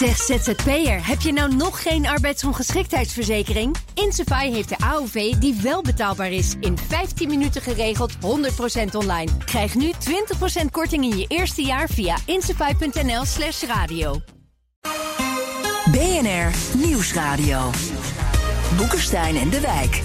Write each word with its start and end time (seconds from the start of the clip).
Zeg 0.00 0.16
ZZP'er, 0.16 1.06
heb 1.06 1.20
je 1.20 1.32
nou 1.32 1.54
nog 1.54 1.82
geen 1.82 2.06
arbeidsongeschiktheidsverzekering? 2.06 3.76
Insafai 3.94 4.52
heeft 4.52 4.68
de 4.68 4.76
AOV 4.78 5.32
die 5.32 5.60
wel 5.62 5.82
betaalbaar 5.82 6.30
is. 6.30 6.54
In 6.60 6.78
15 6.78 7.28
minuten 7.28 7.62
geregeld, 7.62 8.12
100% 8.14 8.18
online. 8.92 9.30
Krijg 9.44 9.74
nu 9.74 9.92
20% 10.62 10.64
korting 10.70 11.04
in 11.04 11.18
je 11.18 11.24
eerste 11.28 11.62
jaar 11.62 11.88
via 11.88 12.16
insafai.nl 12.26 13.24
slash 13.24 13.62
radio. 13.62 14.20
BNR 15.90 16.78
Nieuwsradio. 16.86 17.70
Boekenstein 18.76 19.36
en 19.36 19.50
de 19.50 19.60
Wijk. 19.60 20.02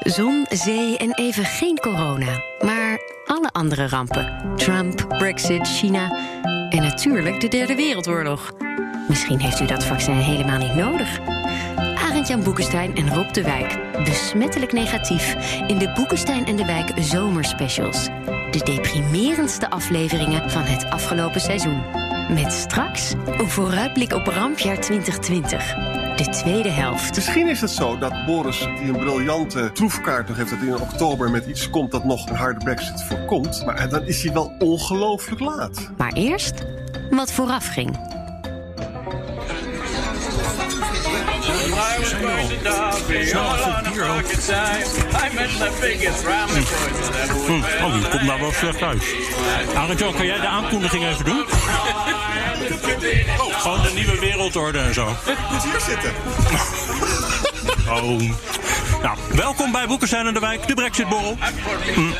Zon, 0.00 0.46
zee 0.48 0.98
en 0.98 1.14
even 1.14 1.44
geen 1.44 1.78
corona. 1.78 2.42
Maar 2.60 2.98
alle 3.26 3.52
andere 3.52 3.88
rampen. 3.88 4.52
Trump, 4.56 5.08
Brexit, 5.08 5.68
China 5.68 6.32
en 6.74 6.82
natuurlijk 6.82 7.40
de 7.40 7.48
Derde 7.48 7.74
Wereldoorlog. 7.74 8.52
Misschien 9.08 9.40
heeft 9.40 9.60
u 9.60 9.66
dat 9.66 9.84
vaccin 9.84 10.14
helemaal 10.14 10.58
niet 10.58 10.74
nodig. 10.74 11.20
Arend-Jan 11.76 12.42
Boekenstein 12.42 12.96
en 12.96 13.14
Rob 13.14 13.32
de 13.32 13.42
Wijk. 13.42 13.78
Besmettelijk 14.04 14.72
negatief 14.72 15.36
in 15.66 15.78
de 15.78 15.92
Boekenstein 15.94 16.46
en 16.46 16.56
de 16.56 16.64
Wijk 16.64 16.92
zomerspecials. 17.00 18.04
De 18.50 18.60
deprimerendste 18.64 19.70
afleveringen 19.70 20.50
van 20.50 20.62
het 20.62 20.90
afgelopen 20.90 21.40
seizoen. 21.40 21.82
Met 22.28 22.52
straks 22.52 23.12
een 23.26 23.50
vooruitblik 23.50 24.12
op 24.12 24.26
rampjaar 24.26 24.80
2020. 24.80 26.03
De 26.16 26.28
tweede 26.28 26.68
helft. 26.68 27.14
Misschien 27.14 27.48
is 27.48 27.60
het 27.60 27.70
zo 27.70 27.98
dat 27.98 28.26
Boris, 28.26 28.58
die 28.58 28.88
een 28.88 28.98
briljante 28.98 29.72
troefkaart 29.72 30.28
nog 30.28 30.36
heeft... 30.36 30.50
dat 30.50 30.58
hij 30.58 30.68
in 30.68 30.80
oktober 30.80 31.30
met 31.30 31.46
iets 31.46 31.70
komt 31.70 31.90
dat 31.90 32.04
nog 32.04 32.28
een 32.28 32.36
harde 32.36 32.64
brexit 32.64 33.02
voorkomt. 33.02 33.62
Maar 33.64 33.88
dan 33.88 34.02
is 34.02 34.22
hij 34.22 34.32
wel 34.32 34.52
ongelooflijk 34.58 35.40
laat. 35.40 35.90
Maar 35.96 36.12
eerst 36.12 36.64
wat 37.10 37.32
vooraf 37.32 37.66
ging. 37.66 37.98
Hm, 47.46 47.84
oh, 47.84 47.92
die 47.92 48.08
komt 48.08 48.22
nou 48.22 48.40
wel 48.40 48.52
slecht 48.52 48.82
uit. 48.82 49.02
Arend 49.74 50.00
kan 50.16 50.26
jij 50.26 50.40
de 50.40 50.46
aankondiging 50.46 51.06
even 51.06 51.24
doen? 51.24 51.44
Oh, 53.38 53.60
gewoon 53.60 53.82
de 53.82 53.90
nieuwe 53.94 54.18
wereldorde 54.18 54.78
en 54.78 54.94
zo. 54.94 55.06
Moet 55.50 55.62
hier 55.62 55.80
zitten. 55.80 56.12
Oh. 57.88 58.20
Nou, 59.04 59.16
welkom 59.34 59.72
bij 59.72 59.86
Boekestein 59.86 60.26
en 60.26 60.34
de 60.34 60.40
Wijk, 60.40 60.66
de 60.66 60.74
Brexitborrel. 60.74 61.36
Hm, 61.94 62.10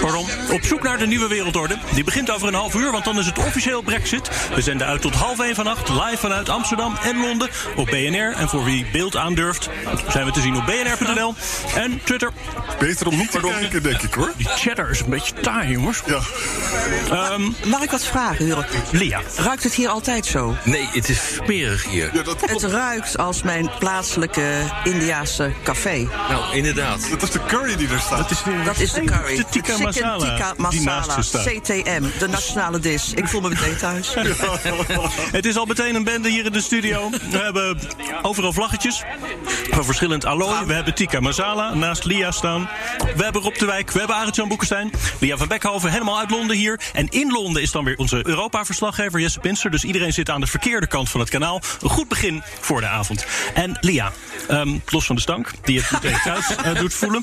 pardon. 0.00 0.26
Op 0.50 0.62
zoek 0.62 0.82
naar 0.82 0.98
de 0.98 1.06
nieuwe 1.06 1.28
wereldorde. 1.28 1.76
Die 1.94 2.04
begint 2.04 2.30
over 2.30 2.48
een 2.48 2.54
half 2.54 2.74
uur, 2.74 2.90
want 2.90 3.04
dan 3.04 3.18
is 3.18 3.26
het 3.26 3.38
officieel 3.38 3.82
Brexit. 3.82 4.30
We 4.54 4.60
zenden 4.62 4.86
uit 4.86 5.00
tot 5.00 5.14
half 5.14 5.40
één 5.40 5.54
vannacht, 5.54 5.88
live 5.88 6.16
vanuit 6.16 6.48
Amsterdam 6.48 6.96
en 7.02 7.20
Londen 7.20 7.48
op 7.76 7.86
BNR. 7.86 8.32
En 8.36 8.48
voor 8.48 8.64
wie 8.64 8.86
beeld 8.92 9.16
aandurft, 9.16 9.68
zijn 10.08 10.24
we 10.26 10.32
te 10.32 10.40
zien 10.40 10.56
op 10.56 10.66
bnr.nl 10.66 11.34
en 11.74 12.00
Twitter. 12.04 12.30
Beter 12.78 13.06
om 13.06 13.16
niet 13.16 13.30
te 13.30 13.40
kijken, 13.40 13.82
denk 13.82 14.02
ik 14.02 14.14
hoor. 14.14 14.32
Die 14.36 14.46
chatter 14.48 14.90
is 14.90 15.00
een 15.00 15.10
beetje 15.10 15.34
taai, 15.34 15.70
jongens. 15.70 16.02
Ja. 16.06 16.18
Ehm, 17.10 17.42
Mag 17.64 17.82
ik 17.82 17.90
wat 17.90 18.04
vragen, 18.04 18.44
Hurre? 18.44 18.64
Lia. 18.90 19.20
Ruikt 19.36 19.62
het 19.62 19.74
hier 19.74 19.88
altijd 19.88 20.26
zo? 20.26 20.56
Nee, 20.64 20.88
het 20.92 21.08
is 21.08 21.34
smerig 21.34 21.84
hier. 21.84 22.10
ja 22.12 22.22
dat, 22.22 22.40
Het 22.50 22.62
ruikt 22.62 23.18
als 23.18 23.42
mijn 23.42 23.70
plaatselijke 23.78 24.42
Indiaanse 24.84 25.52
café. 25.64 26.01
Nou, 26.28 26.56
inderdaad. 26.56 27.10
dat 27.10 27.22
is 27.22 27.30
de 27.30 27.44
curry 27.46 27.76
die 27.76 27.88
er 27.88 28.00
staat. 28.00 28.18
Dat 28.18 28.30
is, 28.30 28.44
weer 28.44 28.64
Dat 28.64 28.78
is 28.78 28.92
de 28.92 29.04
curry. 29.04 29.36
De 29.36 29.44
tikka 29.50 29.78
masala. 29.78 30.18
tikka 30.18 30.68
Die 30.68 30.80
naast 30.80 31.16
masala. 31.16 31.44
CTM, 31.44 32.02
de 32.18 32.28
nationale 32.28 32.78
dis. 32.78 33.12
Ik 33.14 33.28
voel 33.28 33.40
me 33.40 33.48
meteen 33.48 33.76
thuis. 33.76 34.14
Het 35.38 35.46
is 35.46 35.56
al 35.56 35.64
meteen 35.64 35.94
een 35.94 36.04
bende 36.04 36.28
hier 36.28 36.44
in 36.44 36.52
de 36.52 36.60
studio. 36.60 37.10
We 37.30 37.38
hebben 37.38 37.78
overal 38.22 38.52
vlaggetjes 38.52 39.02
van 39.70 39.84
verschillend 39.84 40.24
allooi. 40.24 40.64
We 40.66 40.72
hebben 40.72 40.94
tikka 40.94 41.20
masala 41.20 41.74
naast 41.74 42.04
Lia 42.04 42.30
staan. 42.30 42.68
We 43.16 43.24
hebben 43.24 43.42
Rob 43.42 43.58
de 43.58 43.66
Wijk, 43.66 43.90
we 43.90 43.98
hebben 43.98 44.16
Arend-Jan 44.16 44.48
Boekenstein. 44.48 44.90
Lia 45.20 45.36
van 45.36 45.48
Beckhoven 45.48 45.90
helemaal 45.90 46.18
uit 46.18 46.30
Londen 46.30 46.56
hier. 46.56 46.80
En 46.92 47.08
in 47.08 47.30
Londen 47.30 47.62
is 47.62 47.70
dan 47.70 47.84
weer 47.84 47.96
onze 47.96 48.26
Europa-verslaggever 48.26 49.20
Jesse 49.20 49.40
Pinster. 49.40 49.70
Dus 49.70 49.84
iedereen 49.84 50.12
zit 50.12 50.30
aan 50.30 50.40
de 50.40 50.46
verkeerde 50.46 50.86
kant 50.86 51.10
van 51.10 51.20
het 51.20 51.30
kanaal. 51.30 51.60
Een 51.80 51.90
goed 51.90 52.08
begin 52.08 52.42
voor 52.60 52.80
de 52.80 52.86
avond. 52.86 53.26
En 53.54 53.76
Lia, 53.80 54.12
ehm, 54.48 54.78
los 54.86 55.06
van 55.06 55.16
de 55.16 55.22
stank 55.22 55.50
die 55.62 55.74
je 55.74 55.88
meteen 55.90 56.18
thuis 56.24 56.56
eh, 56.56 56.74
doet 56.74 56.94
voelen. 56.94 57.22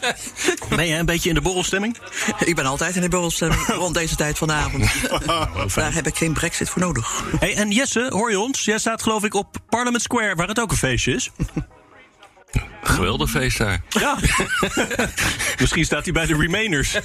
Ben 0.75 0.87
je 0.87 0.95
een 0.95 1.05
beetje 1.05 1.29
in 1.29 1.35
de 1.35 1.41
borrelstemming? 1.41 1.97
Ik 2.45 2.55
ben 2.55 2.65
altijd 2.65 2.95
in 2.95 3.01
de 3.01 3.09
borrelstemming 3.09 3.67
rond 3.83 3.93
deze 3.93 4.15
tijd 4.15 4.37
van 4.37 4.47
de 4.47 4.53
avond. 4.53 4.85
Daar 5.75 5.93
heb 5.93 6.07
ik 6.07 6.17
geen 6.17 6.33
brexit 6.33 6.69
voor 6.69 6.81
nodig. 6.81 7.23
Hey, 7.39 7.55
en 7.55 7.71
Jesse, 7.71 8.07
hoor 8.09 8.31
je 8.31 8.39
ons? 8.39 8.65
Jij 8.65 8.77
staat 8.77 9.01
geloof 9.01 9.23
ik 9.23 9.33
op 9.33 9.57
Parliament 9.69 10.01
Square, 10.03 10.35
waar 10.35 10.47
het 10.47 10.59
ook 10.59 10.71
een 10.71 10.77
feestje 10.77 11.13
is. 11.13 11.31
Geweldig 12.83 13.29
feest 13.29 13.57
daar. 13.57 13.81
Ja. 13.89 14.17
Misschien 15.61 15.85
staat 15.85 16.03
hij 16.03 16.13
bij 16.13 16.25
de 16.25 16.35
Remainers. 16.35 16.93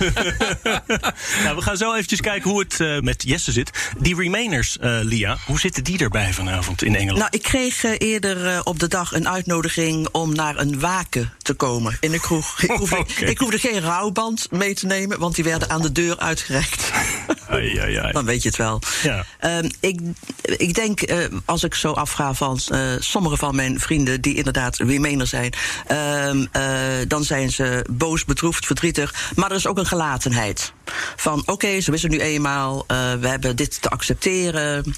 nou, 1.45 1.57
we 1.57 1.63
gaan 1.63 1.77
zo 1.77 1.93
eventjes 1.93 2.21
kijken 2.21 2.51
hoe 2.51 2.61
het 2.61 2.81
eh, 2.81 3.01
met 3.01 3.23
Jesse 3.23 3.53
zit. 3.53 3.71
Die 3.99 4.17
Remainers, 4.17 4.79
eh, 4.79 4.99
Lia, 5.03 5.37
hoe 5.47 5.61
zitten 5.61 5.85
die 5.85 5.99
erbij 5.99 6.33
vanavond 6.33 6.83
in 6.83 6.95
Engeland? 6.95 7.19
Nou, 7.19 7.29
ik 7.31 7.43
kreeg 7.43 7.85
eh, 7.85 7.93
eerder 7.99 8.65
op 8.65 8.79
de 8.79 8.89
dag 8.89 9.13
een 9.13 9.29
uitnodiging 9.29 10.09
om 10.13 10.35
naar 10.35 10.59
een 10.59 10.81
waken 10.81 11.33
te 11.43 11.55
komen 11.55 11.97
in 12.01 12.11
de 12.11 12.21
kroeg. 12.21 12.63
Ik 12.63 12.71
hoefde, 12.71 12.99
Oké. 12.99 13.25
ik 13.25 13.39
hoefde 13.39 13.59
geen 13.59 13.81
rouwband 13.81 14.51
mee 14.51 14.75
te 14.75 14.87
nemen, 14.87 15.19
want 15.19 15.35
die 15.35 15.45
werden 15.45 15.71
aan 15.71 15.83
de 15.83 15.93
deur 15.93 16.19
uitgereikt. 16.19 16.93
ai, 17.49 17.79
ai, 17.79 17.97
ai. 17.97 18.13
Dan 18.13 18.25
weet 18.25 18.43
je 18.43 18.49
het 18.49 18.59
wel. 18.59 18.83
Ja. 19.03 19.25
Ehm, 19.39 19.71
ik, 19.81 20.01
ik 20.43 20.75
denk, 20.75 21.01
eh, 21.01 21.19
als 21.45 21.65
ik 21.65 21.75
zo 21.75 21.93
afga 21.93 22.35
van 22.35 22.61
eh, 22.69 22.81
sommige 22.99 23.37
van 23.37 23.55
mijn 23.55 23.81
vrienden... 23.81 24.21
die 24.21 24.35
inderdaad 24.35 24.77
Remainer 24.77 25.27
zijn... 25.27 25.53
ehm, 25.87 26.47
eh, 26.53 26.63
dan 27.09 27.25
zijn 27.25 27.51
ze 27.51 27.85
boos, 27.91 28.25
bedroefd, 28.25 28.67
verdrietig. 28.67 29.33
Maar 29.35 29.51
er 29.51 29.57
is 29.57 29.67
ook 29.67 29.79
een 29.79 29.87
gelatenheid. 29.87 30.73
Van, 31.17 31.43
oké, 31.47 31.81
zo 31.81 31.93
is 31.93 32.05
nu 32.05 32.19
eenmaal. 32.21 32.85
eh, 32.87 33.15
we 33.21 33.29
hebben 33.29 33.57
dit 33.57 33.83
te 33.83 33.89
accepteren. 33.89 34.95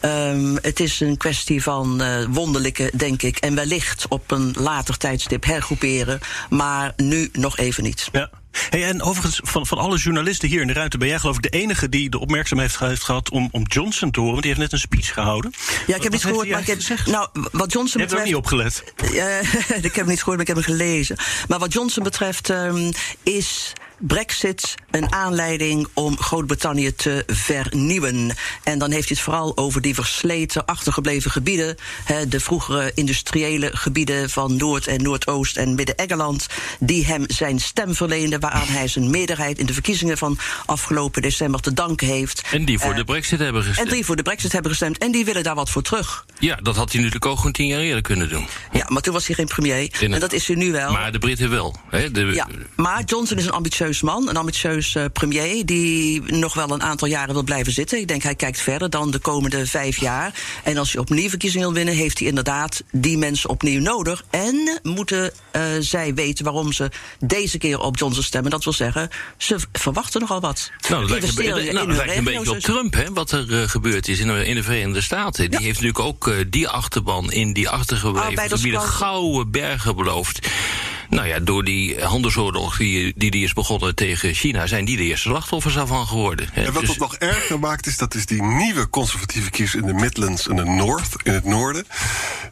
Ehm, 0.00 0.56
het 0.62 0.80
is 0.80 1.00
een 1.00 1.16
kwestie 1.16 1.62
van 1.62 2.00
eh, 2.00 2.24
wonderlijke, 2.28 2.90
denk 2.96 3.22
ik... 3.22 3.36
en 3.38 3.54
wellicht 3.54 4.06
op 4.08 4.30
een 4.30 4.54
later 4.58 4.96
tijdstip 4.96 5.44
hergroeperen. 5.44 6.20
Maar 6.50 6.92
nu 6.96 7.28
nog 7.32 7.58
even 7.58 7.82
niet. 7.82 8.08
Ja. 8.12 8.30
Hey, 8.70 8.84
en 8.84 9.02
overigens, 9.02 9.40
van, 9.42 9.66
van 9.66 9.78
alle 9.78 9.96
journalisten 9.96 10.48
hier 10.48 10.60
in 10.60 10.66
de 10.66 10.72
ruimte 10.72 10.98
ben 10.98 11.08
jij 11.08 11.18
geloof 11.18 11.36
ik 11.36 11.42
de 11.42 11.48
enige 11.48 11.88
die 11.88 12.10
de 12.10 12.18
opmerkzaamheid 12.18 12.78
heeft, 12.78 13.04
gehad 13.04 13.30
om, 13.30 13.48
om 13.52 13.62
Johnson 13.66 14.10
te 14.10 14.18
horen. 14.20 14.32
Want 14.32 14.44
die 14.44 14.54
heeft 14.54 14.70
net 14.70 14.80
een 14.80 14.88
speech 14.88 15.12
gehouden. 15.12 15.52
Ja, 15.86 15.96
ik 15.96 16.02
heb 16.02 16.12
niet 16.12 16.24
gehoord, 16.24 16.48
maar 16.48 16.60
ik 16.60 16.66
heb, 16.66 16.76
gezegd? 16.76 17.06
nou, 17.06 17.28
wat 17.32 17.72
Johnson 17.72 18.00
Je 18.00 18.06
hebt 18.06 18.12
er 18.12 18.24
betreft... 18.24 18.24
niet 18.24 18.34
opgelet. 18.34 18.84
Eh, 18.96 19.84
ik 19.90 19.94
heb 19.94 20.06
niet 20.06 20.18
gehoord, 20.18 20.38
maar 20.38 20.40
ik 20.40 20.46
heb 20.46 20.56
hem 20.56 20.64
gelezen. 20.64 21.16
Maar 21.48 21.58
wat 21.58 21.72
Johnson 21.72 22.02
betreft 22.02 22.50
ehm, 22.50 22.92
is 23.22 23.72
Brexit 23.98 24.74
een 24.90 25.12
aanleiding 25.12 25.88
om 25.92 26.18
Groot-Brittannië 26.18 26.94
te 26.94 27.24
vernieuwen. 27.26 28.34
En 28.62 28.78
dan 28.78 28.90
heeft 28.90 29.08
hij 29.08 29.16
het 29.16 29.24
vooral 29.26 29.56
over 29.56 29.80
die 29.80 29.94
versleten, 29.94 30.64
achtergebleven 30.66 31.30
gebieden. 31.30 31.76
Hè, 32.04 32.28
de 32.28 32.40
vroegere 32.40 32.92
industriële 32.94 33.70
gebieden 33.76 34.30
van 34.30 34.56
Noord- 34.56 34.86
en 34.86 35.02
Noordoost- 35.02 35.56
en 35.56 35.74
Midden-Engeland. 35.74 36.46
Die 36.80 37.06
hem 37.06 37.24
zijn 37.26 37.60
stem 37.60 37.94
verleenden, 37.94 38.40
waaraan 38.40 38.66
hij 38.66 38.88
zijn 38.88 39.10
meerderheid 39.10 39.58
in 39.58 39.66
de 39.66 39.72
verkiezingen 39.72 40.18
van 40.18 40.38
afgelopen 40.66 41.22
december 41.22 41.60
te 41.60 41.72
danken 41.74 42.06
heeft. 42.06 42.42
En 42.50 42.64
die 42.64 42.78
voor 42.78 42.90
Eh, 42.90 42.96
de 42.96 43.04
brexit 43.04 43.38
hebben 43.38 43.62
En 43.62 43.68
gestemd. 43.68 43.90
die 43.90 44.04
voor 44.04 44.16
de 44.16 44.22
Brexit 44.22 44.52
hebben 44.52 44.70
gestemd. 44.70 44.98
En 44.98 45.10
die 45.12 45.24
willen 45.24 45.42
daar 45.42 45.54
wat 45.54 45.70
voor 45.70 45.82
terug. 45.82 46.24
Ja, 46.38 46.54
dat 46.56 46.76
had 46.76 46.88
hij 46.92 46.96
natuurlijk 46.98 47.26
ook 47.26 47.36
gewoon 47.36 47.52
tien 47.52 47.66
jaar 47.66 47.80
eerder 47.80 48.02
kunnen 48.02 48.28
doen. 48.28 48.46
Ja, 48.72 48.84
maar 48.88 49.02
toen 49.02 49.12
was 49.12 49.26
hij 49.26 49.34
geen 49.36 49.46
premier. 49.46 49.90
En 50.00 50.20
dat 50.20 50.32
is 50.32 50.46
hij 50.46 50.56
nu 50.56 50.72
wel. 50.72 50.92
Maar 50.92 51.12
de 51.12 51.18
Britten 51.18 51.50
wel. 51.50 51.76
Hè? 51.90 52.10
De, 52.10 52.20
Ja, 52.24 52.46
maar 52.76 53.02
Johnson 53.04 53.38
is 53.38 53.44
een 53.44 53.50
ambitieus 53.52 53.84
man, 54.02 54.28
een 54.28 54.36
ambitieus 54.36 54.94
eh, 54.94 55.04
premier... 55.12 55.66
die 55.66 56.22
nog 56.22 56.54
wel 56.54 56.70
een 56.70 56.82
aantal 56.82 57.08
jaren 57.08 57.34
wil 57.34 57.42
blijven 57.42 57.72
zitten. 57.72 57.98
Ik 57.98 58.08
denk 58.08 58.22
hij 58.22 58.34
kijkt 58.34 58.60
verder 58.60 58.90
dan 58.90 59.10
de 59.10 59.18
komende 59.18 59.66
vijf 59.66 59.96
jaar. 59.96 60.34
En 60.64 60.76
als 60.76 60.92
hij 60.92 61.00
opnieuw 61.00 61.28
verkiezingen 61.28 61.66
wil 61.66 61.76
winnen... 61.76 61.94
heeft 61.94 62.18
hij 62.18 62.28
inderdaad 62.28 62.82
die 62.92 63.18
mensen 63.18 63.50
opnieuw 63.50 63.80
nodig. 63.80 64.24
En 64.30 64.80
moeten 64.82 65.32
eh, 65.50 65.62
zij 65.80 66.14
weten 66.14 66.44
waarom 66.44 66.72
ze 66.72 66.90
deze 67.18 67.58
keer 67.58 67.80
op 67.80 67.98
Johnson 67.98 68.22
stemmen. 68.22 68.50
Dat 68.50 68.64
wil 68.64 68.72
zeggen, 68.72 69.08
ze 69.36 69.56
verwachten 69.72 70.20
nogal 70.20 70.40
wat. 70.40 70.70
Nou, 70.88 71.00
dat 71.06 71.10
lijkt, 71.10 71.38
een, 71.38 71.74
nou, 71.74 71.86
hun 71.86 71.96
dat 71.96 71.96
lijkt 71.96 72.16
een 72.16 72.24
regio's 72.24 72.44
beetje 72.44 72.50
op. 72.50 72.58
Trump, 72.58 72.94
hè, 72.94 73.12
wat 73.12 73.30
er 73.30 73.60
eh, 73.62 73.68
gebeurd 73.68 74.08
is 74.08 74.18
in 74.18 74.26
de, 74.26 74.46
in 74.46 74.54
de 74.54 74.62
Verenigde 74.62 75.00
Staten. 75.00 75.50
Die 75.50 75.60
heeft 75.60 75.80
natuurlijk 75.80 75.98
ook 75.98 76.34
die 76.48 76.68
achterban 76.68 77.32
in 77.32 77.52
die 77.52 77.68
achtergebleven 77.68 78.28
gebieden 78.28 78.40
Arbeiderskant. 78.40 78.94
gouden 78.94 79.50
bergen 79.50 79.96
beloofd. 79.96 80.48
Nou 81.08 81.28
ja, 81.28 81.38
door 81.38 81.64
die 81.64 82.04
handelsoorlog 82.04 82.76
die, 82.76 83.12
die, 83.16 83.30
die 83.30 83.44
is 83.44 83.52
begonnen 83.52 83.94
tegen 83.94 84.34
China... 84.34 84.66
zijn 84.66 84.84
die 84.84 84.96
de 84.96 85.02
eerste 85.02 85.28
slachtoffers 85.28 85.74
daarvan 85.74 86.06
geworden. 86.06 86.48
hè. 86.52 86.64
En 86.64 86.72
wat 86.72 86.80
Dus- 86.80 86.90
het 86.90 86.98
nog 86.98 87.14
erger 87.16 87.58
maakt, 87.58 87.86
is 87.86 87.96
dat 87.96 88.14
is 88.14 88.26
die 88.26 88.42
nieuwe 88.42 88.90
conservatieve 88.90 89.50
kiezers 89.50 89.82
in 89.82 89.86
de 89.88 89.94
Midlands 89.94 90.48
en 90.48 90.56
de 90.56 90.64
North, 90.64 91.08
in 91.22 91.32
het 91.32 91.44
noorden. 91.44 91.86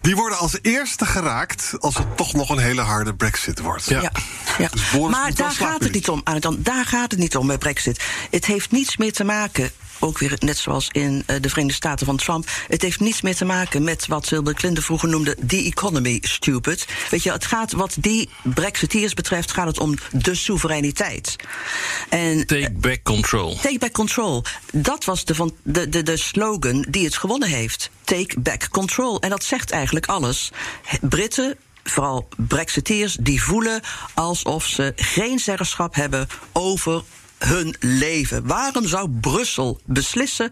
Die 0.01 0.17
worden 0.17 0.39
als 0.39 0.59
eerste 0.63 1.07
geraakt 1.07 1.73
als 1.79 1.97
het 1.97 2.17
toch 2.17 2.33
nog 2.33 2.49
een 2.49 2.59
hele 2.59 2.81
harde 2.81 3.15
brexit 3.15 3.61
wordt. 3.61 3.89
Ja. 3.89 4.13
Ja. 4.59 4.69
Dus 4.73 4.91
maar 5.11 5.35
daar 5.35 5.51
gaat 5.51 5.83
het 5.83 5.93
niet 5.93 6.09
om. 6.09 6.21
Arjan. 6.25 6.57
Daar 6.59 6.87
gaat 6.87 7.11
het 7.11 7.21
niet 7.21 7.37
om 7.37 7.47
bij 7.47 7.59
Brexit. 7.59 8.03
Het 8.31 8.47
heeft 8.47 8.71
niets 8.71 8.97
meer 8.97 9.13
te 9.13 9.25
maken 9.25 9.71
ook 10.05 10.19
weer 10.19 10.37
net 10.39 10.59
zoals 10.59 10.89
in 10.93 11.23
eh, 11.27 11.37
de 11.41 11.49
Verenigde 11.49 11.77
Staten 11.77 12.07
van 12.07 12.17
Trump. 12.17 12.49
Het 12.69 12.83
heeft 12.83 13.01
niets 13.01 13.23
meer 13.23 13.35
te 13.35 13.45
maken 13.45 13.85
met 13.85 14.07
wat 14.07 14.29
Bill 14.29 14.55
Clinton 14.55 14.85
vroeger 14.85 15.09
noemde 15.09 15.37
the 15.47 15.57
economy 15.57 16.19
stupid. 16.21 16.87
Weet 17.11 17.23
je, 17.23 17.33
het 17.33 17.47
gaat 17.47 17.73
wat 17.73 17.97
die 18.01 18.29
Brexiteers 18.43 19.15
betreft, 19.15 19.53
gaat 19.53 19.67
het 19.67 19.79
om 19.79 19.95
de 20.13 20.35
soevereiniteit. 20.35 21.37
En, 22.09 22.47
Take 22.47 22.73
back 22.73 23.03
control. 23.03 23.57
Take 23.57 23.79
back 23.79 23.93
control. 23.93 24.45
Dat 24.73 25.05
was 25.05 25.25
de, 25.25 25.35
van, 25.35 25.55
de, 25.63 25.89
de, 25.89 26.03
de 26.03 26.17
slogan 26.17 26.87
die 26.89 27.05
het 27.05 27.17
gewonnen 27.17 27.49
heeft. 27.49 27.91
Take 28.05 28.41
back 28.41 28.69
control. 28.71 29.21
En 29.21 29.31
dat 29.31 29.45
zegt 29.45 29.71
eigenlijk 29.71 30.07
alles. 30.07 30.51
Britten 31.01 31.57
vooral 31.85 32.29
Brexiteers, 32.37 33.17
die 33.21 33.43
voelen 33.43 33.81
alsof 34.15 34.67
ze 34.67 34.93
geen 34.97 35.39
zeggenschap 35.39 35.95
hebben 35.95 36.29
over 36.53 37.03
hun 37.39 37.77
leven. 37.81 38.47
Waarom 38.47 38.87
zou 38.87 39.11
Brussel 39.11 39.81
beslissen 39.85 40.51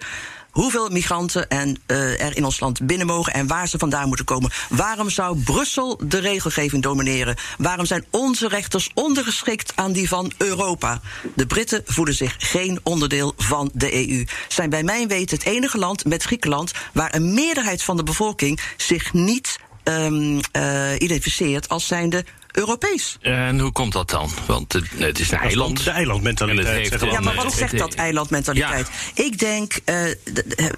hoeveel 0.52 0.88
migranten 0.88 1.48
en, 1.48 1.76
uh, 1.86 2.20
er 2.20 2.36
in 2.36 2.44
ons 2.44 2.60
land 2.60 2.86
binnen 2.86 3.06
mogen 3.06 3.32
en 3.32 3.46
waar 3.46 3.68
ze 3.68 3.78
vandaan 3.78 4.08
moeten 4.08 4.24
komen. 4.24 4.50
Waarom 4.68 5.10
zou 5.10 5.38
Brussel 5.38 6.00
de 6.04 6.18
regelgeving 6.18 6.82
domineren? 6.82 7.36
Waarom 7.58 7.86
zijn 7.86 8.04
onze 8.10 8.48
rechters 8.48 8.90
ondergeschikt 8.94 9.72
aan 9.74 9.92
die 9.92 10.08
van 10.08 10.32
Europa? 10.36 11.00
De 11.34 11.46
Britten 11.46 11.82
voelen 11.84 12.14
zich 12.14 12.34
geen 12.38 12.80
onderdeel 12.82 13.34
van 13.36 13.70
de 13.74 14.08
EU. 14.08 14.24
Zijn 14.48 14.70
bij 14.70 14.82
mijn 14.82 15.08
weten 15.08 15.36
het 15.36 15.46
enige 15.46 15.78
land 15.78 16.04
met 16.04 16.22
Griekenland 16.22 16.72
waar 16.92 17.14
een 17.14 17.34
meerderheid 17.34 17.82
van 17.82 17.96
de 17.96 18.02
bevolking 18.02 18.60
zich 18.76 19.12
niet 19.12 19.58
um, 19.84 20.40
uh, 20.56 20.92
identificeert 20.98 21.68
als 21.68 21.86
zijnde 21.86 22.24
Europees. 22.52 23.16
En 23.20 23.58
hoe 23.58 23.72
komt 23.72 23.92
dat 23.92 24.10
dan? 24.10 24.30
Want 24.46 24.72
het, 24.72 24.84
het 24.96 25.18
is 25.18 25.30
een 25.30 25.38
eiland. 25.38 25.84
De 25.84 25.90
eilandmentaliteit. 25.90 27.00
ja, 27.00 27.20
maar 27.20 27.34
wat 27.34 27.52
zegt 27.52 27.78
dat 27.78 27.94
eilandmentaliteit? 27.94 28.90
Ja. 29.14 29.24
Ik 29.24 29.38
denk, 29.38 29.78
uh, 29.84 30.06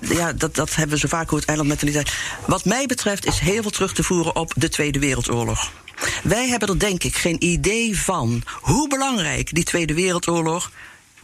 ja, 0.00 0.32
dat, 0.32 0.54
dat 0.54 0.74
hebben 0.74 0.94
we 0.94 1.00
zo 1.00 1.08
vaak 1.08 1.28
gehoord, 1.28 1.44
eilandmentaliteit. 1.44 2.12
Wat 2.46 2.64
mij 2.64 2.86
betreft 2.86 3.26
is 3.26 3.38
heel 3.38 3.62
veel 3.62 3.70
terug 3.70 3.92
te 3.92 4.02
voeren 4.02 4.36
op 4.36 4.52
de 4.56 4.68
Tweede 4.68 4.98
Wereldoorlog. 4.98 5.70
Wij 6.22 6.48
hebben 6.48 6.68
er 6.68 6.78
denk 6.78 7.04
ik 7.04 7.16
geen 7.16 7.44
idee 7.44 7.98
van 7.98 8.42
hoe 8.60 8.88
belangrijk 8.88 9.54
die 9.54 9.64
Tweede 9.64 9.94
Wereldoorlog 9.94 10.70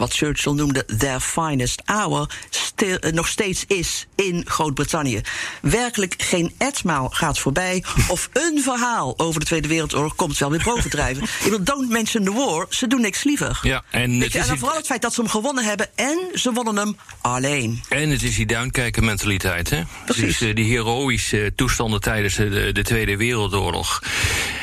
wat 0.00 0.14
Churchill 0.14 0.52
noemde 0.52 0.84
their 0.98 1.20
finest 1.20 1.82
hour, 1.84 2.28
stil, 2.50 2.96
uh, 3.00 3.12
nog 3.12 3.28
steeds 3.28 3.64
is 3.66 4.06
in 4.14 4.42
Groot-Brittannië. 4.46 5.20
Werkelijk 5.62 6.14
geen 6.18 6.52
etmaal 6.58 7.08
gaat 7.08 7.38
voorbij. 7.38 7.84
of 8.08 8.28
een 8.32 8.62
verhaal 8.62 9.14
over 9.18 9.40
de 9.40 9.46
Tweede 9.46 9.68
Wereldoorlog 9.68 10.14
komt 10.14 10.38
wel 10.38 10.50
weer 10.50 10.62
bovendrijven. 10.64 11.22
Ik 11.40 11.40
bedoel, 11.44 11.62
don't 11.62 11.88
mention 11.90 12.24
the 12.24 12.32
war. 12.32 12.66
Ze 12.68 12.86
doen 12.86 13.00
niks 13.00 13.24
liever. 13.24 13.58
Ja, 13.62 13.84
en, 13.90 14.12
je, 14.12 14.38
en 14.38 14.58
vooral 14.58 14.76
het 14.76 14.86
feit 14.86 15.02
dat 15.02 15.14
ze 15.14 15.20
hem 15.20 15.30
gewonnen 15.30 15.64
hebben 15.64 15.88
en 15.94 16.18
ze 16.34 16.52
wonnen 16.52 16.76
hem 16.76 16.96
alleen. 17.20 17.82
En 17.88 18.10
het 18.10 18.22
is 18.22 18.36
die 18.36 18.46
duinkijken 18.46 19.04
mentaliteit, 19.04 19.70
hè? 19.70 19.82
Precies. 20.04 20.38
Dus 20.38 20.48
uh, 20.48 20.54
die 20.54 20.72
heroïsche 20.72 21.52
toestanden 21.56 22.00
tijdens 22.00 22.34
de, 22.34 22.70
de 22.72 22.82
Tweede 22.82 23.16
Wereldoorlog. 23.16 24.02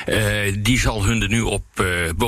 Uh, 0.07 0.53
die 0.59 0.79
zal 0.79 1.05
hun 1.05 1.21
er 1.21 1.29
nu 1.29 1.41
op, 1.41 1.63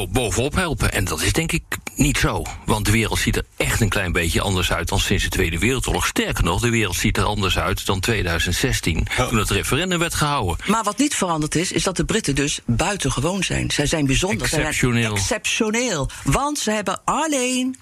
bovenop 0.09 0.55
helpen. 0.55 0.91
En 0.91 1.05
dat 1.05 1.21
is 1.21 1.33
denk 1.33 1.51
ik 1.51 1.63
niet 1.95 2.17
zo. 2.17 2.43
Want 2.65 2.85
de 2.85 2.91
wereld 2.99 3.19
ziet 3.19 3.35
er 3.35 3.43
echt 3.57 3.81
een 3.81 3.89
klein 3.89 4.11
beetje 4.11 4.41
anders 4.41 4.71
uit 4.71 4.87
dan 4.87 4.99
sinds 4.99 5.23
de 5.23 5.29
Tweede 5.29 5.59
Wereldoorlog. 5.59 6.07
Sterker 6.07 6.43
nog, 6.43 6.61
de 6.61 6.69
wereld 6.69 6.95
ziet 6.95 7.17
er 7.17 7.23
anders 7.23 7.57
uit 7.57 7.85
dan 7.85 7.99
2016, 7.99 9.07
ja. 9.17 9.27
toen 9.27 9.37
het 9.37 9.49
referendum 9.49 9.99
werd 9.99 10.13
gehouden. 10.13 10.57
Maar 10.65 10.83
wat 10.83 10.97
niet 10.97 11.15
veranderd 11.15 11.55
is, 11.55 11.71
is 11.71 11.83
dat 11.83 11.97
de 11.97 12.05
Britten 12.05 12.35
dus 12.35 12.59
buitengewoon 12.65 13.43
zijn. 13.43 13.71
Zij 13.71 13.85
zijn 13.85 14.05
bijzonder. 14.05 14.41
Exceptioneel. 14.41 15.01
Zij 15.01 15.01
zijn 15.01 15.15
exceptioneel. 15.15 16.09
Want 16.23 16.59
ze 16.59 16.71
hebben 16.71 17.01
alleen 17.05 17.77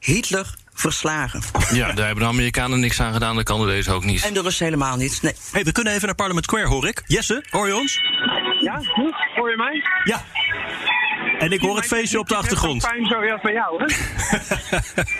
Hitler 0.00 0.54
verslagen. 0.74 1.42
Ja, 1.72 1.92
daar 1.92 2.06
hebben 2.06 2.24
de 2.24 2.30
Amerikanen 2.30 2.80
niks 2.80 3.00
aan 3.00 3.12
gedaan, 3.12 3.36
de 3.36 3.42
Canadezen 3.42 3.94
ook 3.94 4.04
niet. 4.04 4.24
En 4.24 4.34
de 4.34 4.42
Russen 4.42 4.64
helemaal 4.64 4.96
niet. 4.96 5.22
Nee. 5.22 5.34
Hey, 5.52 5.64
we 5.64 5.72
kunnen 5.72 5.92
even 5.92 6.06
naar 6.06 6.14
Parliament 6.14 6.44
Square, 6.44 6.66
hoor 6.66 6.88
ik. 6.88 7.02
Jesse, 7.06 7.44
hoor 7.50 7.66
je 7.66 7.76
ons? 7.76 8.00
Ja, 8.60 8.80
hoor 9.34 9.50
je 9.50 9.56
mij? 9.56 9.82
Ja. 10.04 10.24
En 11.42 11.52
ik 11.52 11.60
hoor 11.60 11.76
het 11.76 11.86
feestje 11.86 12.18
op 12.18 12.28
de 12.28 12.36
achtergrond. 12.36 12.86
Fijn 12.86 13.06
zo 13.06 13.30
als 13.30 13.40
bij 13.40 13.52
jou, 13.52 13.82
hè? 13.82 13.86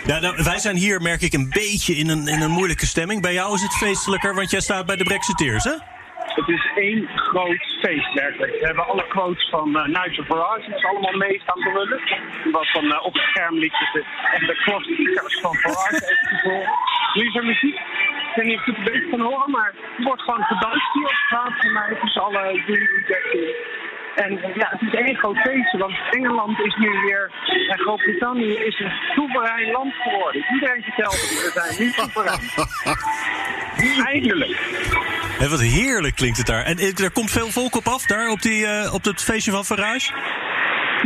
ja, 0.11 0.19
nou, 0.19 0.43
wij 0.43 0.59
zijn 0.59 0.75
hier, 0.75 1.01
merk 1.01 1.21
ik, 1.21 1.33
een 1.33 1.49
beetje 1.49 1.93
in 1.93 2.09
een, 2.09 2.27
in 2.27 2.41
een 2.41 2.51
moeilijke 2.51 2.85
stemming. 2.85 3.21
Bij 3.21 3.33
jou 3.33 3.53
is 3.53 3.61
het 3.61 3.75
feestelijker, 3.75 4.35
want 4.35 4.49
jij 4.51 4.59
staat 4.59 4.85
bij 4.85 4.95
de 4.95 5.03
Brexiteers, 5.03 5.63
hè? 5.63 5.75
Het 6.39 6.47
is 6.47 6.71
één 6.75 7.07
groot 7.15 7.63
feest, 7.81 8.13
werkelijk. 8.13 8.51
We 8.59 8.65
hebben 8.65 8.87
alle 8.87 9.07
quotes 9.07 9.49
van 9.49 9.69
uh, 9.69 9.85
Nigel 9.85 10.23
Farage, 10.23 10.65
die 10.65 10.75
is 10.75 10.85
allemaal 10.85 11.17
mee 11.17 11.39
staan 11.41 11.61
te 11.61 11.71
lullen. 11.73 11.99
Wat 12.51 12.71
van 12.71 12.85
uh, 12.85 13.05
op 13.05 13.13
het 13.13 13.23
scherm 13.23 13.57
liet 13.57 13.71
de, 13.93 14.03
echt 14.33 14.47
de 14.47 14.61
klassiekers 14.63 15.39
van 15.39 15.55
Farage 15.55 16.15
horen. 16.43 16.69
Nu 17.13 17.27
is 17.27 17.35
er 17.35 17.45
muziek. 17.45 17.75
Ik 17.75 18.35
weet 18.35 18.45
niet 18.45 18.57
of 18.57 18.65
je 18.65 18.71
het 18.71 18.79
een 18.79 18.93
beetje 18.93 19.09
kan 19.09 19.21
horen, 19.21 19.51
maar 19.51 19.73
er 19.97 20.03
wordt 20.03 20.21
gewoon 20.21 20.43
gedanst 20.43 20.93
hier 20.93 21.05
op 21.05 21.19
straat 21.25 21.53
van 21.59 21.73
mij 21.73 21.97
tussen 22.01 22.23
alle 22.23 22.61
juli 22.65 23.03
En 24.15 24.31
ja, 24.55 24.67
het 24.69 24.81
is 24.81 24.93
één 24.93 25.15
groot 25.15 25.37
feestje, 25.37 25.77
want 25.77 25.93
Engeland 26.11 26.59
is 26.59 26.75
nu 26.75 26.89
weer, 26.89 27.31
en 27.69 27.79
Groot-Brittannië 27.79 28.53
is 28.53 28.79
een 28.79 28.91
soeverein 29.15 29.71
land 29.71 29.93
geworden. 29.93 30.45
Iedereen 30.53 30.83
vertelt 30.83 31.13
het, 31.13 31.29
we 31.29 31.51
zijn 31.53 31.85
nu 31.85 31.91
soeverein. 31.91 32.39
Eindelijk. 34.13 34.59
En 35.39 35.49
wat 35.49 35.61
heerlijk 35.61 36.15
klinkt 36.15 36.37
het 36.37 36.47
daar. 36.47 36.63
En 36.63 36.77
er 36.79 37.11
komt 37.11 37.31
veel 37.31 37.49
volk 37.49 37.75
op 37.75 37.87
af 37.87 38.05
daar, 38.05 38.29
op, 38.29 38.41
die, 38.41 38.61
uh, 38.61 38.93
op 38.93 39.03
het 39.03 39.21
feestje 39.21 39.51
van 39.51 39.65
Farage? 39.65 40.11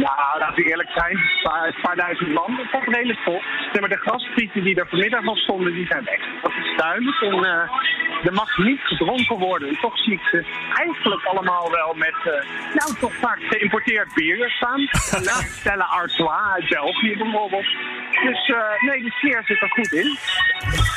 Ja, 0.05 0.35
laten 0.39 0.63
we 0.63 0.69
eerlijk 0.69 0.89
zijn. 0.89 1.17
Een 1.17 1.39
paar, 1.44 1.75
paar 1.81 1.95
duizend 1.95 2.33
man. 2.33 2.51
Het 2.71 2.81
is 2.81 2.94
redelijk 2.95 3.19
vol. 3.19 3.41
Nee, 3.71 3.81
maar 3.81 3.89
de 3.89 4.05
grasprieten 4.05 4.63
die 4.63 4.75
er 4.75 4.88
vanmiddag 4.88 5.25
al 5.27 5.35
stonden, 5.35 5.73
die 5.73 5.88
zijn 5.88 6.03
weg. 6.03 6.19
Dat 6.41 6.51
is 6.51 6.77
duidelijk. 6.77 7.21
En 7.21 7.38
uh, 7.38 8.25
er 8.27 8.33
mag 8.33 8.57
niet 8.57 8.79
gedronken 8.83 9.38
worden. 9.38 9.67
En 9.69 9.77
toch 9.81 9.97
zie 9.99 10.13
ik 10.13 10.21
ze 10.31 10.45
eigenlijk 10.73 11.25
allemaal 11.25 11.71
wel 11.71 11.94
met, 11.94 12.15
uh, 12.25 12.33
nou 12.73 12.95
toch 12.99 13.15
vaak 13.15 13.39
geïmporteerd 13.49 14.13
bier 14.13 14.49
staan. 14.49 14.88
Stella 15.59 15.85
Artois 15.85 16.41
uit 16.53 16.69
België 16.69 17.17
bijvoorbeeld. 17.17 17.67
Dus 18.25 18.47
uh, 18.47 18.57
nee, 18.79 19.03
de 19.03 19.11
sfeer 19.11 19.44
zit 19.45 19.61
er 19.61 19.69
goed 19.69 19.91
in. 19.91 20.17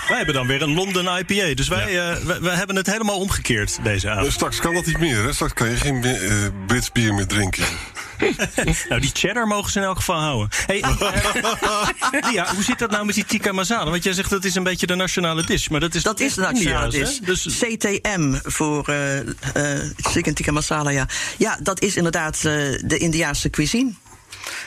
Wij 0.09 0.17
hebben 0.17 0.35
dan 0.35 0.47
weer 0.47 0.63
een 0.63 0.75
London 0.75 1.05
IPA. 1.19 1.55
Dus 1.55 1.69
wij, 1.69 1.93
ja. 1.93 2.11
uh, 2.11 2.17
wij, 2.17 2.41
wij, 2.41 2.55
hebben 2.55 2.77
het 2.77 2.87
helemaal 2.87 3.19
omgekeerd 3.19 3.85
deze 3.85 4.09
avond. 4.09 4.25
Dus 4.25 4.35
straks 4.35 4.61
kan 4.61 4.75
dat 4.75 4.87
niet 4.87 4.99
meer, 4.99 5.23
hè? 5.23 5.33
Straks 5.33 5.53
kan 5.53 5.69
je 5.69 5.77
geen 5.77 6.05
uh, 6.05 6.67
Brits 6.67 6.93
bier 6.93 7.15
meer 7.15 7.27
drinken. 7.27 7.65
nou, 8.89 9.01
die 9.01 9.11
cheddar 9.13 9.47
mogen 9.47 9.71
ze 9.71 9.79
in 9.79 9.85
elk 9.85 9.97
geval 9.97 10.21
houden. 10.21 10.49
Hey, 10.67 10.79
ja, 12.33 12.55
hoe 12.55 12.63
zit 12.65 12.79
dat 12.79 12.91
nou 12.91 13.05
met 13.05 13.15
die 13.15 13.25
tikka 13.25 13.53
masala? 13.53 13.91
Want 13.91 14.03
jij 14.03 14.13
zegt 14.13 14.31
dat 14.31 14.45
is 14.45 14.55
een 14.55 14.63
beetje 14.63 14.87
de 14.87 14.95
nationale 14.95 15.45
dish, 15.45 15.69
maar 15.69 15.81
dat 15.81 15.95
is 15.95 16.03
dat 16.03 16.21
is 16.21 16.35
de 16.35 16.41
nationale 16.41 16.91
dish. 16.91 17.19
Dus... 17.19 17.47
CTM 17.61 18.39
voor 18.43 18.91
uh, 18.91 19.17
uh, 19.17 19.25
chicken 19.97 20.35
tikka 20.35 20.53
masala, 20.53 20.91
ja. 20.91 21.09
Ja, 21.37 21.59
dat 21.63 21.83
is 21.83 21.97
inderdaad 21.97 22.43
de 22.43 22.97
Indiaanse 22.99 23.51
cuisine. 23.51 23.93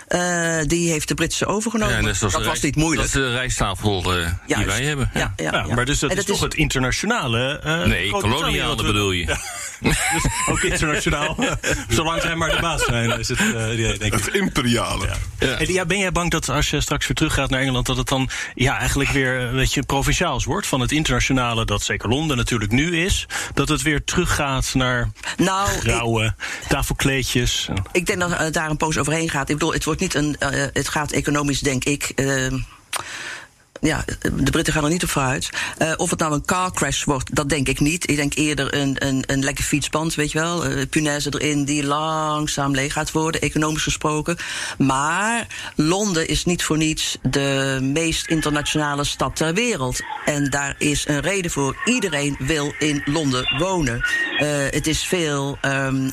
Uh, 0.09 0.59
die 0.65 0.91
heeft 0.91 1.07
de 1.07 1.13
Britse 1.13 1.45
overgenomen. 1.45 1.95
Ja, 1.95 2.01
dat, 2.19 2.31
dat 2.31 2.45
was 2.45 2.61
niet 2.61 2.75
moeilijk. 2.75 3.11
Dat 3.11 3.21
is 3.21 3.29
de 3.29 3.33
rijsttafel 3.33 4.17
uh, 4.17 4.29
die 4.45 4.65
wij 4.65 4.83
hebben. 4.83 5.09
Ja, 5.13 5.33
ja, 5.35 5.51
ja, 5.51 5.65
ja 5.67 5.75
maar 5.75 5.85
dus 5.85 5.99
dat, 5.99 6.09
is 6.09 6.15
dat 6.15 6.25
toch 6.25 6.35
is... 6.35 6.41
het 6.41 6.53
internationale? 6.53 7.61
Uh, 7.65 7.83
nee, 7.83 8.09
koloniale 8.09 8.83
bedoel 8.83 9.11
je. 9.11 9.25
dus 9.83 10.25
ook 10.49 10.61
internationaal. 10.61 11.37
Zolang 11.87 12.21
zij 12.21 12.35
maar 12.35 12.49
de 12.49 12.61
baas 12.61 12.85
zijn, 12.85 13.19
is 13.19 13.27
het 13.27 13.39
idee, 13.39 13.97
denk 13.97 14.01
ik. 14.01 14.13
Het 14.13 14.33
imperiale. 14.33 15.07
Ja. 15.39 15.47
Ja. 15.47 15.57
ja. 15.67 15.85
ben 15.85 15.97
jij 15.97 16.11
bang 16.11 16.31
dat 16.31 16.49
als 16.49 16.69
je 16.69 16.81
straks 16.81 17.07
weer 17.07 17.15
teruggaat 17.15 17.49
naar 17.49 17.59
Engeland... 17.59 17.85
dat 17.85 17.97
het 17.97 18.07
dan 18.07 18.29
ja, 18.53 18.77
eigenlijk 18.79 19.09
weer 19.09 19.39
een 19.39 19.55
beetje 19.55 19.83
provinciaals 19.83 20.45
wordt? 20.45 20.67
Van 20.67 20.79
het 20.79 20.91
internationale, 20.91 21.65
dat 21.65 21.83
zeker 21.83 22.09
Londen 22.09 22.37
natuurlijk 22.37 22.71
nu 22.71 23.03
is... 23.03 23.25
dat 23.53 23.69
het 23.69 23.81
weer 23.81 24.03
teruggaat 24.03 24.73
naar 24.73 25.11
nou, 25.37 25.67
grauwe 25.67 26.25
ik, 26.25 26.67
tafelkleedjes. 26.67 27.69
Ik 27.91 28.05
denk 28.05 28.19
dat 28.19 28.37
het 28.37 28.53
daar 28.53 28.69
een 28.69 28.77
poos 28.77 28.97
overheen 28.97 29.29
gaat. 29.29 29.49
Ik 29.49 29.57
bedoel, 29.57 29.73
het 29.73 29.83
wordt 29.83 29.99
niet 29.99 30.13
een. 30.13 30.35
Uh, 30.39 30.49
het 30.73 30.89
gaat 30.89 31.11
economisch, 31.11 31.59
denk 31.59 31.83
ik. 31.83 32.11
Uh, 32.15 32.53
ja, 33.83 34.03
de 34.19 34.51
Britten 34.51 34.73
gaan 34.73 34.83
er 34.83 34.89
niet 34.89 35.03
op 35.03 35.09
vooruit. 35.09 35.49
Uh, 35.81 35.93
of 35.95 36.09
het 36.09 36.19
nou 36.19 36.33
een 36.33 36.45
car 36.45 36.71
crash 36.71 37.03
wordt, 37.03 37.35
dat 37.35 37.49
denk 37.49 37.67
ik 37.67 37.79
niet. 37.79 38.09
Ik 38.09 38.15
denk 38.15 38.33
eerder 38.35 38.73
een, 38.75 38.95
een, 39.07 39.23
een 39.27 39.43
lekker 39.43 39.63
fietsband, 39.63 40.15
weet 40.15 40.31
je 40.31 40.39
wel. 40.39 40.71
Uh, 40.71 40.85
punaise 40.89 41.33
erin 41.33 41.65
die 41.65 41.85
langzaam 41.85 42.73
leeg 42.73 42.93
gaat 42.93 43.11
worden, 43.11 43.41
economisch 43.41 43.83
gesproken. 43.83 44.37
Maar 44.77 45.47
Londen 45.75 46.27
is 46.27 46.45
niet 46.45 46.63
voor 46.63 46.77
niets 46.77 47.17
de 47.21 47.79
meest 47.81 48.27
internationale 48.27 49.03
stad 49.03 49.35
ter 49.35 49.53
wereld. 49.53 49.99
En 50.25 50.49
daar 50.49 50.75
is 50.77 51.07
een 51.07 51.21
reden 51.21 51.51
voor. 51.51 51.81
Iedereen 51.85 52.35
wil 52.39 52.73
in 52.79 53.01
Londen 53.05 53.55
wonen. 53.57 54.05
Uh, 54.33 54.47
het 54.69 54.87
is 54.87 55.03
veel 55.03 55.57
um, 55.61 56.11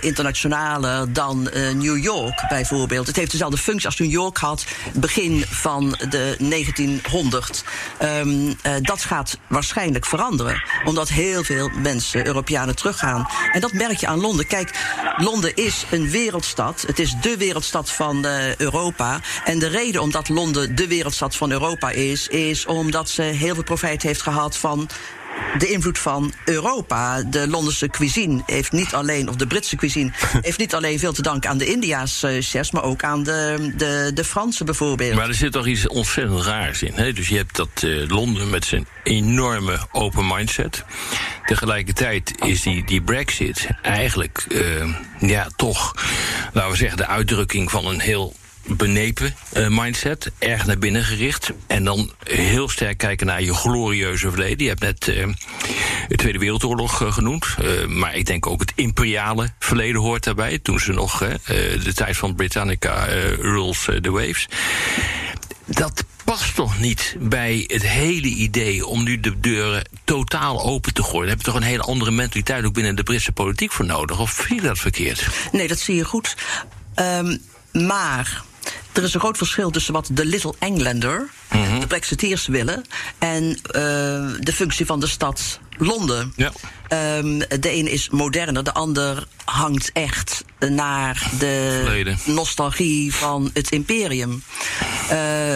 internationaler 0.00 1.12
dan 1.12 1.48
New 1.74 2.02
York 2.02 2.44
bijvoorbeeld. 2.48 3.06
Het 3.06 3.16
heeft 3.16 3.30
dezelfde 3.30 3.58
functie 3.58 3.86
als 3.86 3.98
New 3.98 4.10
York 4.10 4.36
had 4.36 4.64
begin 4.94 5.44
van 5.48 5.96
de 6.08 6.36
19 6.38 7.00
100. 7.10 7.64
Ehm, 7.98 8.52
eh, 8.62 8.72
dat 8.82 9.04
gaat 9.04 9.38
waarschijnlijk 9.46 10.06
veranderen. 10.06 10.62
Omdat 10.84 11.08
heel 11.08 11.44
veel 11.44 11.68
mensen, 11.68 12.26
Europeanen, 12.26 12.76
teruggaan. 12.76 13.26
En 13.52 13.60
dat 13.60 13.72
merk 13.72 13.96
je 13.96 14.06
aan 14.06 14.20
Londen. 14.20 14.46
Kijk, 14.46 14.70
Londen 15.16 15.56
is 15.56 15.84
een 15.90 16.10
wereldstad. 16.10 16.84
Het 16.86 16.98
is 16.98 17.14
de 17.20 17.36
wereldstad 17.36 17.90
van 17.90 18.24
eh, 18.24 18.56
Europa. 18.56 19.20
En 19.44 19.58
de 19.58 19.68
reden 19.68 20.02
omdat 20.02 20.28
Londen 20.28 20.74
de 20.74 20.86
wereldstad 20.86 21.36
van 21.36 21.50
Europa 21.50 21.90
is, 21.90 22.28
is 22.28 22.66
omdat 22.66 23.08
ze 23.08 23.22
heel 23.22 23.54
veel 23.54 23.62
profijt 23.62 24.02
heeft 24.02 24.22
gehad 24.22 24.56
van 24.56 24.88
de 25.58 25.68
invloed 25.68 25.98
van 25.98 26.32
Europa. 26.44 27.22
De 27.22 27.48
Londense 27.48 27.88
cuisine 27.88 28.42
heeft 28.46 28.72
niet 28.72 28.94
alleen, 28.94 29.28
of 29.28 29.36
de 29.36 29.46
Britse 29.46 29.76
cuisine, 29.76 30.10
heeft 30.40 30.58
niet 30.58 30.74
alleen 30.74 30.98
veel 30.98 31.12
te 31.12 31.22
danken 31.22 31.50
aan 31.50 31.58
de 31.58 31.66
India's 31.66 32.22
eh, 32.22 32.36
chefs, 32.40 32.70
maar 32.70 32.82
ook 32.82 33.02
aan 33.02 33.22
de, 33.22 33.72
de, 33.76 34.10
de 34.14 34.24
Franse 34.24 34.64
bijvoorbeeld. 34.64 35.14
Maar 35.14 35.28
er 35.28 35.34
zit 35.34 35.52
toch 35.52 35.66
iets 35.66 35.88
ontzettend 35.88 36.42
raars 36.42 36.82
in. 36.82 36.92
Hè? 36.94 37.12
Dus 37.12 37.28
je 37.28 37.36
hebt 37.36 37.56
dat 37.56 37.68
eh, 37.74 38.08
Londen 38.08 38.50
met 38.50 38.64
zijn 38.64 38.86
enorme 39.04 39.78
open 39.92 40.26
mindset. 40.26 40.84
Tegelijkertijd 41.46 42.32
is 42.44 42.62
die, 42.62 42.84
die 42.84 43.02
Brexit 43.02 43.68
eigenlijk 43.82 44.44
eh, 44.48 44.94
ja, 45.18 45.48
toch, 45.56 45.94
laten 46.52 46.70
we 46.70 46.76
zeggen, 46.76 46.96
de 46.96 47.06
uitdrukking 47.06 47.70
van 47.70 47.86
een 47.86 48.00
heel 48.00 48.34
benepen 48.76 49.34
eh, 49.52 49.66
mindset, 49.68 50.30
erg 50.38 50.66
naar 50.66 50.78
binnen 50.78 51.04
gericht. 51.04 51.50
En 51.66 51.84
dan 51.84 52.12
heel 52.24 52.68
sterk 52.68 52.98
kijken 52.98 53.26
naar 53.26 53.42
je 53.42 53.54
glorieuze 53.54 54.30
verleden. 54.30 54.62
Je 54.62 54.68
hebt 54.68 54.80
net 54.80 55.08
eh, 55.08 55.28
de 56.08 56.16
Tweede 56.16 56.38
Wereldoorlog 56.38 57.02
eh, 57.02 57.12
genoemd. 57.12 57.46
maar 57.88 58.14
ik 58.14 58.26
denk 58.26 58.46
ook 58.46 58.60
het 58.60 58.72
imperiale 58.74 59.52
verleden 59.58 60.00
hoort 60.00 60.24
daarbij. 60.24 60.58
Toen 60.58 60.80
ze 60.80 60.92
nog 60.92 61.18
de 61.48 61.92
tijd 61.94 62.16
van 62.16 62.34
Britannica 62.34 63.04
rules 63.40 63.88
the 64.00 64.10
waves. 64.10 64.48
Dat 65.66 66.04
past 66.24 66.54
toch 66.54 66.78
niet 66.78 67.16
bij 67.18 67.64
het 67.66 67.82
hele 67.82 68.26
idee 68.26 68.86
om 68.86 69.02
nu 69.02 69.20
de 69.20 69.40
deuren 69.40 69.88
totaal 70.04 70.64
open 70.64 70.94
te 70.94 71.02
gooien. 71.02 71.20
Daar 71.20 71.28
heb 71.28 71.38
je 71.38 71.44
toch 71.44 71.54
een 71.54 71.62
hele 71.62 71.82
andere 71.82 72.10
mentaliteit 72.10 72.64
ook 72.64 72.74
binnen 72.74 72.96
de 72.96 73.02
Britse 73.02 73.32
politiek 73.32 73.72
voor 73.72 73.84
nodig? 73.84 74.20
Of 74.20 74.44
zie 74.46 74.56
je 74.56 74.62
dat 74.62 74.78
verkeerd? 74.78 75.26
Nee, 75.52 75.68
dat 75.68 75.78
zie 75.78 75.94
je 75.94 76.04
goed. 76.04 76.36
Ehm, 76.94 77.36
maar 77.72 78.42
er 79.00 79.06
is 79.06 79.14
een 79.14 79.20
groot 79.20 79.36
verschil 79.36 79.70
tussen 79.70 79.92
wat 79.92 80.08
de 80.12 80.24
Little 80.24 80.54
Englander, 80.58 81.28
de 81.80 81.86
Brexiteers 81.86 82.46
willen, 82.46 82.84
en 83.18 83.58
eh, 83.62 83.72
de 84.40 84.52
functie 84.54 84.86
van 84.86 85.00
de 85.00 85.06
stad 85.06 85.60
Londen. 85.78 86.32
Ja. 86.36 86.52
Ehm, 86.88 87.38
de 87.38 87.72
een 87.72 87.86
is 87.90 88.08
moderner, 88.10 88.64
de 88.64 88.72
ander 88.72 89.26
hangt 89.44 89.90
echt 89.92 90.44
naar 90.58 91.30
de 91.38 91.80
Verleden. 91.84 92.18
nostalgie 92.24 93.14
van 93.14 93.50
het 93.54 93.70
imperium. 93.70 94.42
Eh, 95.08 95.54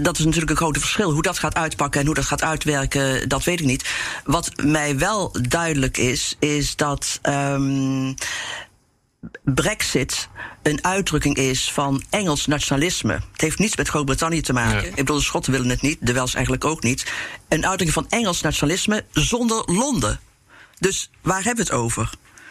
dat 0.00 0.18
is 0.18 0.24
natuurlijk 0.24 0.50
een 0.50 0.56
grote 0.56 0.80
verschil. 0.80 1.12
Hoe 1.12 1.22
dat 1.22 1.38
gaat 1.38 1.54
uitpakken 1.54 2.00
en 2.00 2.06
hoe 2.06 2.14
dat 2.14 2.24
gaat 2.24 2.42
uitwerken, 2.42 3.28
dat 3.28 3.44
weet 3.44 3.60
ik 3.60 3.66
niet. 3.66 3.88
Wat 4.24 4.50
mij 4.64 4.98
wel 4.98 5.36
duidelijk 5.48 5.96
is, 5.96 6.36
is 6.38 6.76
dat. 6.76 7.18
ehm, 7.22 8.12
Brexit 9.44 10.28
een 10.62 10.84
uitdrukking 10.84 11.36
is 11.36 11.72
van 11.72 12.02
Engels 12.10 12.46
nationalisme. 12.46 13.12
Het 13.12 13.40
heeft 13.40 13.58
niets 13.58 13.76
met 13.76 13.88
Groot-Brittannië 13.88 14.40
te 14.40 14.52
maken. 14.52 14.82
Ja. 14.82 14.88
Ik 14.88 14.94
bedoel, 14.94 15.16
de 15.16 15.22
Schotten 15.22 15.52
willen 15.52 15.68
het 15.68 15.82
niet, 15.82 15.98
de 16.00 16.12
Wels 16.12 16.34
eigenlijk 16.34 16.64
ook 16.64 16.82
niet. 16.82 17.12
Een 17.48 17.66
uitdrukking 17.66 17.92
van 17.92 18.06
Engels 18.08 18.40
nationalisme 18.40 19.04
zonder 19.12 19.62
Londen. 19.66 20.20
Dus 20.78 21.10
waar 21.20 21.44
hebben 21.44 21.66
we 21.66 21.72
het 21.72 21.80
over? 21.80 22.10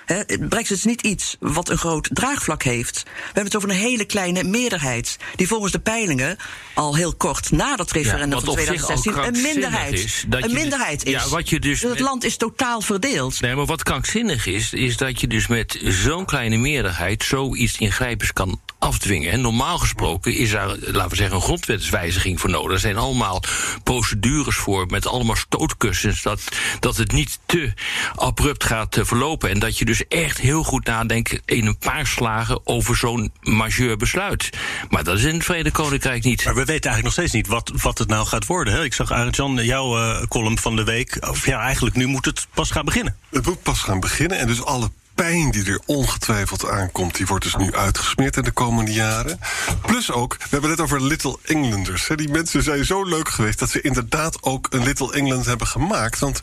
Hè, 0.10 0.24
Brexit 0.48 0.78
is 0.78 0.84
niet 0.84 1.02
iets 1.02 1.36
wat 1.40 1.70
een 1.70 1.78
groot 1.78 2.10
draagvlak 2.14 2.64
heeft. 2.64 3.04
We 3.04 3.10
hebben 3.24 3.44
het 3.44 3.56
over 3.56 3.70
een 3.70 3.76
hele 3.76 4.06
kleine 4.06 4.44
meerderheid. 4.44 5.18
Die 5.36 5.48
volgens 5.48 5.72
de 5.72 5.80
peilingen 5.80 6.38
al 6.74 6.96
heel 6.96 7.16
kort 7.16 7.52
na 7.52 7.76
dat 7.76 7.92
referendum 7.92 8.40
van 8.40 8.50
op 8.50 8.60
zich 8.60 8.70
al 8.70 8.86
2016 8.86 9.36
een 9.36 9.42
minderheid 9.42 9.94
is, 9.94 10.26
een 10.30 10.54
minderheid 10.54 11.06
is. 11.06 11.12
Ja, 11.12 11.28
wat 11.30 11.50
je 11.50 11.60
dus 11.60 11.82
het 11.82 11.90
met- 11.90 12.00
land 12.00 12.24
is 12.24 12.38
totaal 12.38 12.82
verdeeld. 12.82 13.42
Nee, 13.42 13.56
maar 13.56 13.66
wat 13.66 13.84
krankzinnig 13.84 14.46
is, 14.46 14.74
is 14.74 14.98
dat 14.98 15.22
je 15.22 15.28
dus 15.28 15.48
met 15.48 15.80
zo'n 15.84 16.26
kleine 16.26 16.58
meerderheid 16.58 17.24
zoiets 17.24 17.78
ingrijpends 17.78 18.34
kan 18.34 18.60
afdwingen. 18.80 19.32
En 19.32 19.42
normaal 19.42 19.78
gesproken 19.78 20.34
is 20.34 20.52
daar, 20.52 20.68
laten 20.68 21.10
we 21.10 21.16
zeggen, 21.16 21.36
een 21.36 21.42
grondwetswijziging 21.42 22.40
voor 22.40 22.50
nodig. 22.50 22.72
Er 22.72 22.80
zijn 22.80 22.98
allemaal 22.98 23.44
procedures 23.84 24.56
voor 24.56 24.86
met 24.86 25.08
allemaal 25.08 25.36
stootkussens. 25.36 26.22
Dat, 26.22 26.42
dat 26.80 26.98
het 26.98 27.12
niet 27.12 27.40
te 27.46 27.74
abrupt 28.16 28.64
gaat 28.64 28.98
eh, 28.98 29.06
verlopen. 29.06 29.50
En 29.50 29.60
dat 29.60 29.78
je 29.78 29.86
dus 29.86 29.99
echt 30.08 30.38
heel 30.38 30.64
goed 30.64 30.86
nadenkt 30.86 31.40
in 31.46 31.66
een 31.66 31.78
paar 31.78 32.08
slagen 32.08 32.68
over 32.68 32.96
zo'n 32.96 33.32
majeur 33.42 33.98
besluit. 33.98 34.50
Maar 34.90 35.04
dat 35.04 35.18
is 35.18 35.24
in 35.24 35.36
het 35.36 35.44
Verenigd 35.44 35.76
Koninkrijk 35.76 36.24
niet. 36.24 36.46
Maar 36.46 36.54
we 36.54 36.66
weten 36.66 36.90
eigenlijk 36.92 37.04
nog 37.04 37.14
steeds 37.14 37.34
niet 37.34 37.48
wat, 37.48 37.72
wat 37.82 37.98
het 37.98 38.08
nou 38.08 38.26
gaat 38.28 38.46
worden. 38.46 38.74
Hè? 38.74 38.84
Ik 38.84 38.94
zag 38.94 39.12
Arend 39.12 39.36
Jan, 39.36 39.66
jouw 39.66 39.98
eh, 39.98 40.28
column 40.28 40.58
van 40.58 40.76
de 40.76 40.84
week. 40.84 41.18
Of 41.30 41.46
ja, 41.46 41.60
eigenlijk 41.60 41.96
nu 41.96 42.06
moet 42.06 42.26
het 42.26 42.48
pas 42.54 42.72
gaan 42.72 42.86
beginnen. 42.86 43.16
Het 43.30 43.46
moet 43.46 43.64
pas 43.64 43.80
gaan 43.80 44.00
beginnen 44.00 44.38
en 44.40 44.48
dus 44.48 44.64
alle 44.64 44.90
pijn 45.20 45.52
die 45.52 45.66
er 45.66 45.82
ongetwijfeld 45.86 46.70
aankomt, 46.70 47.16
die 47.16 47.26
wordt 47.26 47.44
dus 47.44 47.56
nu 47.56 47.74
uitgesmeerd 47.74 48.38
in 48.38 48.44
de 48.44 48.52
komende 48.52 48.94
jaren. 48.94 49.40
Plus 49.82 50.12
ook, 50.12 50.36
we 50.40 50.48
hebben 50.50 50.70
het 50.70 50.82
over 50.82 51.02
Little 51.02 51.38
Englanders. 51.44 52.08
Hè. 52.08 52.16
Die 52.16 52.30
mensen 52.30 52.64
zijn 52.64 52.86
zo 52.86 53.04
leuk 53.04 53.30
geweest 53.30 53.60
dat 53.60 53.70
ze 53.70 53.82
inderdaad 53.82 54.44
ook 54.44 54.68
een 54.70 54.84
Little 54.84 55.14
England 55.14 55.46
hebben 55.46 55.68
gemaakt. 55.68 56.20
Want 56.20 56.42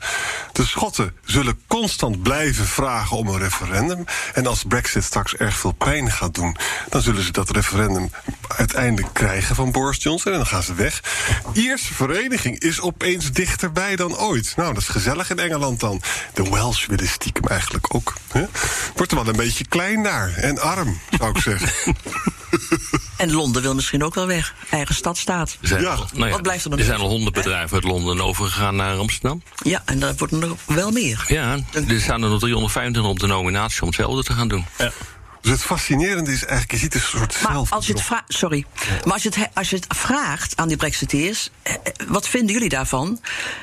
de 0.52 0.66
Schotten 0.66 1.14
zullen 1.24 1.60
constant 1.66 2.22
blijven 2.22 2.66
vragen 2.66 3.16
om 3.16 3.28
een 3.28 3.38
referendum. 3.38 4.04
En 4.34 4.46
als 4.46 4.64
Brexit 4.68 5.04
straks 5.04 5.34
erg 5.34 5.56
veel 5.56 5.72
pijn 5.72 6.10
gaat 6.10 6.34
doen, 6.34 6.56
dan 6.88 7.02
zullen 7.02 7.22
ze 7.22 7.32
dat 7.32 7.50
referendum 7.50 8.10
uiteindelijk 8.56 9.14
krijgen 9.14 9.54
van 9.54 9.72
Boris 9.72 10.02
Johnson. 10.02 10.32
En 10.32 10.38
dan 10.38 10.46
gaan 10.46 10.62
ze 10.62 10.74
weg. 10.74 11.02
Ierse 11.52 11.94
vereniging 11.94 12.58
is 12.58 12.80
opeens 12.80 13.32
dichterbij 13.32 13.96
dan 13.96 14.16
ooit. 14.16 14.52
Nou, 14.56 14.74
dat 14.74 14.82
is 14.82 14.88
gezellig 14.88 15.30
in 15.30 15.38
Engeland 15.38 15.80
dan. 15.80 16.02
De 16.34 16.50
Welsh 16.50 16.86
willen 16.86 17.08
stiekem 17.08 17.44
eigenlijk 17.44 17.94
ook. 17.94 18.14
Hè? 18.32 18.44
Wordt 18.96 19.12
er 19.12 19.18
wel 19.18 19.28
een 19.28 19.36
beetje 19.36 19.64
klein 19.66 20.02
daar. 20.02 20.34
En 20.34 20.58
arm, 20.58 21.00
zou 21.18 21.30
ik 21.30 21.38
zeggen. 21.42 21.68
En 23.16 23.32
Londen 23.32 23.62
wil 23.62 23.74
misschien 23.74 24.04
ook 24.04 24.14
wel 24.14 24.26
weg. 24.26 24.54
Eigen 24.70 24.94
stadstaat. 24.94 25.56
Er 25.60 25.68
zijn, 25.68 25.82
Ja. 25.82 25.88
al- 25.94 26.06
nou 26.14 26.30
Wat 26.30 26.42
blijft 26.42 26.64
er 26.64 26.70
nog 26.70 26.78
er 26.78 26.84
zijn 26.84 26.98
al 27.00 27.08
honderd 27.08 27.34
bedrijven 27.34 27.74
uit 27.74 27.84
Londen 27.84 28.20
overgegaan 28.20 28.76
naar 28.76 28.96
Amsterdam. 28.96 29.42
Ja, 29.62 29.82
en 29.84 29.98
daar 29.98 30.14
wordt 30.16 30.32
er 30.32 30.38
nog 30.38 30.58
wel 30.66 30.90
meer. 30.90 31.24
Ja, 31.28 31.58
er 31.88 32.00
staan 32.00 32.22
er 32.22 32.28
nog 32.28 32.38
325 32.40 33.02
op 33.04 33.18
de 33.18 33.26
nominatie 33.26 33.80
om 33.80 33.86
hetzelfde 33.86 34.22
te 34.22 34.32
gaan 34.32 34.48
doen. 34.48 34.66
Dus 35.46 35.54
het 35.54 35.64
fascinerende 35.64 36.32
is 36.32 36.40
eigenlijk, 36.40 36.70
je 36.70 36.76
ziet 36.78 36.94
een 36.94 37.00
soort 37.00 37.42
Maar 37.42 37.52
zelf. 37.52 37.72
als 37.72 37.86
je 37.86 37.92
het 37.92 38.02
sorry. 38.28 38.64
Maar 39.04 39.12
als 39.12 39.22
je 39.22 39.28
het, 39.28 39.38
he- 39.38 39.46
als 39.54 39.70
je 39.70 39.76
het 39.76 39.86
vraagt 39.88 40.56
aan 40.56 40.68
die 40.68 40.76
Brexiteers, 40.76 41.50
eh, 41.62 41.74
eh, 41.74 41.78
wat 42.08 42.28
vinden 42.28 42.52
jullie 42.52 42.68
daarvan? 42.68 43.20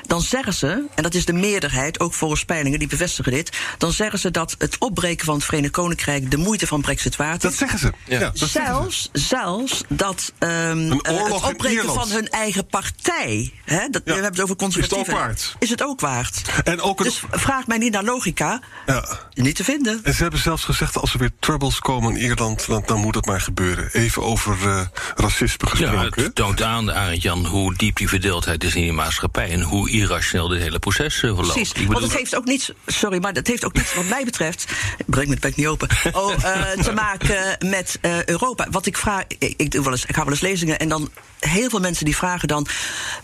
Dan 0.08 0.22
zeggen 0.22 0.54
ze, 0.54 0.84
en 0.96 1.04
dat 1.04 1.14
is 1.14 1.26
de 1.26 1.34
meerderheid, 1.34 2.00
ook 2.00 2.14
volgens 2.14 2.46
peilingen 2.46 2.80
die 2.80 2.88
bevestigen 2.88 3.32
dit, 3.32 3.58
dan 3.78 3.92
zeggen 3.92 4.20
ze 4.20 4.32
dat 4.32 4.56
het 4.58 4.78
opbreken 4.78 5.26
van 5.26 5.36
het 5.36 5.44
Verenigd 5.44 5.72
Koninkrijk 5.74 6.32
de 6.32 6.38
moeite 6.38 6.68
van 6.68 6.82
Brexit 6.82 7.16
waard 7.16 7.42
Dat 7.42 7.52
is. 7.52 7.58
zeggen 7.58 7.80
ze. 7.80 7.92
Ja. 8.06 8.20
dat 8.20 8.38
zeggen 8.38 8.52
ze. 8.52 8.60
Zelfs, 8.60 9.10
zelfs 9.14 9.84
dat 9.88 10.34
oorlog 10.40 11.42
het 11.42 11.44
in 11.44 11.50
opbreken 11.56 11.94
van 11.94 12.10
hun 12.10 12.30
eigen 12.30 12.66
partij, 12.68 13.54
hè, 13.66 13.88
dat, 13.90 14.02
we 14.06 14.12
hebben 14.14 14.32
het 14.32 14.42
over 14.42 14.56
conservatieven, 14.56 15.06
Is 15.06 15.10
het 15.10 15.20
ook 15.20 15.20
waard? 15.28 15.56
is 15.60 15.70
het 15.70 15.84
ook 15.84 16.00
waard. 16.00 16.42
En 16.64 16.82
ook 16.82 17.00
een- 17.00 17.06
Dus 17.06 17.22
vraag 17.32 17.68
mij 17.68 17.78
niet 17.78 17.92
naar 17.92 18.04
logica, 18.04 18.62
Ja. 18.86 19.20
niet 19.34 19.56
te 19.56 19.64
vinden. 19.64 20.00
En 20.04 20.14
ze 20.14 20.22
hebben 20.22 20.40
zelfs 20.40 20.64
gezegd, 20.64 20.98
als 20.98 21.14
er 21.14 21.20
weer 21.20 21.32
troubles 21.40 21.73
komen 21.80 22.16
in 22.16 22.22
Ierland, 22.22 22.68
dan, 22.68 22.84
dan 22.86 23.00
moet 23.00 23.14
dat 23.14 23.26
maar 23.26 23.42
gebeuren. 23.42 23.90
Even 23.94 24.24
over 24.24 24.58
eh, 24.70 24.82
racisme 25.16 25.68
Ja, 25.68 25.90
gesproken. 25.90 26.24
het 26.24 26.36
toont 26.36 26.62
aan, 26.62 27.16
Jan, 27.16 27.46
hoe 27.46 27.74
diep 27.76 27.96
die 27.96 28.10
verdeeldheid 28.10 28.64
is 28.64 28.76
in 28.76 28.82
die 28.82 28.92
maatschappij 28.94 29.50
en 29.50 29.62
hoe 29.62 29.90
irrationeel 29.90 30.48
dit 30.48 30.62
hele 30.62 30.80
proces 30.80 31.16
eh, 31.16 31.20
verloopt. 31.20 31.52
Precies, 31.52 31.70
Ik 31.70 31.76
want 31.76 31.88
bedoel, 31.88 32.08
het 32.10 32.18
heeft 32.18 32.36
ook 32.36 32.46
niets, 32.46 32.72
sorry, 32.86 33.20
maar 33.22 33.34
het 33.34 33.48
heeft 33.48 33.66
ook 33.66 33.74
niets 33.74 33.94
wat 33.96 34.06
mij 34.08 34.24
betreft, 34.24 34.66
breng 35.06 35.28
me 35.28 35.34
het 35.34 35.42
bek 35.42 35.56
niet 35.56 35.68
open, 35.68 35.90
oh, 36.12 36.34
eh, 36.44 36.72
te 36.72 36.92
maken 36.92 37.58
met 37.70 37.98
eh, 38.02 38.24
Europa. 38.26 38.68
Wat 38.72 38.86
ik 38.86 38.98
vraag, 38.98 39.24
ik, 39.28 39.54
ik, 39.58 39.72
doe 39.72 39.84
wel 39.84 39.92
eens, 39.92 40.06
ik 40.06 40.16
ga 40.16 40.24
wel 40.24 40.32
eens 40.32 40.42
lezingen 40.42 40.80
en 40.80 40.90
dan 40.90 41.10
heel 41.40 41.70
veel 41.70 41.80
mensen 41.80 42.06
die 42.06 42.16
vragen 42.16 42.48
dan, 42.48 42.68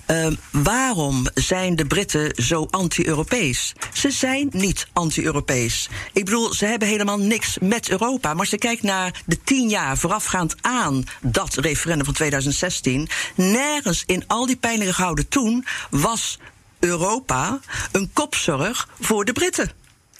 ehm, 0.05 0.33
waarom 0.51 1.27
zijn 1.33 1.75
de 1.75 1.85
Britten 1.85 2.31
zo 2.43 2.67
anti-Europees? 2.69 3.73
Ze 3.93 4.11
zijn 4.11 4.47
niet 4.51 4.87
anti-Europees. 4.93 5.89
Ik 6.13 6.25
bedoel, 6.25 6.53
ze 6.53 6.65
hebben 6.65 6.87
helemaal 6.87 7.17
niks 7.17 7.57
met 7.61 7.89
Europa. 7.89 8.33
Maar 8.39 8.47
als 8.47 8.59
je 8.59 8.67
kijkt 8.67 8.83
naar 8.83 9.21
de 9.25 9.43
tien 9.43 9.69
jaar 9.69 9.97
voorafgaand 9.97 10.55
aan 10.61 11.03
dat 11.21 11.55
referendum 11.55 12.05
van 12.05 12.13
2016, 12.13 13.09
nergens 13.35 14.03
in 14.05 14.23
al 14.27 14.45
die 14.45 14.55
peilingen 14.55 14.93
gehouden 14.93 15.27
toen 15.27 15.65
was 15.89 16.39
Europa 16.79 17.59
een 17.91 18.09
kopzorg 18.13 18.87
voor 18.99 19.25
de 19.25 19.31
Britten. 19.31 19.71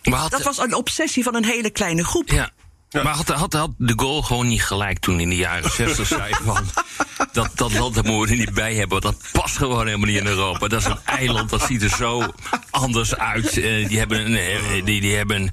had, 0.04 0.32
Dat 0.32 0.42
was 0.42 0.58
een 0.58 0.74
obsessie 0.74 1.24
van 1.24 1.36
een 1.36 1.46
hele 1.46 1.70
kleine 1.70 2.04
groep. 2.04 2.30
ja, 2.30 2.52
Maar 2.90 3.14
had, 3.14 3.28
had, 3.28 3.54
had 3.54 3.72
de 3.78 3.94
Gaulle 3.96 4.24
gewoon 4.24 4.48
niet 4.48 4.64
gelijk 4.64 5.00
toen 5.00 5.20
in 5.20 5.30
de 5.30 5.36
jaren 5.36 5.72
60 5.72 6.08
zei 6.18 6.34
van... 6.44 6.66
Dat, 7.32 7.50
dat 7.56 7.74
land 7.74 7.96
daar 7.96 8.04
moeten 8.04 8.26
we 8.26 8.32
er 8.32 8.46
niet 8.46 8.54
bij 8.54 8.74
hebben, 8.76 9.02
want 9.02 9.04
dat 9.18 9.32
past 9.32 9.58
gewoon 9.58 9.86
helemaal 9.86 10.08
niet 10.08 10.18
in 10.20 10.28
Europa. 10.28 10.68
Dat 10.68 10.80
is 10.80 10.86
een 10.86 11.00
eiland, 11.06 11.50
dat 11.50 11.62
ziet 11.62 11.82
er 11.84 11.90
zo 11.90 12.34
anders 12.70 13.16
uit. 13.16 13.58
Eh, 13.58 13.88
die 13.88 13.98
hebben, 13.98 14.26
een, 14.26 14.38
eh, 14.38 14.86
die, 14.86 15.02
die 15.02 15.16
hebben 15.16 15.52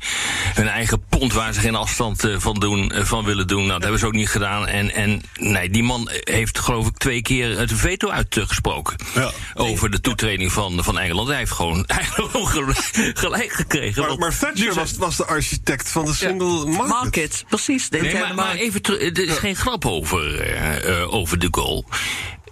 hun 0.54 0.68
eigen 0.68 1.04
pond 1.08 1.32
waar 1.32 1.52
ze 1.52 1.60
geen 1.60 1.74
afstand 1.74 2.24
eh, 2.24 2.34
van, 2.38 2.54
doen, 2.54 2.92
van 2.96 3.24
willen 3.24 3.46
doen. 3.46 3.58
Nou, 3.58 3.72
dat 3.72 3.82
hebben 3.82 4.00
ze 4.00 4.06
ook 4.06 4.12
niet 4.12 4.28
gedaan. 4.28 4.66
En, 4.66 4.94
en 4.94 5.22
nee, 5.34 5.70
die 5.70 5.82
man 5.82 6.08
heeft 6.10 6.58
geloof 6.58 6.86
ik 6.86 6.96
twee 6.96 7.22
keer 7.22 7.58
het 7.58 7.72
veto 7.72 8.08
uitgesproken. 8.08 8.96
Ja. 9.14 9.30
Over 9.54 9.90
de 9.90 10.00
toetreding 10.00 10.52
van, 10.52 10.84
van 10.84 10.98
Engeland. 10.98 11.28
Hij 11.28 11.38
heeft 11.38 11.52
gewoon, 11.52 11.84
gelijk- 13.14 13.52
gekregen. 13.52 14.02
Maar, 14.02 14.18
maar 14.18 14.38
Thatcher 14.38 14.74
was, 14.74 14.92
was 14.92 15.16
de 15.16 15.24
architect 15.26 15.88
van 15.88 16.04
de 16.04 16.14
single 16.14 16.66
market. 16.66 16.88
Market, 16.88 17.44
precies. 17.48 17.88
De 17.88 17.98
Nee, 17.98 18.14
maar, 18.14 18.34
maar 18.34 18.54
even 18.54 18.82
er 18.84 19.18
is 19.18 19.36
geen 19.36 19.56
grap 19.56 19.84
over, 19.86 20.40
eh, 20.40 21.00
eh, 21.00 21.14
over 21.14 21.38
de 21.38 21.50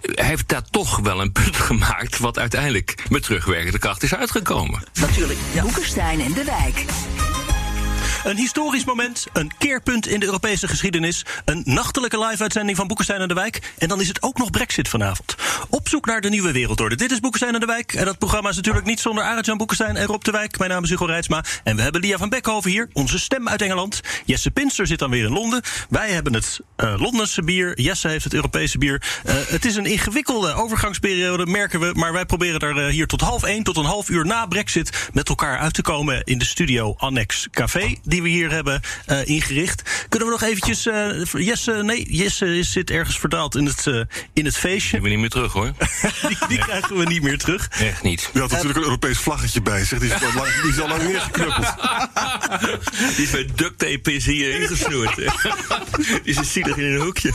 Hij 0.01 0.25
heeft 0.25 0.47
daar 0.47 0.69
toch 0.69 0.99
wel 0.99 1.21
een 1.21 1.31
punt 1.31 1.55
gemaakt... 1.55 2.19
wat 2.19 2.39
uiteindelijk 2.39 3.03
met 3.09 3.23
terugwerkende 3.23 3.79
kracht 3.79 4.03
is 4.03 4.15
uitgekomen. 4.15 4.83
Natuurlijk. 4.99 5.39
Boekenstein 5.61 6.21
en 6.21 6.33
de 6.33 6.43
Wijk. 6.43 6.85
Een 8.25 8.37
historisch 8.37 8.85
moment, 8.85 9.25
een 9.33 9.51
keerpunt 9.57 10.07
in 10.07 10.19
de 10.19 10.25
Europese 10.25 10.67
geschiedenis, 10.67 11.25
een 11.45 11.61
nachtelijke 11.65 12.19
live-uitzending 12.19 12.77
van 12.77 12.87
Boekenstein 12.87 13.21
en 13.21 13.27
de 13.27 13.33
Wijk. 13.33 13.73
En 13.77 13.87
dan 13.87 14.01
is 14.01 14.07
het 14.07 14.21
ook 14.21 14.37
nog 14.37 14.49
Brexit 14.49 14.89
vanavond. 14.89 15.35
Op 15.69 15.89
zoek 15.89 16.05
naar 16.05 16.21
de 16.21 16.29
nieuwe 16.29 16.51
wereldorde. 16.51 16.95
Dit 16.95 17.11
is 17.11 17.19
Boekenstein 17.19 17.53
en 17.53 17.59
de 17.59 17.65
Wijk. 17.65 17.93
En 17.93 18.05
dat 18.05 18.17
programma 18.17 18.49
is 18.49 18.55
natuurlijk 18.55 18.85
niet 18.85 18.99
zonder 18.99 19.23
Arend-Jan 19.23 19.57
Boekenstein 19.57 19.95
en 19.95 20.05
Rob 20.05 20.23
de 20.23 20.31
Wijk. 20.31 20.57
Mijn 20.57 20.69
naam 20.69 20.83
is 20.83 20.89
Hugo 20.89 21.05
Reitsma. 21.05 21.43
En 21.63 21.75
we 21.75 21.81
hebben 21.81 22.01
Lia 22.01 22.17
van 22.17 22.29
Beckhoven 22.29 22.71
hier, 22.71 22.89
onze 22.93 23.19
stem 23.19 23.49
uit 23.49 23.61
Engeland. 23.61 24.01
Jesse 24.25 24.51
Pinster 24.51 24.87
zit 24.87 24.99
dan 24.99 25.09
weer 25.09 25.25
in 25.25 25.31
Londen. 25.31 25.61
Wij 25.89 26.09
hebben 26.09 26.33
het 26.33 26.59
eh, 26.75 26.95
Londense 26.97 27.41
bier. 27.41 27.81
Jesse 27.81 28.07
heeft 28.07 28.23
het 28.23 28.33
Europese 28.33 28.77
bier. 28.77 29.01
Eh, 29.25 29.35
het 29.47 29.65
is 29.65 29.75
een 29.75 29.85
ingewikkelde 29.85 30.53
overgangsperiode, 30.53 31.45
merken 31.45 31.79
we. 31.79 31.91
Maar 31.93 32.13
wij 32.13 32.25
proberen 32.25 32.59
er 32.59 32.85
eh, 32.85 32.91
hier 32.91 33.07
tot 33.07 33.21
half 33.21 33.43
één, 33.43 33.63
tot 33.63 33.77
een 33.77 33.85
half 33.85 34.09
uur 34.09 34.25
na 34.25 34.45
Brexit... 34.45 35.09
met 35.13 35.29
elkaar 35.29 35.57
uit 35.57 35.73
te 35.73 35.81
komen 35.81 36.23
in 36.23 36.37
de 36.37 36.45
studio 36.45 36.93
Annex 36.97 37.47
Café... 37.51 37.95
die 38.15 38.23
we 38.23 38.29
hier 38.29 38.51
hebben 38.51 38.81
eh, 39.05 39.25
ingericht. 39.27 39.81
Kunnen 40.09 40.27
we 40.27 40.33
nog 40.33 40.43
eventjes... 40.43 40.85
eh, 40.85 41.23
Jesse, 41.45 41.71
nee, 41.71 42.05
Jesse 42.09 42.57
is- 42.57 42.71
zit 42.71 42.89
ergens 42.89 43.19
verdaald 43.19 43.55
in 43.55 43.65
het, 43.65 43.87
eh, 43.87 44.01
in 44.33 44.45
het 44.45 44.57
feestje. 44.57 44.95
Ik 44.97 45.01
ben 45.01 45.11
niet 45.11 45.19
meer 45.19 45.29
terug 45.29 45.53
hoor. 45.53 45.71
Die, 46.27 46.37
die 46.47 46.57
krijgen 46.57 46.97
we 46.97 47.05
niet 47.05 47.21
meer 47.21 47.37
terug. 47.37 47.67
Echt 47.79 48.03
niet. 48.03 48.29
Die 48.31 48.41
had 48.41 48.51
natuurlijk 48.51 48.77
een 48.77 48.83
Europees 48.83 49.17
vlaggetje 49.17 49.61
bij 49.61 49.85
zich. 49.85 49.99
Die 49.99 50.13
is 50.13 50.23
al 50.23 50.33
lang, 50.33 50.61
die 50.61 50.71
is 50.71 50.79
al 50.79 50.87
lang 50.87 51.03
neergeknuppeld. 51.03 51.73
Die 53.15 53.25
is 53.25 53.31
met 53.31 53.57
duct 53.57 53.77
tape 53.77 54.13
is 54.13 54.25
hier 54.25 54.59
ingesnoerd. 54.61 55.15
Die 56.23 56.35
is 56.39 56.51
zielig 56.51 56.77
in 56.77 56.83
een 56.93 57.01
hoekje. 57.01 57.33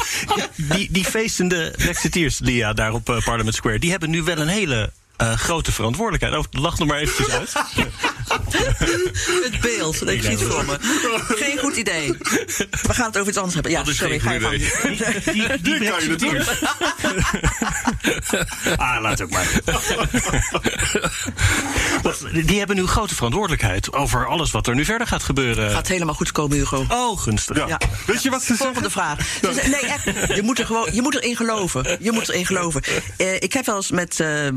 Die, 0.57 0.89
die 0.91 1.05
feestende 1.05 1.75
Brexiteers, 1.77 2.39
Lia, 2.39 2.73
daar 2.73 2.93
op 2.93 3.05
Parliament 3.25 3.55
Square... 3.55 3.79
die 3.79 3.91
hebben 3.91 4.11
nu 4.11 4.23
wel 4.23 4.39
een 4.39 4.49
hele 4.49 4.93
eh, 5.21 5.33
grote 5.33 5.73
verantwoordelijkheid. 5.73 6.37
Oh, 6.47 6.63
lach 6.63 6.79
nog 6.79 6.89
maar 6.89 6.99
eventjes 6.99 7.31
uit. 7.35 7.53
Het 9.43 9.61
beeld, 9.61 10.09
ik 10.09 10.23
zie 10.23 10.31
het 10.31 10.43
voor 10.43 10.65
me. 10.65 10.77
Geen 11.29 11.59
goed 11.59 11.77
idee. 11.77 12.13
We 12.71 12.95
gaan 12.95 13.07
het 13.07 13.17
over 13.17 13.29
iets 13.29 13.37
anders 13.37 13.55
hebben. 13.55 13.73
Ja, 13.73 13.79
Dat 13.79 13.89
is 13.89 13.97
sorry, 13.97 14.19
geen 14.19 14.41
ga 14.41 14.51
je 14.51 14.61
gang. 14.71 14.93
Die, 15.25 15.33
die, 15.33 15.47
die 15.63 15.79
Die 15.79 15.91
kan 15.91 16.03
je 16.03 16.17
Brexiteers... 16.17 16.49
ah, 18.77 19.01
laat 19.01 19.23
ook 19.23 19.31
maar. 19.31 19.47
Die 22.47 22.59
hebben 22.59 22.77
nu 22.77 22.87
grote 22.87 23.15
verantwoordelijkheid 23.15 23.93
over 23.93 24.27
alles 24.27 24.51
wat 24.51 24.67
er 24.67 24.75
nu 24.75 24.85
verder 24.85 25.07
gaat 25.07 25.23
gebeuren. 25.23 25.71
Gaat 25.71 25.89
helemaal 25.89 26.15
goed 26.15 26.33
komen, 26.33 26.57
Hugo. 26.57 26.85
Oh, 26.89 27.19
gunstig. 27.21 27.57
Ja. 27.57 27.67
Ja. 27.67 27.79
Weet 28.07 28.23
je 28.23 28.31
wat 28.31 28.43
ze 28.43 28.55
Volgende 28.57 28.91
zeggen? 28.91 28.91
vraag. 28.91 29.27
Ze 29.41 29.53
zeggen- 29.53 29.71
Nee, 29.71 29.81
echt. 29.87 30.35
Je 30.37 30.43
moet 30.43 30.59
er 30.59 30.67
gewoon, 30.67 30.89
je 30.93 31.03
moet 31.03 31.15
erin 31.15 31.37
geloven. 31.37 31.97
Je 32.01 32.13
moet 32.13 32.29
erin 32.29 32.47
geloven. 32.47 32.83
Eh, 33.17 33.35
ik 33.35 33.53
heb 33.53 33.67
wel 33.67 33.77
eens 33.77 33.91
met 33.91 34.21
eh 34.21 34.47
eh, 34.47 34.55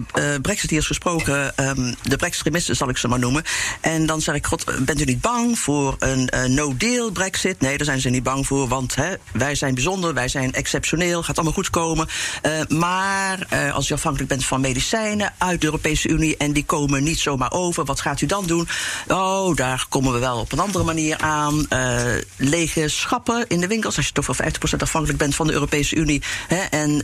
Brexiteers 0.54 0.88
gesproken. 0.88 1.58
ehm, 1.58 1.94
de 2.02 2.16
Brextremisten 2.16 2.76
zal 2.76 2.90
ik 2.90 2.98
ze 2.98 3.08
maar 3.08 3.20
noemen. 3.20 3.44
En 3.82 4.06
dan 4.06 4.22
zeg 4.22 4.36
ik: 4.36 4.46
God, 4.46 4.86
bent 4.86 5.02
u 5.02 5.04
niet 5.04 5.22
bang 5.22 5.60
voor 5.60 5.96
een 6.00 6.30
eh, 6.30 6.44
no-deal 6.44 7.12
Brexit? 7.12 7.62
Nee, 7.62 7.78
daar 7.78 7.86
zijn 7.86 8.02
ze 8.02 8.10
niet 8.10 8.24
bang 8.24 8.48
voor. 8.48 8.68
Want 8.68 8.96
hè, 8.96 9.14
wij 9.32 9.56
zijn 9.56 9.74
bijzonder, 9.74 10.14
wij 10.14 10.28
zijn 10.28 10.54
exceptioneel. 10.54 11.24
Gaat 11.24 11.36
allemaal 11.36 11.54
goed 11.54 11.70
komen. 11.70 12.08
Eh, 12.42 12.52
maar 12.68 13.46
eh, 13.50 13.74
als 13.76 13.88
je 13.88 13.94
afhankelijk 13.94 14.30
bent 14.30 14.46
van 14.46 14.62
medicijnen 14.62 15.34
uit 15.38 15.60
de 15.60 15.66
Europese 15.66 16.08
Unie. 16.08 16.38
en 16.38 16.54
die 16.54 16.66
komen 16.66 17.04
niet 17.04 17.20
zomaar 17.20 17.52
over, 17.52 17.86
wat 17.86 18.02
gaat 18.02 18.22
u 18.22 18.26
dan 18.26 18.46
doen? 18.46 18.68
Oh, 19.08 19.56
daar 19.56 19.86
komen 19.90 20.14
we 20.14 20.20
wel 20.20 20.40
op 20.40 20.52
een 20.52 20.60
andere 20.60 20.84
manier 20.84 21.18
aan. 21.18 21.68
Lege 22.38 22.88
schappen 22.88 23.46
in 23.48 23.60
de 23.60 23.68
winkels. 23.68 23.98
Als 23.98 24.08
je 24.08 24.14
toch 24.14 24.26
voor 24.26 24.38
50% 24.44 24.78
afhankelijk 24.78 25.20
bent 25.20 25.36
van 25.36 25.48
de 25.48 25.54
Europese 25.54 25.96
Unie. 25.96 26.22
Hè, 26.48 26.58
en 26.58 27.04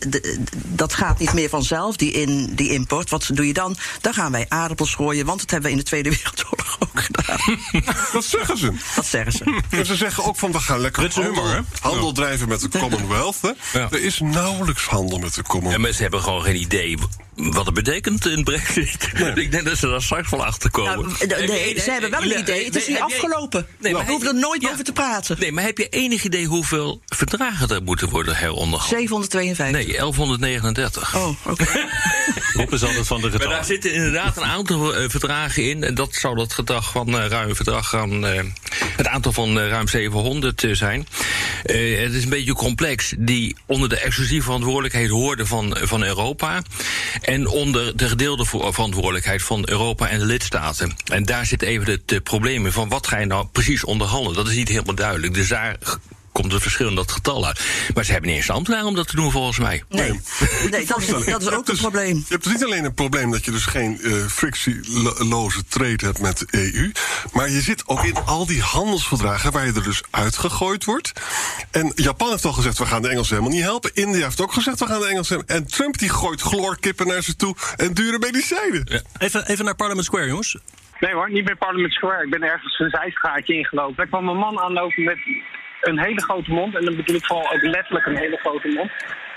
dat 0.51 0.93
gaat 0.93 1.19
niet 1.19 1.33
meer 1.33 1.49
vanzelf, 1.49 1.95
die, 1.95 2.11
in, 2.11 2.53
die 2.55 2.69
import. 2.69 3.09
Wat 3.09 3.29
doe 3.39 3.47
je 3.47 3.53
dan? 3.53 3.77
Dan 4.01 4.13
gaan 4.13 4.31
wij 4.31 4.45
aardappels 4.49 4.95
gooien. 4.95 5.25
Want 5.25 5.39
dat 5.39 5.49
hebben 5.49 5.69
we 5.69 5.75
in 5.75 5.81
de 5.81 5.87
Tweede 5.87 6.09
Wereldoorlog 6.09 6.77
ook 6.83 7.01
gedaan. 7.01 7.59
Dat 8.13 8.25
zeggen 8.25 8.57
ze. 8.57 8.71
Dat 8.95 9.05
zeggen 9.05 9.31
ze. 9.31 9.61
En 9.69 9.85
ze 9.85 9.95
zeggen 9.95 10.23
ook 10.23 10.37
van 10.37 10.51
we 10.51 10.59
gaan 10.59 10.79
lekker 10.79 11.01
Britse 11.01 11.21
handel, 11.21 11.43
humor, 11.43 11.57
hè? 11.57 11.61
handel 11.79 12.11
drijven 12.11 12.47
met 12.47 12.59
de 12.59 12.79
Commonwealth. 12.79 13.41
Hè. 13.41 13.79
Ja. 13.79 13.87
Er 13.91 14.03
is 14.03 14.19
nauwelijks 14.19 14.85
handel 14.85 15.17
met 15.19 15.35
de 15.35 15.43
Commonwealth. 15.43 15.81
maar 15.81 15.91
ze 15.91 16.01
hebben 16.01 16.21
gewoon 16.21 16.43
geen 16.43 16.55
idee 16.55 16.97
wat 17.39 17.65
het 17.65 17.73
betekent, 17.73 18.25
een 18.25 18.43
brexit. 18.43 19.09
Ik 19.35 19.51
denk 19.51 19.65
dat 19.65 19.77
ze 19.77 19.87
daar 19.87 20.01
straks 20.01 20.29
wel 20.29 20.45
achter 20.45 20.71
komen. 20.71 21.15
Nou, 21.27 21.47
nee, 21.47 21.79
ze 21.79 21.91
hebben 21.91 22.09
wel 22.09 22.21
een 22.21 22.39
idee. 22.39 22.65
Het 22.65 22.75
is 22.75 22.87
niet 22.87 22.99
afgelopen. 22.99 23.67
Nee, 23.79 23.93
maar 23.93 24.05
we 24.05 24.11
hoeven 24.11 24.27
er 24.27 24.35
nooit 24.35 24.61
ja. 24.61 24.71
over 24.71 24.83
te 24.83 24.91
praten. 24.91 25.35
Nee, 25.39 25.51
maar 25.51 25.63
heb 25.63 25.77
je 25.77 25.89
enig 25.89 26.23
idee 26.23 26.45
hoeveel 26.45 27.01
verdragen 27.05 27.69
er 27.69 27.83
moeten 27.83 28.09
worden 28.09 28.35
heronderhandeld? 28.35 28.99
752. 28.99 29.85
Nee, 29.85 29.97
1139. 29.97 31.15
Oh, 31.15 31.29
oké. 31.45 31.87
Rob 32.53 32.73
is 32.73 32.83
altijd 32.83 33.07
van 33.07 33.18
de 33.21 33.37
Maar 33.37 33.47
daar 33.47 33.65
zitten 33.65 33.93
inderdaad 33.93 34.37
een 34.37 34.43
aantal 34.43 34.95
eh, 34.95 35.09
verdragen 35.09 35.69
in. 35.69 35.83
En 35.83 35.95
dat 35.95 36.15
zou 36.15 36.35
dat 36.35 36.53
gedrag 36.53 36.91
van 36.91 37.19
eh, 37.19 37.27
ruim 37.27 37.55
verdrag 37.55 37.89
gaan. 37.89 38.25
eh, 38.25 38.43
het 38.95 39.07
aantal 39.07 39.31
van 39.31 39.59
ruim 39.59 39.87
700 39.87 40.63
eh, 40.63 40.73
zijn. 40.73 41.07
Het 41.61 42.13
is 42.13 42.23
een 42.23 42.29
beetje 42.29 42.53
complex. 42.53 43.13
Die 43.17 43.55
onder 43.65 43.89
de 43.89 43.99
exclusieve 43.99 44.43
verantwoordelijkheid 44.43 45.09
hoorden 45.09 45.47
van, 45.47 45.77
van 45.81 46.03
Europa. 46.03 46.61
En 47.21 47.47
onder 47.47 47.97
de 47.97 48.09
gedeelde 48.09 48.45
verantwoordelijkheid 48.45 49.41
van 49.43 49.69
Europa 49.69 50.09
en 50.09 50.19
de 50.19 50.25
lidstaten. 50.25 50.95
En 51.05 51.23
daar 51.23 51.45
zit 51.45 51.61
even 51.61 51.85
het 52.05 52.23
probleem 52.23 52.65
in 52.65 52.71
van 52.71 52.89
wat 52.89 53.07
ga 53.07 53.17
je 53.17 53.25
nou 53.25 53.47
precies 53.51 53.83
onderhandelen. 53.83 54.35
Dat 54.35 54.47
is 54.47 54.55
niet 54.55 54.69
helemaal 54.69 54.95
duidelijk. 54.95 55.33
Dus 55.33 55.47
daar 55.47 55.77
komt 56.39 56.51
het 56.51 56.61
verschil 56.61 56.87
in 56.87 56.95
dat 56.95 57.11
getal 57.11 57.45
uit. 57.47 57.59
Maar 57.93 58.03
ze 58.03 58.11
hebben 58.11 58.29
niet 58.29 58.39
eens 58.39 58.49
ambtenaar 58.49 58.85
om 58.85 58.95
dat 58.95 59.07
te 59.07 59.15
doen 59.15 59.31
volgens 59.31 59.59
mij. 59.59 59.83
Nee, 59.89 60.19
nee 60.71 60.85
dat, 60.85 61.01
is, 61.01 61.07
dat 61.07 61.41
is 61.41 61.49
ook 61.51 61.57
een 61.57 61.63
dus- 61.65 61.79
probleem. 61.79 62.15
Je 62.15 62.25
hebt 62.29 62.43
dus 62.43 62.53
niet 62.53 62.63
alleen 62.63 62.85
een 62.85 62.93
probleem 62.93 63.31
dat 63.31 63.45
je 63.45 63.51
dus 63.51 63.65
geen 63.65 64.01
eh, 64.01 64.11
frictieloze 64.11 65.65
trade 65.67 66.05
hebt 66.05 66.19
met 66.19 66.37
de 66.37 66.47
EU. 66.51 66.91
Maar 67.33 67.49
je 67.49 67.61
zit 67.61 67.87
ook 67.87 68.03
in 68.03 68.15
al 68.25 68.45
die 68.45 68.61
handelsverdragen 68.61 69.51
waar 69.51 69.65
je 69.65 69.73
er 69.73 69.83
dus 69.83 70.01
uitgegooid 70.09 70.85
wordt. 70.85 71.11
En 71.71 71.91
Japan 71.95 72.29
heeft 72.29 72.45
al 72.45 72.53
gezegd, 72.53 72.77
we 72.77 72.85
gaan 72.85 73.01
de 73.01 73.09
Engelsen 73.09 73.35
helemaal 73.35 73.57
niet 73.57 73.65
helpen. 73.65 73.91
India 73.93 74.23
heeft 74.23 74.41
ook 74.41 74.53
gezegd, 74.53 74.79
we 74.79 74.85
gaan 74.85 74.99
de 74.99 75.07
Engelsen 75.07 75.35
helpen. 75.35 75.55
En 75.55 75.67
Trump 75.67 75.97
die 75.97 76.09
gooit 76.09 76.41
chloorkippen 76.41 77.07
naar 77.07 77.23
ze 77.23 77.35
toe 77.35 77.55
en 77.75 77.93
dure 77.93 78.19
medicijnen. 78.19 79.03
Even, 79.17 79.47
even 79.47 79.65
naar 79.65 79.75
Parliament 79.75 80.05
Square, 80.05 80.27
jongens. 80.27 80.57
Nee 80.99 81.13
hoor, 81.13 81.31
niet 81.31 81.45
bij 81.45 81.55
Parliament 81.55 81.93
Square. 81.93 82.23
Ik 82.23 82.29
ben 82.29 82.43
ergens 82.43 82.79
een 82.79 82.89
zijstraatje 82.89 83.53
ingelopen. 83.53 83.95
Daar 83.95 84.07
kwam 84.07 84.29
een 84.29 84.37
man 84.37 84.59
aanlopen 84.59 85.03
met 85.03 85.17
een 85.81 85.99
hele 85.99 86.21
grote 86.21 86.51
mond. 86.51 86.75
En 86.75 86.85
dan 86.85 86.95
bedoel 86.95 87.15
ik 87.15 87.25
vooral 87.25 87.51
ook 87.53 87.61
letterlijk 87.61 88.05
een 88.05 88.17
hele 88.17 88.37
grote 88.37 88.67
mond. 88.67 88.91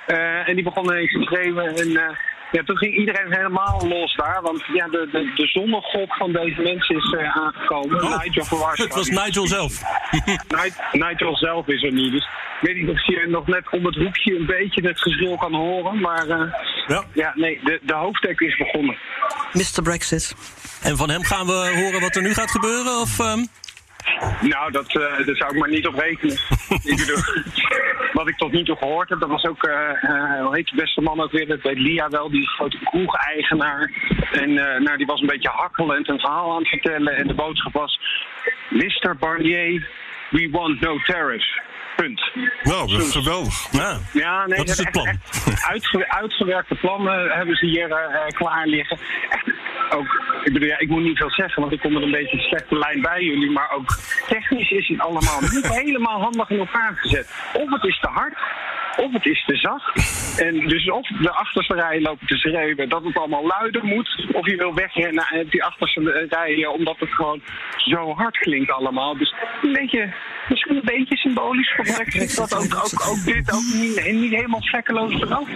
Eh, 0.07 0.49
en 0.49 0.55
die 0.55 0.65
begon 0.65 0.85
ineens 0.85 1.13
te 1.13 1.23
schreeuwen. 1.23 1.77
En 1.77 1.97
eh, 1.97 2.17
ja, 2.53 2.63
toen 2.63 2.77
ging 2.77 2.97
iedereen 2.99 3.33
helemaal 3.35 3.87
los 3.89 4.15
daar. 4.17 4.39
Want 4.43 4.63
ja, 4.73 4.87
de, 4.89 5.09
de, 5.13 5.33
de 5.35 5.47
zonnegod 5.47 6.17
van 6.17 6.33
deze 6.33 6.63
mensen 6.63 6.97
is 6.97 7.13
eh, 7.19 7.37
aangekomen. 7.37 8.03
Oh, 8.05 8.23
Nigel 8.23 8.45
Farage. 8.45 8.83
Het 8.83 8.95
was 8.95 9.09
Nigel 9.09 9.47
zelf. 9.47 9.81
Ni- 10.93 11.01
Nigel 11.01 11.37
zelf 11.37 11.67
is 11.69 11.83
er 11.83 11.93
niet. 11.93 12.13
Dus 12.13 12.25
ik 12.61 12.69
weet 12.69 12.77
niet 12.77 12.89
of 12.89 13.07
je 13.07 13.27
nog 13.29 13.47
net 13.47 13.71
om 13.71 13.85
het 13.87 13.95
hoekje 13.97 14.37
een 14.39 14.47
beetje 14.47 14.89
het 14.89 15.01
geschil 15.01 15.37
kan 15.37 15.55
horen. 15.55 16.01
Maar 16.01 16.29
eh, 16.29 16.53
Ja. 16.87 17.05
ja, 17.15 17.33
nee, 17.35 17.61
de, 17.65 17.81
de 17.83 17.95
hoofdtek 17.95 18.41
is 18.41 18.57
begonnen. 18.57 18.97
Mr. 19.53 19.83
Brexit. 19.83 20.35
En 20.83 20.97
van 20.97 21.11
hem 21.11 21.23
gaan 21.25 21.47
we 21.47 21.53
horen 21.53 22.01
wat 22.01 22.17
er 22.17 22.23
nu 22.23 22.33
gaat 22.35 22.51
gebeuren? 22.51 23.01
Of, 23.01 23.19
ehm? 23.19 23.45
Nou, 24.41 24.71
dat, 24.73 24.87
eh, 24.89 25.27
daar 25.27 25.37
zou 25.37 25.53
ik 25.55 25.59
maar 25.59 25.69
niet 25.69 25.87
op 25.87 25.95
rekenen. 25.99 26.35
ik 26.93 26.97
bedoel, 26.97 27.23
wat 28.13 28.29
ik 28.29 28.37
tot 28.37 28.53
nu 28.53 28.65
toe 28.65 28.77
gehoord 28.77 29.09
heb, 29.09 29.21
dat 29.21 29.29
was 29.29 29.45
ook, 29.45 29.63
eh, 29.65 30.41
hoe 30.43 30.55
heet 30.57 30.69
de 30.69 30.77
beste 30.77 31.01
man 31.01 31.21
ook 31.21 31.31
weer, 31.33 31.47
dat 31.47 31.61
weet 31.63 31.79
Lia 31.79 32.09
wel, 32.09 32.31
die 32.31 32.47
grote 32.49 32.79
kroeg-eigenaar. 32.85 33.91
En 34.33 34.53
nou, 34.55 34.97
die 34.97 35.07
was 35.07 35.21
een 35.21 35.27
beetje 35.27 35.49
hakkelend 35.55 36.09
een 36.09 36.19
verhaal 36.21 36.51
aan 36.53 36.59
het 36.59 36.69
vertellen. 36.69 37.17
En 37.17 37.27
de 37.27 37.35
boodschap 37.35 37.73
was, 37.73 38.01
Mr. 38.71 39.17
Barnier, 39.19 39.89
we 40.31 40.49
want 40.51 40.81
no 40.81 40.99
tariffs. 40.99 41.61
Punt. 41.97 42.31
Nou, 42.63 42.91
dat 42.91 43.01
is 43.01 43.13
geweldig. 43.13 43.67
Ja. 43.73 43.99
Ja, 44.13 44.47
nee, 44.47 44.57
Dat 44.59 44.69
is 44.69 44.79
het 44.79 44.91
plan. 44.91 45.07
Echt, 45.07 45.47
echt 45.47 45.65
uitge- 45.69 46.09
uitgewerkte 46.09 46.75
plannen 46.75 47.31
hebben 47.31 47.57
ze 47.57 47.67
hier 47.67 47.89
klaar 48.29 48.67
liggen. 48.67 48.99
Echt, 49.29 49.47
ook, 49.93 50.41
ik 50.45 50.53
bedoel, 50.53 50.69
ja, 50.69 50.79
ik 50.79 50.89
moet 50.89 51.03
niet 51.03 51.19
veel 51.19 51.31
zeggen, 51.31 51.61
want 51.61 51.73
ik 51.73 51.81
kom 51.81 51.93
met 51.93 52.03
een 52.03 52.11
beetje 52.11 52.37
een 52.37 52.43
slechte 52.43 52.79
lijn 52.79 53.01
bij 53.01 53.23
jullie. 53.23 53.51
Maar 53.51 53.71
ook 53.71 53.99
technisch 54.29 54.71
is 54.71 54.89
het 54.89 55.01
allemaal 55.01 55.41
niet 55.41 55.69
helemaal 55.83 56.21
handig 56.21 56.51
in 56.51 56.59
elkaar 56.59 56.93
gezet. 56.97 57.51
Of 57.53 57.71
het 57.71 57.85
is 57.85 58.01
te 58.01 58.09
hard, 58.09 58.35
of 58.97 59.13
het 59.13 59.27
is 59.27 59.45
te 59.45 59.57
zacht. 59.57 60.21
En 60.39 60.69
dus 60.69 60.91
of 60.91 61.09
de 61.09 61.31
achterste 61.31 61.75
rij 61.75 62.01
loopt 62.01 62.29
te 62.29 62.37
schreeuwen 62.37 62.89
dat 62.89 63.05
het 63.05 63.17
allemaal 63.17 63.47
luider 63.47 63.85
moet. 63.85 64.27
Of 64.33 64.47
je 64.47 64.57
wil 64.57 64.75
wegrennen 64.75 65.25
uit 65.25 65.51
die 65.51 65.65
achterste 65.65 66.27
rij 66.29 66.67
omdat 66.67 66.97
het 66.99 67.11
gewoon 67.11 67.43
zo 67.77 68.15
hard 68.15 68.39
klinkt 68.39 68.71
allemaal. 68.71 69.17
Dus 69.19 69.35
een 69.63 69.73
beetje, 69.73 70.15
misschien 70.49 70.77
een 70.77 70.83
beetje 70.85 71.17
symbolisch 71.17 71.73
voor 71.77 71.85
Brexit. 71.85 72.37
Dat 72.37 72.55
ook, 72.55 72.75
ook, 72.75 73.09
ook 73.09 73.25
dit 73.25 73.53
ook 73.53 73.63
niet, 73.75 74.13
niet 74.13 74.35
helemaal 74.35 74.63
vlekkeloos 74.63 75.13
eraf. 75.13 75.49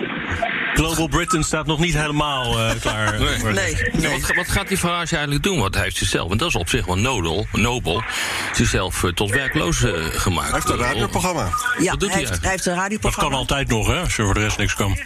Global 0.75 1.09
Britain 1.09 1.42
staat 1.42 1.66
nog 1.66 1.79
niet 1.79 1.96
helemaal 1.96 2.59
eh, 2.59 2.70
klaar. 2.85 3.20
Nee. 3.20 3.53
Nee, 3.53 3.90
Ja, 4.01 4.11
wat, 4.11 4.35
wat 4.35 4.49
gaat 4.49 4.68
die 4.68 4.77
Farage 4.77 5.14
eigenlijk 5.14 5.44
doen? 5.44 5.61
Want 5.61 5.75
hij 5.75 5.83
heeft 5.83 5.96
zichzelf, 5.96 6.31
en 6.31 6.37
dat 6.37 6.49
is 6.49 6.55
op 6.55 6.68
zich 6.68 6.87
wel 6.87 6.99
nobel, 6.99 7.46
nobel 7.53 8.03
zichzelf 8.53 9.05
eh, 9.05 9.11
tot 9.11 9.31
werkloos 9.31 9.83
eh, 9.83 9.92
gemaakt. 9.92 10.51
Hij 10.51 10.55
heeft 10.55 10.70
een 10.70 10.79
radioprogramma. 10.79 11.49
Ja, 11.79 11.90
Wat 11.90 12.01
doet 12.01 12.12
hij, 12.12 12.20
hij 12.20 12.29
heeft, 12.29 12.42
hij 12.42 12.51
heeft 12.51 12.66
een 12.66 13.01
Dat 13.01 13.14
kan 13.28 13.38
altijd 13.38 13.68
nog, 13.68 13.86
hè, 13.86 14.00
als 14.00 14.16
je 14.16 14.22
voor 14.22 14.34
de 14.34 14.40
rest 14.40 14.58
niks 14.58 14.74
kan. 14.74 14.92
Hè? 14.92 15.00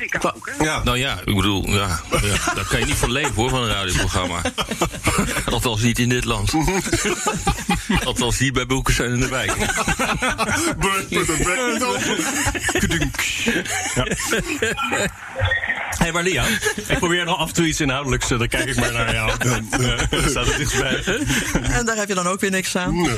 Ja. 0.64 0.82
Nou 0.84 0.98
ja, 0.98 1.18
ik 1.24 1.36
bedoel, 1.36 1.68
ja, 1.68 2.00
ja, 2.10 2.54
daar 2.54 2.66
kan 2.68 2.80
je 2.80 2.86
niet 2.86 2.94
van 2.94 3.10
leven 3.10 3.34
hoor, 3.34 3.50
van 3.50 3.62
een 3.62 3.68
radioprogramma. 3.68 4.40
Althans 5.50 5.82
niet 5.82 5.98
in 5.98 6.08
dit 6.08 6.24
land. 6.24 6.52
Althans 8.04 8.38
hier 8.38 8.52
bij 8.52 8.66
Boeken 8.66 8.94
zijn 8.94 9.10
in 9.10 9.20
de 9.20 9.28
wijk. 9.28 9.56
Hé, 15.90 15.96
hey, 16.04 16.12
maar 16.12 16.22
Lia, 16.22 16.44
ik 16.88 16.98
probeer 16.98 17.24
nog 17.24 17.38
af 17.38 17.48
en 17.48 17.54
toe 17.54 17.66
iets 17.66 17.80
inhoudelijks. 17.80 18.30
eh, 18.30 18.38
Dan 18.38 18.48
kijk 18.48 18.68
ik 18.68 18.76
maar 18.76 18.92
naar 18.92 19.12
jou. 19.14 19.30
Eh, 19.40 20.26
Staat 20.26 20.46
het 20.46 20.56
dichtbij. 20.56 21.02
En 21.62 21.86
daar 21.86 21.96
heb 21.96 22.08
je 22.08 22.14
dan 22.14 22.26
ook 22.26 22.40
weer 22.40 22.50
niks 22.50 22.76
aan. 22.76 23.08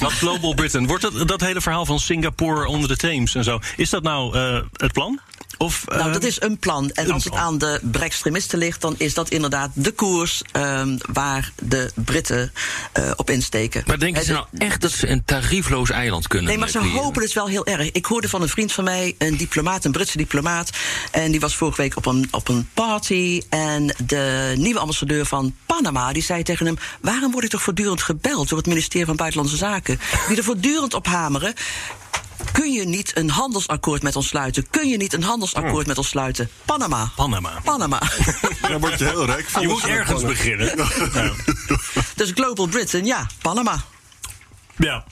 Dat 0.00 0.12
Global 0.12 0.54
Britain. 0.54 0.86
Wordt 0.86 1.02
dat, 1.02 1.28
dat 1.28 1.40
hele 1.40 1.60
verhaal 1.60 1.86
van 1.86 1.98
Singapore 1.98 2.66
onder 2.66 2.88
de 2.88 2.96
Theems 2.96 3.34
en 3.34 3.44
zo... 3.44 3.58
is 3.76 3.90
dat 3.90 4.02
nou 4.02 4.36
eh, 4.38 4.60
het 4.72 4.92
plan? 4.92 5.20
Of, 5.58 5.84
Nou, 5.88 6.12
dat 6.12 6.24
is 6.24 6.40
een 6.40 6.58
plan. 6.58 6.90
En 6.90 7.04
een 7.04 7.12
als 7.12 7.24
het 7.24 7.34
aan 7.34 7.58
de 7.58 7.80
brextremisten 7.82 8.58
ligt, 8.58 8.80
dan 8.80 8.94
is 8.98 9.14
dat 9.14 9.28
inderdaad 9.28 9.70
de 9.74 9.90
koers 9.90 10.42
ehm, 10.52 10.96
waar 11.12 11.52
de 11.62 11.90
Britten 11.94 12.52
eh, 12.92 13.10
op 13.16 13.30
insteken. 13.30 13.82
Maar 13.86 13.98
denken 13.98 14.24
ze 14.24 14.32
nou 14.32 14.46
echt 14.58 14.80
dat 14.80 14.90
ze 14.90 15.08
een 15.08 15.24
tariefloos 15.24 15.90
eiland 15.90 16.26
kunnen 16.26 16.48
Nee, 16.48 16.58
maar 16.58 16.68
ze 16.68 16.78
creëren? 16.78 17.00
hopen 17.00 17.22
het 17.22 17.32
wel 17.32 17.46
heel 17.46 17.66
erg. 17.66 17.90
Ik 17.92 18.04
hoorde 18.06 18.28
van 18.28 18.42
een 18.42 18.48
vriend 18.48 18.72
van 18.72 18.84
mij, 18.84 19.14
een 19.18 19.36
diplomaat, 19.36 19.84
een 19.84 19.92
Britse 19.92 20.16
diplomaat. 20.16 20.70
En 21.10 21.30
die 21.30 21.40
was 21.40 21.56
vorige 21.56 21.80
week 21.82 21.96
op 21.96 22.06
een, 22.06 22.28
op 22.30 22.48
een 22.48 22.68
party. 22.74 23.42
En 23.48 23.94
de 24.06 24.54
nieuwe 24.56 24.78
ambassadeur 24.80 25.26
van 25.26 25.54
Panama, 25.66 26.12
die 26.12 26.22
zei 26.22 26.42
tegen 26.42 26.66
hem... 26.66 26.76
waarom 27.00 27.32
word 27.32 27.44
ik 27.44 27.50
toch 27.50 27.62
voortdurend 27.62 28.02
gebeld 28.02 28.48
door 28.48 28.58
het 28.58 28.66
ministerie 28.66 29.06
van 29.06 29.16
Buitenlandse 29.16 29.56
Zaken? 29.56 30.00
Die 30.28 30.36
er 30.36 30.44
voortdurend 30.44 30.94
op 30.94 31.06
hameren. 31.06 31.54
Kun 32.52 32.72
je 32.72 32.84
niet 32.84 33.16
een 33.16 33.30
handelsakkoord 33.30 34.02
met 34.02 34.16
ons 34.16 34.28
sluiten? 34.28 34.70
Kun 34.70 34.88
je 34.88 34.96
niet 34.96 35.12
een 35.12 35.22
handelsakkoord 35.22 35.86
met 35.86 35.98
ons 35.98 36.08
sluiten? 36.08 36.50
Panama. 36.64 37.10
Panama. 37.16 37.60
Panama. 37.64 38.00
Daar 38.62 38.80
word 38.80 38.98
je 38.98 39.04
heel 39.04 39.24
rijk 39.24 39.48
van. 39.48 39.62
Je 39.62 39.68
moet 39.68 39.84
ergens 39.84 40.22
beginnen. 40.22 40.76
Ja. 41.12 41.32
dus 42.14 42.30
Global 42.34 42.66
Britain, 42.66 43.04
ja, 43.04 43.26
Panama. 43.42 43.82
Ja. 44.76 45.04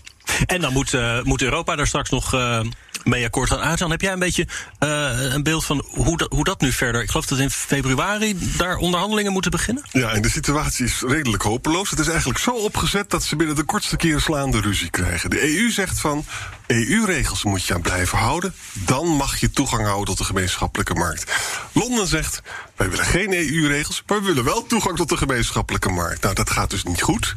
En 0.46 0.60
dan 0.60 0.72
moet, 0.72 0.94
eh, 0.94 1.22
moet 1.22 1.42
Europa 1.42 1.76
daar 1.76 1.86
straks 1.86 2.10
nog 2.10 2.34
eh, 2.34 2.60
mee 3.04 3.24
akkoord 3.24 3.48
gaan 3.48 3.58
uitgaan. 3.58 3.90
Heb 3.90 4.00
jij 4.00 4.12
een 4.12 4.18
beetje 4.18 4.46
eh, 4.78 5.32
een 5.32 5.42
beeld 5.42 5.64
van 5.64 5.84
hoe 5.88 6.16
dat, 6.16 6.32
hoe 6.32 6.44
dat 6.44 6.60
nu 6.60 6.72
verder... 6.72 7.02
Ik 7.02 7.10
geloof 7.10 7.26
dat 7.26 7.38
in 7.38 7.50
februari 7.50 8.38
daar 8.56 8.76
onderhandelingen 8.76 9.32
moeten 9.32 9.50
beginnen? 9.50 9.84
Ja, 9.92 10.10
en 10.10 10.22
de 10.22 10.30
situatie 10.30 10.84
is 10.84 11.02
redelijk 11.06 11.42
hopeloos. 11.42 11.90
Het 11.90 11.98
is 11.98 12.08
eigenlijk 12.08 12.38
zo 12.38 12.50
opgezet 12.50 13.10
dat 13.10 13.24
ze 13.24 13.36
binnen 13.36 13.56
de 13.56 13.64
kortste 13.64 13.96
keren 13.96 14.20
slaande 14.20 14.60
ruzie 14.60 14.90
krijgen. 14.90 15.30
De 15.30 15.56
EU 15.56 15.70
zegt 15.70 16.00
van, 16.00 16.24
EU-regels 16.66 17.44
moet 17.44 17.64
je 17.64 17.74
aan 17.74 17.80
blijven 17.80 18.18
houden. 18.18 18.54
Dan 18.72 19.06
mag 19.06 19.36
je 19.36 19.50
toegang 19.50 19.86
houden 19.86 20.04
tot 20.06 20.18
de 20.18 20.24
gemeenschappelijke 20.24 20.94
markt. 20.94 21.32
Londen 21.72 22.06
zegt, 22.06 22.42
wij 22.76 22.90
willen 22.90 23.04
geen 23.04 23.32
EU-regels, 23.32 24.02
maar 24.06 24.20
we 24.20 24.26
willen 24.26 24.44
wel 24.44 24.66
toegang 24.66 24.96
tot 24.96 25.08
de 25.08 25.16
gemeenschappelijke 25.16 25.88
markt. 25.88 26.22
Nou, 26.22 26.34
dat 26.34 26.50
gaat 26.50 26.70
dus 26.70 26.82
niet 26.82 27.02
goed. 27.02 27.36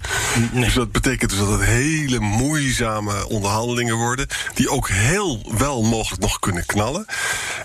Dus 0.52 0.74
dat 0.74 0.92
betekent 0.92 1.30
dus 1.30 1.40
dat 1.40 1.50
het 1.50 1.64
hele 1.64 2.20
moeizame 2.20 3.28
onderhandelingen 3.28 3.96
worden... 3.96 4.28
die 4.54 4.70
ook 4.70 4.90
heel 4.90 5.54
wel 5.58 5.84
mogelijk 5.84 6.22
nog 6.22 6.40
kunnen 6.40 6.66
knallen. 6.66 7.06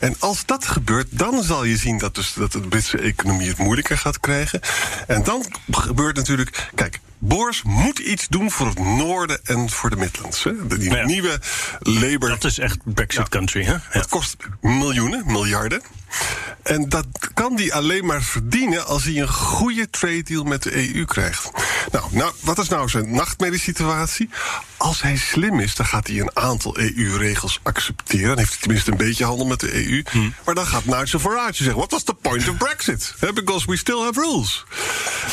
En 0.00 0.16
als 0.18 0.44
dat 0.46 0.66
gebeurt, 0.66 1.06
dan 1.10 1.42
zal 1.42 1.64
je 1.64 1.76
zien 1.76 1.98
dat, 1.98 2.14
dus, 2.14 2.32
dat 2.32 2.52
de 2.52 2.60
Britse 2.60 2.98
economie 2.98 3.48
het 3.48 3.58
moeilijker 3.58 3.98
gaat 3.98 4.20
krijgen. 4.20 4.60
En 5.06 5.22
dan 5.22 5.44
gebeurt 5.70 6.16
natuurlijk... 6.16 6.70
Kijk, 6.74 7.00
Boris 7.26 7.62
moet 7.62 7.98
iets 7.98 8.28
doen 8.28 8.50
voor 8.50 8.66
het 8.66 8.78
noorden 8.78 9.40
en 9.44 9.70
voor 9.70 9.90
de 9.90 9.96
Midlands. 9.96 10.44
Hè? 10.44 10.66
Die 10.66 10.90
Ja. 10.90 11.04
nieuwe 11.04 11.40
Labour... 11.78 12.28
Dat 12.28 12.44
is 12.44 12.58
echt 12.58 12.78
Brexit 12.84 13.28
country, 13.28 13.64
hè? 13.64 13.76
Dat 13.92 14.08
kost 14.08 14.36
miljoenen, 14.60 15.22
miljarden. 15.26 15.82
En 16.62 16.88
dat 16.88 17.06
kan 17.34 17.56
die 17.56 17.74
alleen 17.74 18.06
maar 18.06 18.22
verdienen 18.22 18.86
als 18.86 19.04
hij 19.04 19.16
een 19.20 19.28
goede 19.32 19.90
trade 19.90 20.22
deal 20.22 20.44
met 20.44 20.62
de 20.62 20.94
EU 20.94 21.04
krijgt. 21.04 21.50
Nou, 21.92 22.04
nou 22.10 22.32
wat 22.40 22.58
is 22.58 22.68
nou 22.68 22.88
zijn 22.88 23.14
nachtmerriesituatie? 23.14 24.28
Als 24.76 25.02
hij 25.02 25.16
slim 25.16 25.60
is, 25.60 25.74
dan 25.74 25.86
gaat 25.86 26.06
hij 26.06 26.20
een 26.20 26.36
aantal 26.36 26.78
EU-regels 26.78 27.60
accepteren. 27.62 28.26
Dan 28.28 28.38
heeft 28.38 28.50
hij 28.50 28.60
tenminste 28.60 28.90
een 28.90 28.96
beetje 28.96 29.24
handel 29.24 29.46
met 29.46 29.60
de 29.60 29.86
EU. 29.88 30.02
Maar 30.44 30.54
dan 30.54 30.66
gaat 30.66 30.84
Nigel 30.84 31.18
Farage 31.18 31.54
zeggen: 31.62 31.76
What 31.76 31.90
was 31.90 32.02
the 32.02 32.14
point 32.14 32.48
of 32.48 32.56
Brexit? 32.56 33.14
Because 33.34 33.66
we 33.66 33.76
still 33.76 33.98
have 34.00 34.20
rules. 34.20 34.64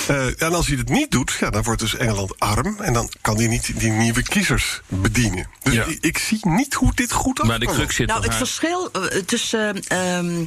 Eh, 0.07 0.41
en 0.41 0.53
als 0.53 0.67
hij 0.67 0.77
het 0.77 0.89
niet 0.89 1.11
doet, 1.11 1.37
ja, 1.39 1.49
dan 1.49 1.63
wordt 1.63 1.79
dus 1.79 1.95
Engeland 1.95 2.39
arm. 2.39 2.75
En 2.79 2.93
dan 2.93 3.11
kan 3.21 3.35
hij 3.37 3.47
niet 3.47 3.79
die 3.79 3.91
nieuwe 3.91 4.23
kiezers 4.23 4.81
bedienen. 4.87 5.47
Dus 5.63 5.73
Ja. 5.73 5.83
ik, 5.83 5.97
ik 6.01 6.17
zie 6.17 6.39
niet 6.41 6.73
hoe 6.73 6.91
dit 6.95 7.11
goed 7.11 7.39
af 7.39 7.47
Maar 7.47 7.59
de 7.59 7.65
crux 7.65 7.95
zit 7.95 8.07
Nou, 8.07 8.19
het 8.21 8.29
haar- 8.29 8.37
verschil 8.37 8.91
eh, 8.91 9.01
tussen 9.25 9.83
ehm, 9.87 10.45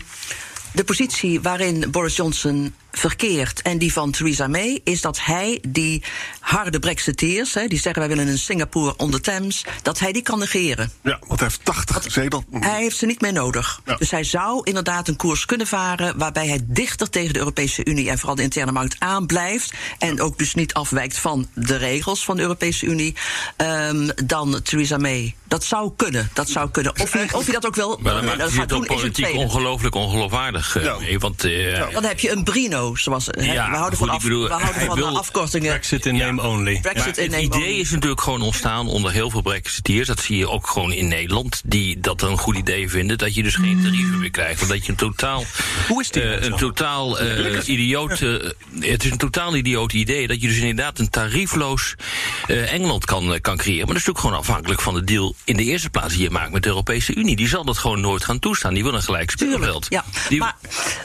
de 0.73 0.85
positie 0.85 1.41
waarin 1.41 1.91
Boris 1.91 2.17
Johnson 2.17 2.75
verkeert 2.95 3.63
en 3.63 3.79
die 3.79 3.93
van 3.93 4.11
Theresa 4.11 4.47
May 4.47 4.81
is 4.85 5.01
dat 5.01 5.21
hij 5.21 5.59
die 5.69 6.03
harde 6.41 6.79
Brexiteers, 6.79 7.55
hè, 7.55 7.67
die 7.67 7.81
zeggen 7.81 8.01
wij 8.07 8.17
willen 8.17 8.29
een 8.33 8.39
Singapore 8.39 8.95
on 8.97 9.11
the 9.11 9.21
Thames, 9.21 9.65
dat 9.83 9.99
hij 9.99 10.13
die 10.13 10.23
kan 10.23 10.39
negeren. 10.39 10.93
Ja, 11.03 11.19
want 11.27 11.41
hij 11.41 11.49
heeft 11.49 11.65
80 11.65 12.13
zetel. 12.13 12.45
Hij 12.51 12.81
heeft 12.83 12.97
ze 12.97 13.07
niet 13.07 13.21
meer 13.21 13.33
nodig. 13.33 13.81
Ja. 13.85 13.97
Dus 13.97 14.11
hij 14.11 14.25
zou 14.25 14.61
inderdaad 14.65 15.09
een 15.09 15.17
koers 15.17 15.45
kunnen 15.45 15.67
varen 15.67 16.19
waarbij 16.19 16.47
hij 16.47 16.61
dichter 16.65 17.11
tegen 17.11 17.33
de 17.33 17.39
Europese 17.39 17.85
Unie 17.85 18.11
en 18.11 18.19
vooral 18.19 18.37
de 18.37 18.43
interne 18.43 18.73
markt 18.73 18.97
aanblijft. 18.99 19.73
En 19.99 20.21
ook 20.21 20.39
dus 20.39 20.55
niet 20.55 20.75
afwijkt 20.75 21.19
van 21.19 21.49
de 21.55 21.77
regels 21.77 22.25
van 22.25 22.37
de 22.37 22.43
Europese 22.43 22.87
Unie 22.87 23.15
ehm, 23.57 24.09
dan 24.25 24.63
Theresa 24.63 24.97
May. 24.97 25.35
Dat 25.49 25.65
zou 25.65 25.93
kunnen. 25.97 26.31
Dat 26.33 26.49
zou 26.49 26.71
kunnen. 26.71 26.93
Of 27.01 27.13
hij, 27.13 27.29
of 27.33 27.45
hij 27.45 27.55
dat 27.55 27.67
ook 27.67 27.75
wel 27.75 27.99
Maar 28.03 28.15
dan 28.15 28.25
eh, 28.25 28.39
gaat 28.39 28.53
het 28.53 28.69
doen, 28.69 28.87
politiek 28.87 29.35
ongelooflijk 29.35 29.95
ongeloofwaardig 29.95 30.77
eh, 30.77 30.85
Ja. 30.85 30.99
mee. 30.99 31.19
Want 31.19 31.45
eh, 31.45 31.93
Dan 31.93 32.05
heb 32.05 32.21
je 32.21 32.31
een 32.31 32.45
Brino, 32.45 32.84
zoals 32.95 33.27
hè, 33.31 33.53
Ja, 33.53 33.71
we 33.71 33.77
houden 33.77 33.99
goed, 33.99 34.07
van, 34.07 34.09
ik 34.09 34.15
af, 34.15 34.23
bedoel, 34.23 34.47
we 34.49 34.53
houden 34.53 34.83
van 34.87 34.97
wil- 34.97 35.19
afkortingen. 35.19 35.69
Brexit 35.71 36.07
in 36.07 36.17
name 36.17 36.43
only. 36.43 36.79
Brexit 36.81 37.17
in 37.19 37.23
het 37.23 37.33
name 37.33 37.43
idee 37.45 37.61
only. 37.69 37.81
is 37.81 37.91
natuurlijk 37.91 38.21
gewoon 38.21 38.43
ontstaan 38.43 38.89
onder 38.89 39.13
heel 39.13 39.31
veel 39.31 39.41
Brexiteers. 39.43 40.07
Dat 40.07 40.21
zie 40.21 40.37
je 40.37 40.49
ook 40.49 40.67
gewoon 40.67 40.93
in 40.93 41.09
Nederland. 41.09 41.63
Die 41.65 42.01
dat 42.01 42.23
een 42.23 42.39
goed 42.39 42.57
idee 42.57 42.91
vinden. 42.91 43.19
Dat 43.19 43.35
je 43.35 43.43
dus 43.43 43.55
geen 43.55 43.83
tarieven 43.83 44.19
meer 44.19 44.31
krijgt. 44.31 44.59
Want 44.59 44.71
dat 44.73 44.85
je 44.85 44.91
een 44.91 44.99
totaal. 44.99 45.45
Hoe 45.89 46.01
is 46.01 46.11
eh, 46.11 46.43
een 46.43 46.57
totaal 46.57 47.19
eh, 47.19 47.69
idioot. 47.69 48.21
eh, 48.21 48.33
het 48.81 49.05
is 49.05 49.11
een 49.11 49.19
totaal 49.19 49.57
idioot 49.57 49.93
idee. 49.93 50.27
Dat 50.27 50.41
je 50.41 50.49
dus 50.49 50.57
inderdaad 50.59 50.99
een 50.99 51.11
tariefloos 51.11 51.95
Engeland 52.47 53.05
kan, 53.05 53.39
kan 53.41 53.57
creëren. 53.57 53.87
Maar 53.87 53.95
dat 53.95 54.03
is 54.03 54.07
natuurlijk 54.07 54.19
gewoon 54.19 54.37
afhankelijk 54.39 54.81
van 54.81 54.95
de 54.95 55.05
deal. 55.05 55.35
in 55.45 55.57
de 55.57 55.65
eerste 55.65 55.91
plaats 55.91 56.15
die 56.15 56.23
je 56.23 56.31
maakt 56.31 56.53
met 56.53 56.63
de 56.63 56.69
Europese 56.69 57.15
Unie. 57.15 57.37
Die 57.37 57.49
zal 57.49 57.65
dat 57.65 57.79
gewoon 57.79 58.01
nooit 58.01 58.25
gaan 58.25 58.39
toestaan. 58.39 58.75
Die 58.75 58.83
wil 58.83 58.95
een 58.95 59.03
gelijk 59.03 59.31
speelveld. 59.31 59.87
Ja, 59.89 60.05
Die- 60.29 60.39
maar 60.39 60.57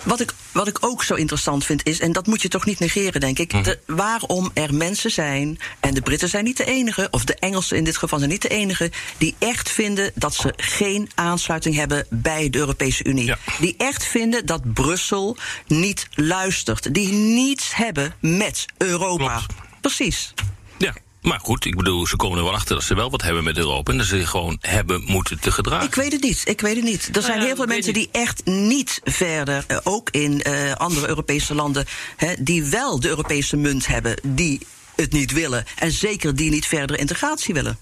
wat 0.04 0.20
ik, 0.20 0.34
wat 0.52 0.68
ik 0.68 0.78
ook 0.82 1.04
zo 1.04 1.14
interessant 1.14 1.66
vind 1.66 1.69
is, 1.76 2.00
en 2.00 2.12
dat 2.12 2.28
moet 2.28 2.42
je 2.42 2.48
toch 2.48 2.66
niet 2.66 2.80
negeren, 2.80 3.22
denk 3.22 3.40
ik, 3.40 3.64
de, 3.64 3.80
waarom 3.86 4.52
er 4.54 4.74
mensen 4.74 5.12
zijn, 5.12 5.60
en 5.80 5.94
de 5.94 6.02
Britten 6.02 6.30
zijn 6.30 6.44
niet 6.44 6.58
de 6.58 6.66
enige, 6.66 7.08
of 7.12 7.24
de 7.24 7.36
Engelsen 7.36 7.78
in 7.78 7.84
dit 7.84 7.98
geval 7.98 8.20
zijn 8.20 8.32
niet 8.32 8.42
de 8.42 8.48
enige, 8.48 8.92
die 9.18 9.36
echt 9.40 9.70
vinden 9.70 10.12
dat 10.16 10.36
ze 10.36 10.54
geen 10.58 11.10
aansluiting 11.16 11.76
hebben 11.76 12.06
bij 12.10 12.50
de 12.50 12.58
Europese 12.58 13.04
Unie. 13.04 13.26
Ja. 13.26 13.38
Die 13.60 13.76
echt 13.78 14.06
vinden 14.06 14.46
dat 14.46 14.74
Brussel 14.74 15.38
niet 15.68 16.08
luistert. 16.14 16.94
Die 16.94 17.12
niets 17.12 17.76
hebben 17.76 18.14
met 18.20 18.66
Europa. 18.78 19.38
Klopt. 19.38 19.54
Precies. 19.82 20.34
Ja, 20.78 20.94
maar 21.22 21.40
goed, 21.40 21.66
ik 21.66 21.76
bedoel, 21.76 22.08
ze 22.08 22.16
komen 22.16 22.38
er 22.38 22.44
wel 22.44 22.54
achter 22.54 22.76
dat 22.76 22.84
ze 22.84 22.96
wel 22.96 23.10
wat 23.10 23.22
hebben 23.22 23.44
met 23.44 23.58
Europa. 23.58 23.92
En 23.92 23.98
dat 23.98 24.08
ze 24.08 24.28
gewoon 24.28 24.58
hebben 24.62 25.04
moeten 25.06 25.40
te 25.40 25.52
gedragen. 25.52 25.88
Ik 25.88 25.96
weet 25.96 26.12
het 26.12 26.22
niet. 26.22 26.42
Ik 26.46 26.62
weet 26.62 26.76
het 26.76 26.86
niet. 26.86 27.10
Er 27.16 27.22
zijn 27.22 27.40
ja, 27.40 27.46
heel 27.46 27.56
veel 27.56 27.66
mensen 27.66 27.94
die 27.94 28.10
echt 28.12 28.46
niet 28.46 29.02
verder, 29.04 29.64
eh, 29.68 29.78
ook 29.84 30.10
in 30.10 30.42
eh, 30.42 30.72
andere 30.74 31.08
Europese 31.08 31.56
landen, 31.56 31.86
hè, 32.16 32.34
die 32.40 32.64
wel 32.64 33.00
de 33.00 33.08
Europese 33.08 33.58
munt 33.58 33.88
hebben, 33.88 34.20
die 34.24 34.60
het 34.96 35.12
niet 35.12 35.32
willen. 35.32 35.66
En 35.76 35.92
zeker 35.92 36.36
die 36.36 36.50
niet 36.50 36.68
verdere 36.68 37.00
integratie 37.00 37.54
willen. 37.54 37.78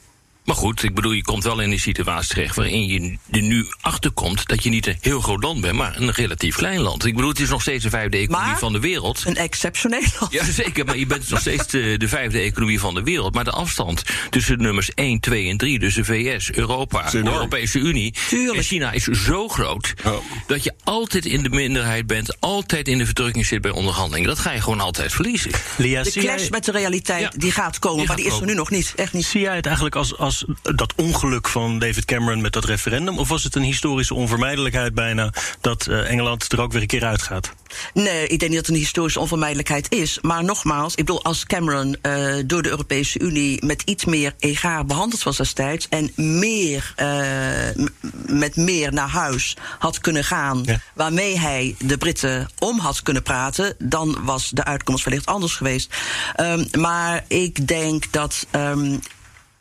Maar 0.47 0.55
goed, 0.55 0.83
ik 0.83 0.93
bedoel, 0.95 1.11
je 1.11 1.23
komt 1.23 1.43
wel 1.43 1.59
in 1.59 1.71
een 1.71 1.79
situatie 1.79 2.29
terecht 2.29 2.55
waarin 2.55 2.85
je 2.87 3.17
er 3.31 3.41
nu 3.41 3.65
achter 3.81 4.11
komt 4.11 4.47
dat 4.47 4.63
je 4.63 4.69
niet 4.69 4.87
een 4.87 4.97
heel 5.01 5.21
groot 5.21 5.43
land 5.43 5.61
bent, 5.61 5.75
maar 5.75 5.95
een 6.01 6.11
relatief 6.11 6.55
klein 6.55 6.79
land. 6.79 7.05
Ik 7.05 7.15
bedoel, 7.15 7.29
het 7.29 7.39
is 7.39 7.49
nog 7.49 7.61
steeds 7.61 7.83
de 7.83 7.89
vijfde 7.89 8.17
economie 8.17 8.47
Maar- 8.49 8.59
van 8.59 8.73
de 8.73 8.79
wereld. 8.79 9.23
Een 9.25 9.35
exceptioneel 9.35 10.01
land. 10.19 10.31
Ja, 10.33 10.43
zeker, 10.51 10.85
maar 10.85 10.97
je 10.97 11.05
bent 11.05 11.29
nog 11.29 11.39
steeds 11.39 11.67
de, 11.67 11.95
de 11.97 12.07
vijfde 12.07 12.39
economie 12.39 12.79
van 12.79 12.93
de 12.93 13.03
wereld. 13.03 13.33
Maar 13.33 13.43
de 13.43 13.51
afstand 13.51 14.03
tussen 14.29 14.57
de 14.57 14.63
nummers 14.63 14.91
1, 14.93 15.19
2 15.19 15.49
en 15.49 15.57
3, 15.57 15.79
dus 15.79 15.95
de 15.95 16.03
VS, 16.03 16.51
Europa, 16.51 17.09
de. 17.09 17.17
Europese 17.17 17.79
Unie 17.79 18.13
Tuurlijk. 18.29 18.57
en 18.57 18.63
China 18.63 18.91
is 18.91 19.03
zo 19.03 19.47
groot 19.47 19.93
Ja. 20.03 20.13
dat 20.47 20.63
je 20.63 20.73
altijd 20.83 21.25
in 21.25 21.43
de 21.43 21.49
minderheid 21.49 22.07
bent, 22.07 22.39
altijd 22.39 22.87
in 22.87 22.97
de 22.97 23.05
verdrukking 23.05 23.45
zit 23.45 23.61
bij 23.61 23.71
onderhandelingen. 23.71 24.29
Dat 24.29 24.39
ga 24.39 24.51
je 24.51 24.61
gewoon 24.61 24.79
altijd 24.81 25.13
verliezen. 25.13 25.51
Lia, 25.77 26.03
De 26.03 26.11
clash 26.11 26.23
jij, 26.39 26.47
met 26.49 26.65
de 26.65 26.71
realiteit, 26.71 27.21
Ja. 27.21 27.31
die 27.35 27.51
gaat 27.51 27.79
komen. 27.79 27.97
Die 27.97 28.07
maar 28.07 28.15
gaat 28.17 28.25
die 28.25 28.33
is 28.35 28.39
er 28.41 28.45
nu 28.47 28.53
nog 28.53 28.69
niet. 28.69 28.93
Echt 28.95 29.13
niet. 29.13 29.25
zie 29.25 29.41
jij 29.41 29.55
het 29.55 29.65
eigenlijk 29.65 29.95
als, 29.95 30.17
als 30.17 30.36
dat 30.61 30.93
ongeluk 30.95 31.47
van 31.47 31.79
David 31.79 32.05
Cameron 32.05 32.41
met 32.41 32.53
dat 32.53 32.65
referendum? 32.65 33.19
Of 33.19 33.27
was 33.27 33.43
het 33.43 33.55
een 33.55 33.63
historische 33.63 34.13
onvermijdelijkheid 34.13 34.93
bijna 34.93 35.33
dat 35.61 35.87
eh, 35.87 36.09
Engeland 36.09 36.51
er 36.51 36.61
ook 36.61 36.71
weer 36.71 36.81
een 36.81 36.87
keer 36.87 37.05
uitgaat? 37.05 37.53
Nee, 37.93 38.27
ik 38.27 38.39
denk 38.39 38.41
niet 38.41 38.51
dat 38.51 38.65
het 38.65 38.67
een 38.67 38.81
historische 38.81 39.19
onvermijdelijkheid 39.19 39.91
is. 39.91 40.19
Maar 40.21 40.43
nogmaals, 40.43 40.95
ik 40.95 41.05
bedoel, 41.05 41.23
als 41.23 41.45
Cameron 41.45 41.95
eh, 42.01 42.35
door 42.45 42.61
de 42.61 42.69
Europese 42.69 43.19
Unie 43.19 43.65
met 43.65 43.81
iets 43.81 44.05
meer 44.05 44.33
egaar 44.39 44.85
behandeld 44.85 45.23
was 45.23 45.37
destijds. 45.37 45.87
en 45.89 46.11
meer, 46.15 46.93
eh, 46.95 47.85
met 48.25 48.55
meer 48.55 48.93
naar 48.93 49.09
huis 49.09 49.57
had 49.79 49.99
kunnen 49.99 50.23
gaan. 50.23 50.61
Ja. 50.65 50.79
waarmee 50.93 51.39
hij 51.39 51.75
de 51.79 51.97
Britten 51.97 52.49
om 52.59 52.79
had 52.79 53.01
kunnen 53.01 53.23
praten. 53.23 53.75
dan 53.79 54.17
was 54.21 54.49
de 54.49 54.63
uitkomst 54.63 55.05
wellicht 55.05 55.25
anders 55.25 55.55
geweest. 55.55 55.95
Ehm, 56.35 56.65
maar 56.79 57.25
ik 57.27 57.67
denk 57.67 58.11
dat. 58.11 58.47
ehm, 58.51 58.95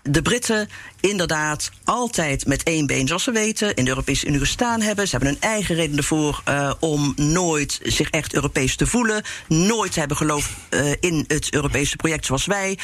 de 0.08 0.22
Britten 0.22 0.68
inderdaad 1.00 1.70
altijd 1.84 2.46
met 2.46 2.62
één 2.62 2.86
been, 2.86 3.06
zoals 3.06 3.24
we 3.24 3.32
weten, 3.32 3.74
in 3.74 3.84
de 3.84 3.90
Europese 3.90 4.26
Unie 4.26 4.38
gestaan 4.38 4.80
hebben. 4.80 5.08
Ze 5.08 5.16
hebben 5.16 5.28
hun 5.28 5.40
eigen 5.40 5.74
reden 5.74 5.96
ervoor 5.96 6.42
eh, 6.44 6.72
om 6.80 7.12
nooit 7.16 7.80
zich 7.82 8.10
echt 8.10 8.34
Europees 8.34 8.76
te 8.76 8.86
voelen. 8.86 9.22
Nooit 9.48 9.94
hebben 9.94 10.16
geloofd 10.16 10.50
eh, 10.68 10.90
in 11.00 11.24
het 11.28 11.54
Europese 11.54 11.96
project 11.96 12.26
zoals 12.26 12.46
wij. 12.46 12.78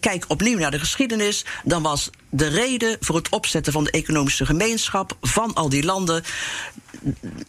Kijk 0.00 0.24
opnieuw 0.28 0.58
naar 0.58 0.70
de 0.70 0.78
geschiedenis. 0.78 1.44
Dan 1.64 1.82
was 1.82 2.10
de 2.30 2.48
reden 2.48 2.96
voor 3.00 3.16
het 3.16 3.28
opzetten 3.28 3.72
van 3.72 3.84
de 3.84 3.90
economische 3.90 4.46
gemeenschap 4.46 5.16
van 5.20 5.54
al 5.54 5.68
die 5.68 5.84
landen. 5.84 6.22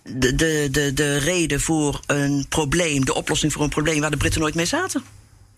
De, 0.03 0.36
de, 0.36 0.67
de, 0.71 0.93
de 0.93 1.17
reden 1.17 1.62
voor 1.62 1.99
een 2.05 2.45
probleem, 2.49 3.05
de 3.05 3.13
oplossing 3.13 3.53
voor 3.53 3.63
een 3.63 3.69
probleem 3.69 3.99
waar 4.01 4.12
de 4.12 4.17
Britten 4.17 4.41
nooit 4.41 4.55
mee 4.55 4.65
zaten. 4.65 5.03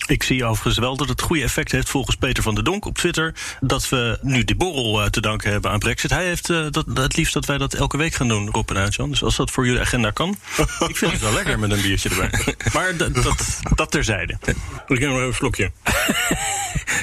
Ik 0.08 0.24
zie 0.24 0.46
overigens 0.46 0.78
wel 0.78 0.98
dat 0.98 1.10
het 1.10 1.22
goede 1.22 1.44
effect 1.44 1.72
heeft 1.72 1.90
volgens 1.90 2.16
Peter 2.16 2.44
van 2.44 2.56
der 2.56 2.64
Donk 2.64 2.86
op 2.86 2.98
Twitter. 2.98 3.34
Dat 3.60 3.90
we 3.90 4.18
nu 4.22 4.44
die 4.44 4.56
borrel 4.56 5.02
eh, 5.02 5.10
te 5.10 5.22
danken 5.22 5.52
hebben 5.52 5.72
aan 5.72 5.80
Brexit. 5.80 6.10
Hij 6.10 6.26
heeft 6.26 6.50
eh, 6.50 6.66
dat, 6.70 6.86
het 6.94 7.18
liefst 7.18 7.34
dat 7.34 7.46
wij 7.46 7.58
dat 7.58 7.74
elke 7.74 7.98
week 7.98 8.14
gaan 8.14 8.28
doen, 8.28 8.50
Rob 8.50 8.70
en 8.70 8.78
Uitjan. 8.78 9.10
Dus 9.10 9.24
als 9.24 9.36
dat 9.36 9.52
voor 9.52 9.66
jullie 9.66 9.82
agenda 9.82 10.12
kan. 10.12 10.30
ik 10.88 10.98
vind 10.98 11.12
het 11.12 11.22
wel 11.22 11.34
lekker 11.34 11.60
met 11.60 11.72
een 11.72 11.82
biertje 11.82 12.10
erbij. 12.10 12.56
Maar 12.74 12.98
dat, 12.98 13.14
dat, 13.16 13.60
dat 13.76 13.92
terzijde. 13.92 14.38
Ik 14.88 15.00
neem 15.00 15.10
nog 15.10 15.18
even 15.18 15.28
een 15.28 15.34
slokje. 15.34 15.72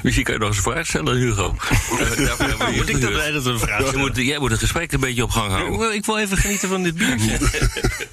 Misschien 0.03 0.25
kan 0.25 0.35
je 0.35 0.41
nog 0.41 0.49
eens 0.49 0.57
een 0.57 0.73
vraag 0.73 0.87
stellen, 0.87 1.17
Hugo. 1.17 1.57
Eh, 1.91 1.99
we 1.99 2.73
Moet 2.77 2.89
ik 2.89 3.01
dat 3.01 3.13
dat 3.13 3.35
is 3.35 3.45
een 3.45 3.59
vraag? 3.59 3.91
Jij 3.91 4.01
moet, 4.01 4.17
jij 4.17 4.39
moet 4.39 4.51
het 4.51 4.61
gesprek 4.61 4.93
een 4.93 5.01
beetje 5.01 5.23
op 5.23 5.31
gang 5.31 5.47
Ik 5.47 5.53
houden. 5.53 5.79
wil, 5.79 5.93
ik 5.93 6.07
wil 6.07 6.19
even 6.19 6.37
genieten 6.37 6.69
van 6.69 6.83
dit 6.83 6.95
biertje. 6.95 7.39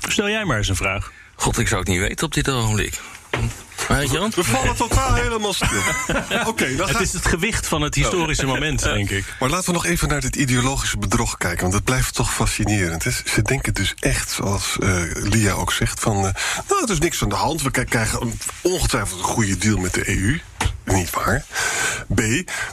Stel 0.08 0.30
jij 0.30 0.46
maar 0.46 0.58
eens 0.58 0.70
een 0.70 0.76
vraag. 0.76 1.12
God, 1.36 1.58
ik 1.58 1.68
zou 1.68 1.80
het 1.80 1.90
niet 1.90 2.00
weten 2.00 2.26
op 2.26 2.34
dit 2.34 2.50
ogenblik. 2.50 3.00
We 4.36 4.44
vallen 4.44 4.76
totaal 4.76 5.14
helemaal 5.14 5.54
stil. 5.54 5.68
Oké, 6.48 6.76
dan 6.76 6.88
Het 6.90 7.00
is 7.00 7.14
het 7.14 7.26
gewicht 7.26 7.68
van 7.68 7.82
het 7.82 7.96
historische 7.96 8.46
moment, 8.46 8.84
denk 8.84 9.10
ik. 9.10 9.26
Maar 9.40 9.50
laten 9.50 9.66
we 9.66 9.72
nog 9.74 9.86
even 9.86 10.08
naar 10.08 10.22
dit 10.22 10.36
ideologische 10.36 10.98
bedrog 10.98 11.38
kijken. 11.38 11.60
Want 11.62 11.74
dat 11.74 11.84
blijft 11.84 12.16
toch 12.16 12.34
fascinerend. 12.34 13.04
Hè? 13.04 13.12
Ze 13.26 13.42
denken 13.42 13.74
dus 13.74 13.94
echt, 14.00 14.30
zoals 14.32 14.78
eh, 14.80 15.02
Lia 15.14 15.52
ook 15.54 15.72
zegt, 15.72 16.00
van... 16.00 16.16
eh, 16.16 16.34
nou, 16.68 16.84
er 16.84 16.90
is 16.92 17.00
niks 17.00 17.24
aan 17.24 17.30
de 17.30 17.36
hand. 17.36 17.62
We 17.62 17.72
krijgen 17.86 18.22
een- 18.22 18.40
ongetwijfeld 18.62 19.20
een 19.20 19.26
goede 19.26 19.58
deal 19.58 19.78
met 19.78 19.94
de 19.94 20.10
EU. 20.10 20.40
Niet 20.94 21.10
waar. 21.10 21.46
B, 22.14 22.20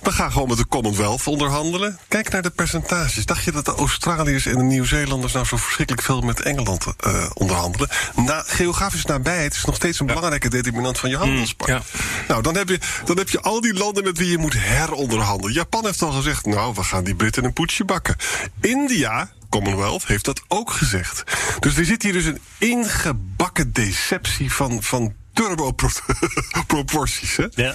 we 0.02 0.12
gaan 0.12 0.32
gewoon 0.32 0.48
met 0.48 0.56
de 0.56 0.66
Commonwealth 0.66 1.26
onderhandelen. 1.26 1.98
Kijk 2.08 2.30
naar 2.30 2.42
de 2.42 2.50
percentages. 2.50 3.24
Dacht 3.26 3.44
je 3.44 3.52
dat 3.52 3.64
de 3.64 3.74
Australiërs 3.74 4.46
en 4.46 4.56
de 4.56 4.62
Nieuw-Zeelanders... 4.62 5.32
nou 5.32 5.46
zo 5.46 5.56
verschrikkelijk 5.56 6.04
veel 6.04 6.20
met 6.20 6.42
Engeland 6.42 6.86
eh, 6.98 7.30
onderhandelen? 7.34 7.88
Na, 8.14 8.42
geografisch 8.46 9.04
nabijheid 9.04 9.54
is 9.54 9.64
nog 9.64 9.74
steeds 9.74 10.00
een 10.00 10.06
belangrijke 10.06 10.48
determinant 10.48 10.98
van 10.98 11.10
je 11.10 11.16
handelspark. 11.16 11.70
ja. 11.70 11.82
Nou, 12.28 12.42
dan 12.42 12.56
heb, 12.56 12.68
je, 12.68 12.78
dan 13.04 13.16
heb 13.16 13.28
je 13.28 13.40
al 13.40 13.60
die 13.60 13.74
landen 13.74 14.04
met 14.04 14.18
wie 14.18 14.30
je 14.30 14.38
moet 14.38 14.54
heronderhandelen. 14.56 15.54
Japan 15.54 15.84
heeft 15.84 16.02
al 16.02 16.12
gezegd, 16.12 16.46
nou, 16.46 16.74
we 16.74 16.82
gaan 16.82 17.04
die 17.04 17.14
Britten 17.14 17.44
een 17.44 17.52
poetsje 17.52 17.84
bakken. 17.84 18.16
India, 18.60 19.30
Commonwealth, 19.48 20.06
heeft 20.06 20.24
dat 20.24 20.42
ook 20.48 20.70
gezegd. 20.70 21.22
Dus 21.60 21.76
er 21.76 21.84
zit 21.84 22.02
hier 22.02 22.12
dus 22.12 22.24
een 22.24 22.40
ingebakken 22.58 23.72
deceptie 23.72 24.52
van... 24.52 24.82
van 24.82 25.14
turbo-proporties. 25.36 27.36
Hè? 27.40 27.46
Ja. 27.50 27.74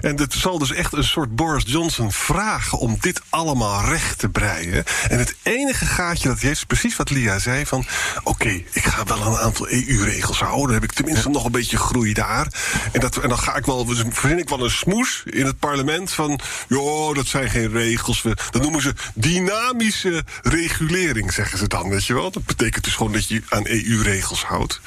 En 0.00 0.20
het 0.20 0.32
zal 0.32 0.58
dus 0.58 0.72
echt 0.72 0.92
een 0.92 1.04
soort 1.04 1.36
Boris 1.36 1.64
Johnson 1.66 2.12
vragen 2.12 2.78
om 2.78 2.96
dit 3.00 3.20
allemaal 3.28 3.84
recht 3.84 4.18
te 4.18 4.28
breien. 4.28 4.84
En 5.08 5.18
het 5.18 5.34
enige 5.42 5.84
gaatje 5.84 6.28
dat 6.28 6.38
heeft 6.38 6.60
is 6.60 6.64
precies 6.64 6.96
wat 6.96 7.10
Lia 7.10 7.38
zei: 7.38 7.66
van 7.66 7.86
oké, 8.22 8.48
ik 8.48 8.84
ga 8.84 9.04
wel 9.04 9.26
een 9.26 9.36
aantal 9.36 9.68
EU-regels 9.68 10.40
houden. 10.40 10.64
Dan 10.64 10.74
heb 10.74 10.84
ik 10.84 10.92
tenminste 10.92 11.28
nog 11.28 11.44
een 11.44 11.52
beetje 11.52 11.76
groei 11.76 12.12
daar. 12.12 12.46
En, 12.92 13.00
dat, 13.00 13.16
en 13.16 13.28
dan 13.28 13.38
ga 13.38 13.56
ik 13.56 13.64
wel, 13.64 13.84
dus 13.84 14.02
verzin 14.10 14.38
ik 14.38 14.48
wel 14.48 14.64
een 14.64 14.70
smoes 14.70 15.22
in 15.24 15.46
het 15.46 15.58
parlement 15.58 16.12
van 16.12 16.40
joh, 16.68 17.14
dat 17.14 17.26
zijn 17.26 17.50
geen 17.50 17.70
regels. 17.70 18.22
We, 18.22 18.36
dat 18.50 18.62
noemen 18.62 18.82
ze 18.82 18.94
dynamische 19.14 20.24
regulering, 20.42 21.32
zeggen 21.32 21.58
ze 21.58 21.68
dan. 21.68 21.88
Weet 21.88 22.06
je 22.06 22.14
wel? 22.14 22.30
Dat 22.30 22.44
betekent 22.44 22.84
dus 22.84 22.94
gewoon 22.94 23.12
dat 23.12 23.28
je 23.28 23.34
je 23.34 23.42
aan 23.48 23.66
EU-regels 23.66 24.44
houdt. 24.44 24.80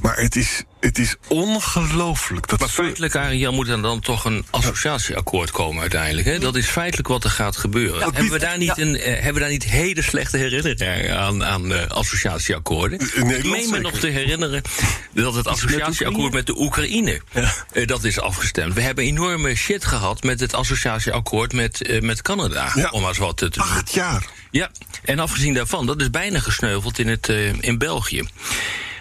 Maar 0.00 0.16
het 0.16 0.36
is, 0.36 0.62
het 0.86 0.98
is 0.98 1.16
ongelooflijk. 1.28 2.48
Dat 2.48 2.60
Maar 2.60 2.68
feitelijk, 2.68 3.16
Ariel, 3.16 3.52
moet 3.52 3.68
er 3.68 3.82
dan 3.82 4.00
toch 4.00 4.24
een 4.24 4.44
associatieakkoord 4.50 5.50
komen 5.50 5.80
uiteindelijk. 5.80 6.26
Hè? 6.26 6.38
Dat 6.38 6.56
is 6.56 6.66
feitelijk 6.66 7.08
wat 7.08 7.24
er 7.24 7.30
gaat 7.30 7.56
gebeuren. 7.56 8.02
hebben, 8.02 8.30
we 8.30 8.38
daar 8.38 8.58
niet 8.58 8.78
een, 8.78 8.96
eh, 8.96 9.12
hebben 9.14 9.34
we 9.34 9.40
daar 9.40 9.48
niet 9.48 9.64
hele 9.64 10.02
slechte 10.02 10.36
herinneringen 10.36 11.18
aan, 11.18 11.44
aan 11.44 11.72
eh, 11.72 11.86
associatieakkoorden? 11.86 13.00
Ik 13.00 13.44
meen 13.44 13.70
me 13.70 13.78
nog 13.78 13.98
te 13.98 14.06
herinneren 14.06 14.62
dat 15.12 15.34
het 15.34 15.46
associatieakkoord 15.46 16.32
met 16.32 16.46
de 16.46 16.60
Oekraïne... 16.60 17.20
eh, 17.72 17.86
dat 17.86 18.04
is 18.04 18.20
afgestemd. 18.20 18.74
We 18.74 18.80
hebben 18.80 19.04
enorme 19.04 19.54
shit 19.54 19.84
gehad 19.84 20.22
met 20.22 20.40
het 20.40 20.54
associatieakkoord 20.54 21.52
met, 21.52 22.00
met 22.02 22.22
Canada. 22.22 22.72
Ja. 22.74 22.88
Om 22.90 23.00
maar 23.00 23.08
eens 23.08 23.18
wat 23.18 23.36
te 23.36 23.48
te 23.48 23.60
acht 23.60 23.92
jaar. 23.92 24.26
ja, 24.50 24.70
en 25.04 25.18
afgezien 25.18 25.54
daarvan, 25.54 25.86
dat 25.86 26.00
is 26.00 26.10
bijna 26.10 26.38
gesneuveld 26.38 26.98
in, 26.98 27.08
het, 27.08 27.28
in 27.60 27.78
België. 27.78 28.24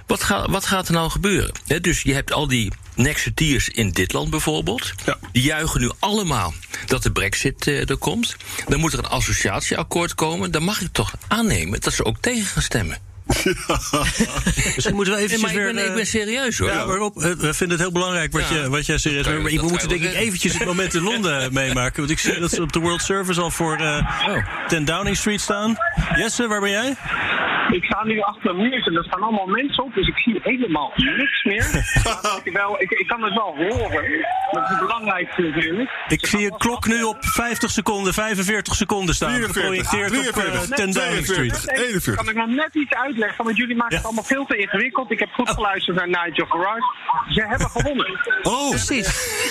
Wat, 0.08 0.24
ga, 0.24 0.50
wat 0.50 0.66
gaat 0.66 0.88
er 0.88 0.94
nou 0.94 1.10
gebeuren? 1.10 1.52
Dus 1.82 2.02
je 2.02 2.14
hebt 2.14 2.34
al 2.34 2.48
die 2.48 2.72
Nexiteers 2.96 3.70
in 3.70 3.90
dit 3.90 4.14
land 4.14 4.30
bijvoorbeeld. 4.30 4.94
Ja. 5.06 5.18
Die 5.32 5.44
juichen 5.44 5.82
nu 5.82 5.92
allemaal 6.00 6.54
dat 6.86 7.04
de 7.04 7.12
brexit 7.12 7.68
eh, 7.68 7.90
er 7.90 7.98
komt. 7.98 8.36
Dan 8.68 8.80
moet 8.80 8.94
er 8.94 9.00
een 9.00 9.06
associatieakkoord 9.06 10.16
komen. 10.16 10.52
Dan 10.52 10.64
mag 10.64 10.82
ik 10.82 10.90
toch 10.92 11.14
aannemen 11.28 11.82
dat 11.82 11.94
ze 11.94 12.06
ook 12.06 12.18
tegen 12.20 12.46
gaan 12.46 12.62
stemmen. 12.62 12.98
Misschien 14.76 14.96
moeten 14.96 15.14
we 15.14 15.20
Nee, 15.20 15.28
eventjes 15.28 15.42
maar 15.42 15.52
ik 15.52 15.58
weer... 15.58 15.74
ben, 15.74 15.84
ik 15.84 15.90
eh, 15.90 15.96
ben 15.96 16.06
serieus 16.06 16.58
hoor. 16.58 16.70
Ja, 16.70 16.86
maar 16.86 16.96
Rob, 16.96 17.18
eh, 17.18 17.24
we 17.24 17.54
vinden 17.54 17.70
het 17.70 17.80
heel 17.80 17.92
belangrijk 17.92 18.32
wat, 18.32 18.50
Ja. 18.50 18.56
je, 18.56 18.70
wat 18.70 18.86
jij 18.86 18.98
serieus 18.98 19.26
Maar 19.26 19.44
we 19.44 19.60
moeten 19.62 19.90
denk 19.90 20.02
ik 20.02 20.14
eventjes 20.14 20.54
het 20.54 20.66
moment 20.66 20.94
in 20.94 21.02
Londen 21.02 21.54
meemaken. 21.54 21.98
Want 21.98 22.10
ik 22.10 22.20
zie 22.20 22.40
dat 22.40 22.52
ze 22.52 22.62
op 22.62 22.74
de 22.74 22.80
World 22.80 23.02
Service 23.02 23.42
al 23.42 23.52
voor 23.52 23.76
eh 23.78 23.94
Oh. 24.28 24.68
10 24.68 24.86
Downing 24.86 25.18
Street 25.18 25.42
staan. 25.42 25.76
Jesse, 26.16 26.48
waar 26.48 26.60
ben 26.62 26.70
jij? 26.70 26.96
Ik 27.72 27.84
sta 27.84 28.04
nu 28.04 28.20
achter 28.22 28.50
een 28.50 28.58
muur 28.58 28.88
en 28.88 28.96
er 28.96 29.04
staan 29.04 29.22
allemaal 29.22 29.46
mensen 29.46 29.84
op, 29.84 29.94
dus 29.94 30.08
ik 30.08 30.18
zie 30.18 30.40
helemaal 30.44 30.92
niks 30.96 31.44
meer. 31.44 31.86
Ik, 32.44 32.54
wel, 32.54 32.82
ik, 32.82 32.90
ik 32.92 33.08
kan 33.08 33.24
het 33.24 33.34
wel 33.34 33.56
horen. 33.56 34.26
Dat 34.52 34.64
is 34.64 34.70
het 34.70 34.80
belangrijkste 34.80 35.42
natuurlijk. 35.42 35.90
Ik 36.08 36.26
zie 36.26 36.46
een 36.46 36.58
klok 36.58 36.88
nu 36.88 37.04
op 37.04 37.18
50 37.20 37.72
seconden, 37.72 38.14
45 38.14 38.76
seconden 38.76 39.16
staan. 39.16 39.30
44, 39.34 39.62
Geprojecteerd 39.64 40.12
op 40.12 40.26
eh, 40.26 40.52
43, 40.52 40.76
10 40.76 40.92
Downing 40.92 41.26
Street. 41.26 41.54
42. 41.54 41.76
41. 41.78 42.16
Kan 42.16 42.30
ik 42.30 42.36
nog 42.36 42.48
net 42.48 42.70
iets 42.76 42.94
uitleggen, 43.16 43.46
want 43.46 43.58
jullie 43.58 43.76
maken 43.76 43.92
Ja. 43.92 43.98
het 43.98 44.06
allemaal 44.06 44.24
veel 44.24 44.46
te 44.46 44.58
ingewikkeld. 44.58 45.12
Ik 45.12 45.20
heb 45.20 45.30
goed 45.32 45.50
geluisterd 45.50 45.98
naar 45.98 46.08
Nigel 46.08 46.46
Farage. 46.46 46.94
Ze 47.30 47.42
hebben 47.48 47.70
gewonnen. 47.70 48.20
Oh, 48.44 48.70
Precies. 48.70 49.08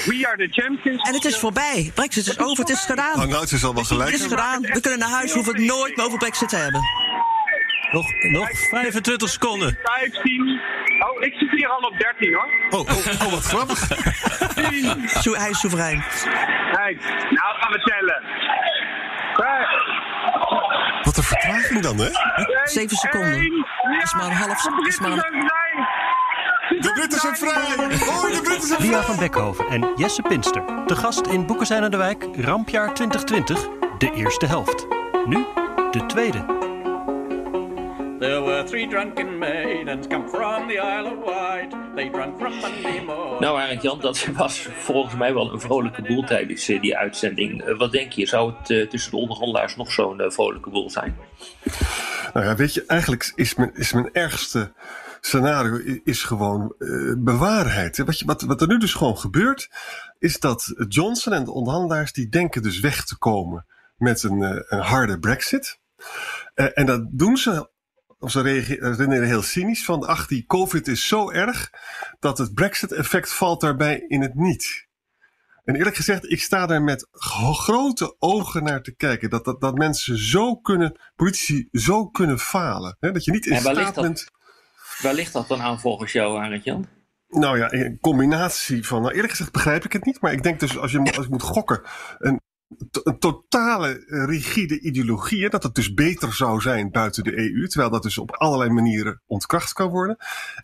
We 0.07 0.27
are 0.29 0.37
the 0.37 0.63
champions. 0.63 1.09
En 1.09 1.15
het 1.15 1.25
is 1.25 1.39
voorbij. 1.39 1.91
Brexit 1.95 2.27
is 2.27 2.39
over, 2.39 2.59
het 2.65 2.69
is 2.71 2.85
gedaan. 2.85 3.31
het 3.31 3.53
is 3.53 3.65
al 3.65 3.75
wel 3.75 3.85
gelijk. 3.85 4.11
Het 4.11 4.21
is 4.21 4.27
gedaan. 4.27 4.61
We 4.63 4.81
kunnen 4.81 4.99
naar 4.99 5.09
huis, 5.09 5.29
we 5.31 5.35
hoeven 5.35 5.55
het 5.57 5.65
nooit 5.65 5.97
meer 5.97 6.07
over 6.07 6.19
Brexit 6.19 6.49
te 6.49 6.57
hebben. 6.57 6.81
Nog, 7.93 8.07
nog 8.33 8.49
25 8.71 9.29
seconden. 9.29 9.79
15. 9.83 10.61
Oh, 10.99 11.23
ik 11.23 11.35
zit 11.35 11.51
hier 11.51 11.69
al 11.69 11.79
op 11.79 11.99
13 11.99 12.35
hoor. 12.35 12.49
Oh, 12.71 12.81
oh, 12.81 13.23
oh, 13.27 13.31
wat 13.33 13.45
grappig. 13.45 13.89
10. 14.55 15.09
Zo, 15.23 15.35
hij 15.35 15.51
is 15.51 15.59
soeverein. 15.61 16.05
Kijk, 16.73 17.01
nou 17.31 17.55
gaan 17.59 17.73
we 17.73 17.79
tellen. 17.85 18.23
Vijf, 19.35 19.69
Wat 21.15 21.25
een 21.25 21.39
vertraging 21.39 21.81
dan, 21.81 21.97
hè? 21.99 22.09
Zeven 22.65 22.97
seconden. 22.97 23.43
is 24.03 24.15
maar 24.15 24.25
een 24.27 24.33
half- 24.33 24.63
de 24.63 24.71
dat 24.77 24.87
is 24.87 24.99
maar 25.01 25.11
Britten 25.11 25.35
een- 25.35 25.41
zijn 25.41 25.49
vrij. 26.69 26.79
De 26.81 26.93
Britten 26.93 27.21
zijn 27.21 27.37
vrij! 27.37 28.09
Oh, 28.09 28.23
de 28.23 28.41
Britten 28.43 28.69
zijn 28.69 28.81
vrij! 28.81 28.89
Lia 28.91 29.03
van 29.03 29.17
Beckhoven 29.17 29.67
en 29.69 29.93
Jesse 29.97 30.23
Pinster. 30.23 30.63
De 30.87 30.97
gast 30.97 31.27
in 31.27 31.47
Boeken 31.47 31.67
zijn 31.67 31.83
aan 31.83 31.91
de 31.91 31.97
Wijk, 31.97 32.27
Rampjaar 32.37 32.95
2020. 32.95 33.69
de 33.99 34.11
eerste 34.15 34.47
helft. 34.47 34.87
Nu 35.27 35.47
de 35.91 36.07
tweede. 36.07 36.45
There 38.25 38.43
were 38.43 38.65
three 38.65 38.89
drunken 38.89 39.39
maidens 39.39 40.07
come 40.07 40.29
from 40.29 40.69
the 40.69 40.79
Isle 40.79 41.07
of 41.07 41.19
Wight. 41.25 41.71
They 41.95 42.09
drank 42.11 42.39
from 42.39 42.53
Monday 42.61 43.05
morning. 43.05 43.41
Nou, 43.41 43.61
Arend 43.61 43.83
Jan, 43.83 44.01
dat 44.01 44.27
was 44.27 44.61
volgens 44.61 45.15
mij 45.15 45.35
wel 45.35 45.53
een 45.53 45.61
vrolijke 45.61 46.03
boel 46.03 46.25
tijdens 46.25 46.69
eh, 46.69 46.81
die 46.81 46.97
uitzending. 46.97 47.63
Eh, 47.63 47.79
wat 47.79 47.93
denk 47.93 48.13
je, 48.13 48.27
zou 48.27 48.53
het 48.59 48.71
eh, 48.71 48.89
tussen 48.89 49.11
de 49.11 49.17
onderhandelaars 49.17 49.77
nog 49.77 49.93
zo'n 49.93 50.23
vrolijke 50.27 50.71
boel 50.71 50.91
zijn? 50.91 51.17
Nou 52.35 52.47
ja, 52.47 52.57
weet 52.57 52.75
je, 52.75 52.85
eigenlijk 52.87 53.33
is 53.35 53.55
mijn, 53.55 53.75
is 53.75 53.93
mijn 53.93 54.13
ergste 54.13 54.73
scenario 55.21 56.01
is 56.05 56.23
gewoon 56.23 56.75
eh, 56.79 56.89
bewaarheid. 57.19 57.99
Wat, 57.99 58.19
je, 58.19 58.25
wat, 58.25 58.43
wat 58.43 58.61
er 58.61 58.69
nu 58.69 58.79
dus 58.79 58.95
gewoon 58.95 59.19
gebeurt, 59.19 59.71
is 60.19 60.41
dat 60.41 60.75
Johnson 60.89 61.33
en 61.33 61.45
de 61.45 61.53
onderhandelaars 61.53 62.13
die 62.13 62.29
denken 62.29 62.63
dus 62.63 62.81
weg 62.81 63.05
te 63.05 63.19
komen 63.19 63.67
met 63.97 64.23
een, 64.23 64.65
een 64.69 64.81
harde 64.81 65.19
brexit. 65.19 65.83
Eh, 66.55 66.67
en 66.75 66.87
dat 66.87 67.07
doen 67.11 67.37
ze, 67.37 67.69
of 68.19 68.31
ze 68.31 68.41
redeneren 68.41 69.27
heel 69.27 69.43
cynisch 69.43 69.85
van, 69.85 70.07
ach 70.07 70.27
die 70.27 70.47
covid 70.47 70.89
is 70.89 71.09
zo 71.09 71.31
erg 71.31 71.71
dat 72.21 72.39
het 72.39 72.55
brexit 72.55 72.93
effect 72.93 73.33
valt 73.33 73.61
daarbij 73.61 74.05
in 74.09 74.23
het 74.23 74.35
niet. 74.35 74.87
En 75.65 75.75
eerlijk 75.75 75.97
gezegd, 75.97 76.31
ik 76.31 76.41
sta 76.41 76.67
daar 76.67 76.83
met 76.83 77.09
gro- 77.11 77.53
grote 77.53 78.17
ogen 78.19 78.63
naar 78.63 78.83
te 78.83 78.95
kijken. 78.95 79.31
Dat, 79.31 79.45
dat, 79.45 79.61
dat 79.61 79.75
mensen 79.75 80.19
zo 80.19 80.57
kunnen, 80.57 81.01
politici 81.17 81.69
zo 81.73 82.07
kunnen 82.07 82.39
falen. 82.39 82.97
Hè? 83.01 83.13
Dat 83.13 83.25
je 83.25 83.31
niet 83.31 83.47
in 83.47 83.61
staat 83.61 83.95
dat? 83.95 84.05
bent. 84.05 84.27
Waar 85.03 85.15
ligt 85.15 85.33
dat 85.33 85.49
dan 85.49 85.61
aan 85.61 85.81
volgens 85.81 86.13
jou, 86.13 86.39
Arend 86.39 86.65
Jan? 86.65 86.87
Nou 87.29 87.59
ja, 87.59 87.73
een 87.73 87.99
combinatie 88.01 88.87
van. 88.87 89.03
Nou, 89.03 89.15
eerlijk 89.15 89.31
gezegd 89.31 89.53
begrijp 89.53 89.85
ik 89.85 89.93
het 89.93 90.05
niet. 90.05 90.21
Maar 90.21 90.33
ik 90.33 90.43
denk 90.43 90.61
dus, 90.61 90.79
als 90.79 90.93
je, 90.93 90.99
als 90.99 91.25
je 91.25 91.31
moet 91.31 91.43
gokken. 91.43 91.83
Een 92.19 92.41
totale 93.19 94.05
eh, 94.07 94.25
rigide 94.25 94.81
ideologie. 94.81 95.43
hè, 95.43 95.49
Dat 95.49 95.63
het 95.63 95.75
dus 95.75 95.95
beter 95.95 96.35
zou 96.35 96.61
zijn 96.61 96.91
buiten 96.91 97.25
de 97.25 97.39
EU. 97.39 97.67
Terwijl 97.67 97.91
dat 97.91 98.03
dus 98.03 98.19
op 98.19 98.31
allerlei 98.31 98.71
manieren 98.71 99.23
ontkracht 99.27 99.73
kan 99.73 99.89
worden. 99.89 100.17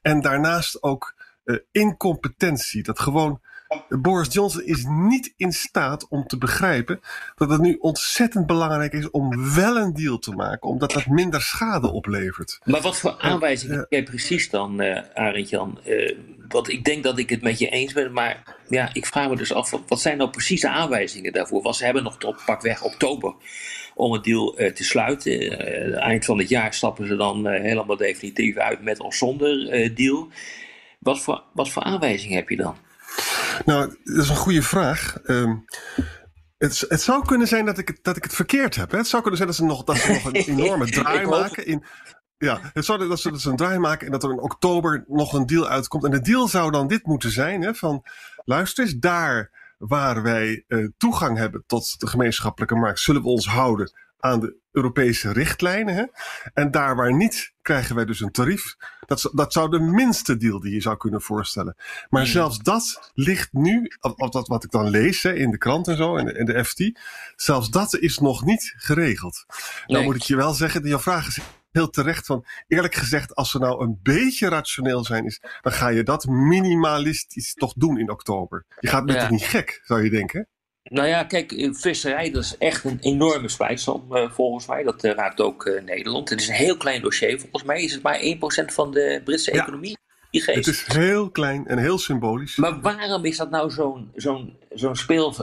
En 0.03 0.21
daarnaast 0.21 0.83
ook 0.83 1.15
eh, 1.45 1.57
incompetentie. 1.71 2.83
Dat 2.83 3.01
gewoon. 3.01 3.41
Boris 3.89 4.33
Johnson 4.33 4.63
is 4.65 4.85
niet 4.89 5.33
in 5.37 5.53
staat 5.53 6.09
om 6.09 6.27
te 6.27 6.39
begrijpen 6.39 7.01
dat 7.37 7.51
het 7.51 7.61
nu 7.61 7.77
ontzettend 7.81 8.47
belangrijk 8.47 8.93
is 8.93 9.11
om 9.11 9.55
wel 9.55 9.77
een 9.77 9.95
deal 9.95 10.19
te 10.19 10.33
maken, 10.33 10.69
omdat 10.69 10.93
dat 10.93 11.07
minder 11.07 11.41
schade 11.43 11.91
oplevert. 11.91 12.61
Maar 12.65 12.81
wat 12.81 12.97
voor 12.99 13.17
aanwijzingen 13.19 13.77
heb 13.79 13.87
jij 13.91 14.03
precies 14.03 14.51
dan, 14.51 14.81
eh 14.81 15.03
Arend 15.15 15.49
Jan? 15.49 15.79
Eh, 15.85 16.17
want 16.49 16.69
ik 16.69 16.85
denk 16.85 17.03
dat 17.03 17.19
ik 17.19 17.31
het 17.31 17.43
met 17.43 17.59
je 17.59 17.69
eens 17.69 17.93
ben, 17.93 18.13
maar 18.13 18.57
ja, 18.69 18.91
ik 18.93 19.07
vraag 19.07 19.29
me 19.29 19.37
dus 19.37 19.53
af, 19.53 19.71
wat- 19.89 20.01
zijn 20.01 20.17
nou 20.17 20.31
precies 20.31 20.61
de 20.61 20.69
aanwijzingen 20.69 21.33
daarvoor? 21.33 21.63
Want 21.63 21.77
ze 21.77 21.85
hebben 21.85 22.03
nog 22.03 22.19
tot 22.19 22.45
pakweg 22.47 22.83
oktober 22.85 23.35
om 23.95 24.13
het 24.13 24.25
deal 24.25 24.57
eh, 24.59 24.73
te 24.73 24.85
sluiten. 24.85 25.59
Eind 26.01 26.25
van 26.25 26.39
het 26.39 26.49
jaar 26.49 26.75
stappen 26.75 27.07
ze 27.07 27.17
dan 27.17 27.47
helemaal 27.47 27.97
definitief 27.97 28.57
uit 28.57 28.83
met 28.83 29.01
of 29.01 29.15
zonder 29.15 29.95
deal. 29.95 30.29
Wat 30.99 31.21
voor, 31.21 31.43
wat 31.53 31.71
voor 31.71 31.83
aanwijzingen 31.83 32.37
heb 32.37 32.49
je 32.49 32.57
dan? 32.57 32.77
Nou, 33.65 33.97
dat 34.05 34.17
is 34.25 34.29
een 34.29 34.37
goede 34.37 34.63
vraag. 34.63 35.17
Ehm, 35.25 35.57
het, 36.59 36.85
het 36.89 37.01
zou 37.01 37.25
kunnen 37.25 37.47
zijn 37.47 37.65
dat 37.65 37.79
ik 37.79 37.89
het, 37.89 37.99
dat 38.03 38.17
ik 38.17 38.23
het 38.23 38.35
verkeerd 38.35 38.77
heb. 38.77 38.91
Hè? 38.91 38.97
Het 38.97 39.09
zou 39.09 39.23
kunnen 39.23 39.41
zijn 39.41 39.51
dat 39.51 39.59
ze 39.59 39.65
nog, 39.65 39.85
dat 39.85 39.97
ze 39.97 40.13
nog 40.13 40.25
een 40.25 40.35
enorme 40.59 40.91
draai 40.91 41.27
maken. 41.27 41.67
In, 41.67 41.85
ja, 42.39 42.61
het 42.73 42.85
zou 42.85 43.09
dat 43.09 43.21
ze, 43.21 43.31
dat 43.31 43.41
ze 43.41 43.51
een 43.51 43.57
draai 43.57 43.79
maken 43.79 44.07
en 44.07 44.13
dat 44.13 44.23
er 44.23 44.31
in 44.31 44.41
oktober 44.41 45.05
nog 45.09 45.33
een 45.33 45.47
deal 45.47 45.69
uitkomt. 45.69 46.05
En 46.05 46.11
de 46.11 46.21
deal 46.21 46.49
zou 46.49 46.71
dan 46.71 46.87
dit 46.87 47.07
moeten 47.07 47.31
zijn: 47.31 47.63
hè, 47.63 47.75
van 47.75 48.03
luister 48.45 48.85
eens, 48.85 48.95
daar 48.95 49.51
waar 49.79 50.23
wij 50.23 50.65
eh, 50.69 50.85
toegang 50.97 51.39
hebben 51.39 51.65
tot 51.67 52.01
de 52.01 52.07
gemeenschappelijke 52.07 52.75
markt, 52.75 53.01
zullen 53.01 53.23
we 53.23 53.29
ons 53.29 53.47
houden 53.47 53.93
aan 54.21 54.41
de 54.41 54.59
Europese 54.73 55.33
richtlijnen. 55.33 55.95
Hè? 55.95 56.05
En 56.55 56.71
daar 56.71 56.97
waar 56.97 57.15
niet, 57.17 57.53
krijgen 57.63 57.95
wij 57.95 58.05
dus 58.05 58.21
een 58.21 58.31
tarief. 58.31 58.77
Dat, 59.07 59.21
zou- 59.21 59.37
dat 59.37 59.53
zou 59.53 59.71
de 59.71 59.81
minste 59.81 60.37
deal 60.37 60.61
die 60.61 60.73
je 60.75 60.81
zou 60.81 60.97
kunnen 60.97 61.21
voorstellen. 61.23 61.77
Maar 62.09 62.27
zelfs 62.27 62.59
dat 62.59 63.11
ligt 63.15 63.53
nu, 63.53 63.91
dat 64.31 64.47
wat 64.49 64.65
ik 64.65 64.71
dan 64.71 64.91
lees 64.91 65.23
hè, 65.23 65.35
in 65.35 65.51
de 65.51 65.59
krant 65.59 65.89
en 65.89 65.97
zo, 65.97 66.17
en 66.17 66.25
de, 66.25 66.33
en 66.33 66.45
de 66.45 66.65
FT, 66.65 67.01
zelfs 67.37 67.71
dat 67.71 67.95
is 67.95 68.19
nog 68.19 68.45
niet 68.45 68.75
geregeld. 68.77 69.45
Nou 69.49 69.63
Nee. 69.87 70.03
moet 70.03 70.17
ik 70.17 70.23
je 70.23 70.37
wel 70.37 70.53
zeggen, 70.55 70.87
jouw 70.89 70.99
vraag 70.99 71.27
is 71.27 71.39
heel 71.71 71.91
terecht 71.91 72.27
van, 72.27 72.45
eerlijk 72.69 72.95
gezegd, 72.95 73.35
als 73.35 73.51
ze 73.51 73.59
nou 73.59 73.83
een 73.83 73.99
beetje 74.03 74.49
rationeel 74.49 75.05
zijn, 75.05 75.25
is, 75.25 75.41
dan 75.61 75.73
ga 75.73 75.89
je 75.89 76.03
dat 76.03 76.25
minimalistisch 76.27 77.55
toch 77.55 77.73
doen 77.77 77.99
in 77.99 78.11
oktober. 78.11 78.65
Je 78.81 78.89
gaat 78.89 79.05
met 79.05 79.15
Ja. 79.15 79.31
niet 79.31 79.45
gek, 79.45 79.81
zou 79.85 80.05
je 80.05 80.11
denken. 80.11 80.49
Nou 80.91 81.09
ja, 81.09 81.25
kijk, 81.25 81.53
eh, 81.53 81.69
visserij 81.73 82.31
dat 82.31 82.43
is 82.43 82.59
echt 82.59 82.85
een 82.85 82.99
enorme 83.01 83.49
spijtsam 83.49 84.05
eh, 84.11 84.31
volgens 84.31 84.67
mij. 84.67 84.83
Dat 84.83 85.05
eh, 85.05 85.13
raakt 85.13 85.41
ook 85.41 85.81
Nederland. 85.85 86.29
Het 86.29 86.41
is 86.41 86.49
een 86.49 86.55
heel 86.55 86.77
klein 86.77 87.03
dossier. 87.03 87.41
Volgens 87.41 87.63
mij 87.63 87.83
is 87.83 87.93
het 87.93 88.03
maar 88.03 88.19
1% 88.21 88.73
van 88.73 88.91
de 88.91 89.21
Britse 89.25 89.55
Ja. 89.55 89.63
economie. 89.63 89.99
Die 90.31 90.43
geest. 90.43 90.57
Het 90.57 90.67
is 90.67 90.87
heel 90.87 91.31
klein 91.31 91.67
en 91.67 91.79
heel 91.79 91.99
symbolisch. 91.99 92.57
Maar 92.57 92.81
waarom 92.81 93.25
is 93.25 93.37
dat 93.37 93.51
nou 93.51 93.71
zo'n 93.71 94.11
zo'n 94.15 94.57
zo'n 94.71 94.97
speel, 94.97 95.35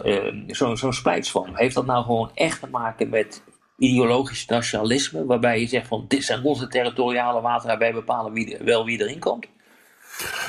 zo'n 0.48 0.78
zo'n 0.78 0.94
splijtsvorm? 0.94 1.56
Heeft 1.56 1.76
dat 1.76 1.86
nou 1.86 2.04
gewoon 2.06 2.32
echt 2.34 2.60
te 2.60 2.68
maken 2.68 3.10
met 3.10 3.44
ideologisch 3.78 4.46
nationalisme, 4.46 5.26
waarbij 5.26 5.60
je 5.60 5.68
zegt 5.68 5.88
van 5.88 6.06
dit 6.08 6.24
zijn 6.24 6.44
onze 6.44 6.68
territoriale 6.68 7.42
wateren, 7.42 7.80
wij 7.80 7.94
bepalen 7.94 8.34
wie, 8.34 8.58
wel 8.64 8.86
wie 8.86 9.02
erin 9.02 9.20
komt? 9.20 9.46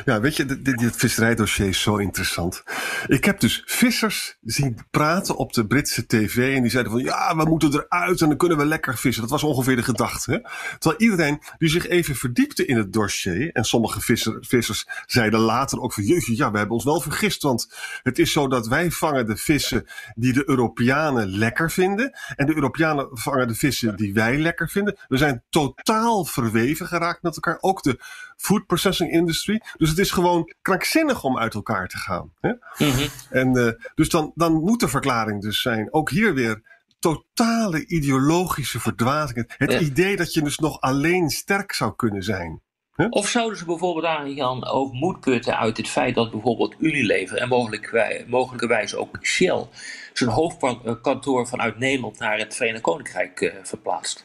Ja, 0.05 0.21
weet 0.21 0.37
je, 0.37 0.63
dit, 0.63 0.97
visserijdossier 0.97 1.69
is 1.69 1.81
zo 1.81 1.97
interessant. 1.97 2.63
Ik 3.07 3.25
heb 3.25 3.41
dus 3.41 3.63
vissers 3.67 4.39
zien 4.43 4.87
praten 4.91 5.37
op 5.37 5.53
de 5.53 5.67
Britse 5.67 6.07
tv. 6.07 6.55
En 6.57 6.63
die 6.63 6.71
zeiden 6.71 6.93
van 6.93 7.03
ja, 7.03 7.37
we 7.37 7.45
moeten 7.45 7.73
eruit 7.73 8.21
en 8.21 8.29
dan 8.29 8.37
kunnen 8.37 8.59
we 8.59 8.67
lekker 8.67 8.99
vissen. 8.99 9.23
Dat 9.23 9.31
was 9.31 9.43
ongeveer 9.43 9.77
de 9.77 9.83
gedachte. 9.83 10.31
Hè? 10.33 10.39
Terwijl 10.79 11.01
iedereen 11.01 11.43
die 11.59 11.69
zich 11.69 11.87
even 11.89 12.15
verdiepte 12.15 12.67
in 12.67 12.77
het 12.77 12.93
dossier. 12.93 13.53
En 13.53 13.65
sommige 13.65 14.01
visser, 14.01 14.37
vissers 14.41 14.87
zeiden 15.07 15.41
later 15.41 15.81
ook 15.81 15.93
van 15.93 16.05
jeetje, 16.05 16.37
ja, 16.37 16.51
we 16.51 16.59
hebben 16.59 16.77
ons 16.77 16.85
wel 16.85 17.01
vergist. 17.01 17.43
Want 17.43 17.75
het 18.03 18.19
is 18.19 18.33
zo 18.33 18.49
dat 18.49 18.67
wij 18.67 18.91
vangen 18.91 19.27
de 19.27 19.37
vissen 19.37 19.87
die 20.15 20.33
de 20.33 20.49
Europeanen 20.49 21.29
lekker 21.29 21.71
vinden. 21.71 22.19
En 22.37 22.47
de 22.47 22.55
Europeanen 22.55 23.09
vangen 23.13 23.49
de 23.49 23.55
vissen 23.55 23.97
die 23.97 24.15
wij 24.15 24.39
lekker 24.39 24.69
vinden. 24.69 24.97
We 25.09 25.17
zijn 25.17 25.45
totaal 25.49 26.25
verweven 26.25 26.87
geraakt 26.87 27.23
met 27.23 27.35
elkaar. 27.35 27.59
Ook 27.61 27.83
de 27.83 27.99
food 28.39 28.67
processing 28.67 29.11
industry. 29.13 29.61
Dus 29.77 29.89
het 29.89 29.99
is 29.99 30.11
gewoon 30.11 30.53
krankzinnig 30.63 31.25
om 31.25 31.39
uit 31.39 31.55
elkaar 31.55 31.89
te 31.89 31.97
gaan. 31.99 32.33
Hè? 32.41 32.53
En 33.31 33.57
eh, 33.57 33.73
dus 33.95 34.09
dan, 34.09 34.33
dan 34.35 34.53
moet 34.53 34.81
de 34.81 34.89
verklaring 34.89 35.43
dus 35.43 35.63
zijn, 35.63 35.93
ook 35.93 36.11
hier 36.11 36.35
weer 36.35 36.63
totale 36.99 37.87
ideologische 37.87 38.81
verdwazing. 38.81 39.55
Het 39.57 39.73
Ja. 39.73 39.79
idee 39.79 40.17
dat 40.17 40.33
je 40.33 40.43
dus 40.43 40.59
nog 40.59 40.81
alleen 40.81 41.29
sterk 41.31 41.73
zou 41.73 41.95
kunnen 41.97 42.23
zijn. 42.23 42.61
Of 43.11 43.29
zouden 43.29 43.59
ze 43.59 43.65
bijvoorbeeld 43.65 44.07
aan 44.07 44.35
Jan 44.35 44.67
ook 44.67 44.93
moed 44.93 45.21
putten 45.21 45.59
uit 45.59 45.77
het 45.77 45.89
feit 45.89 46.15
dat 46.15 46.31
bijvoorbeeld 46.31 46.75
Unilever 46.79 47.37
en 47.37 47.49
mogelijk, 47.49 48.25
mogelijkerwijs 48.27 48.95
ook 48.95 49.19
Shell 49.23 49.67
zijn 50.13 50.31
hoofdkantoor 50.31 51.47
vanuit 51.49 51.79
Nederland 51.79 52.19
naar 52.19 52.39
het 52.39 52.57
Verenigd 52.57 52.83
Koninkrijk 52.83 53.41
eh, 53.41 53.55
verplaatst? 53.63 54.25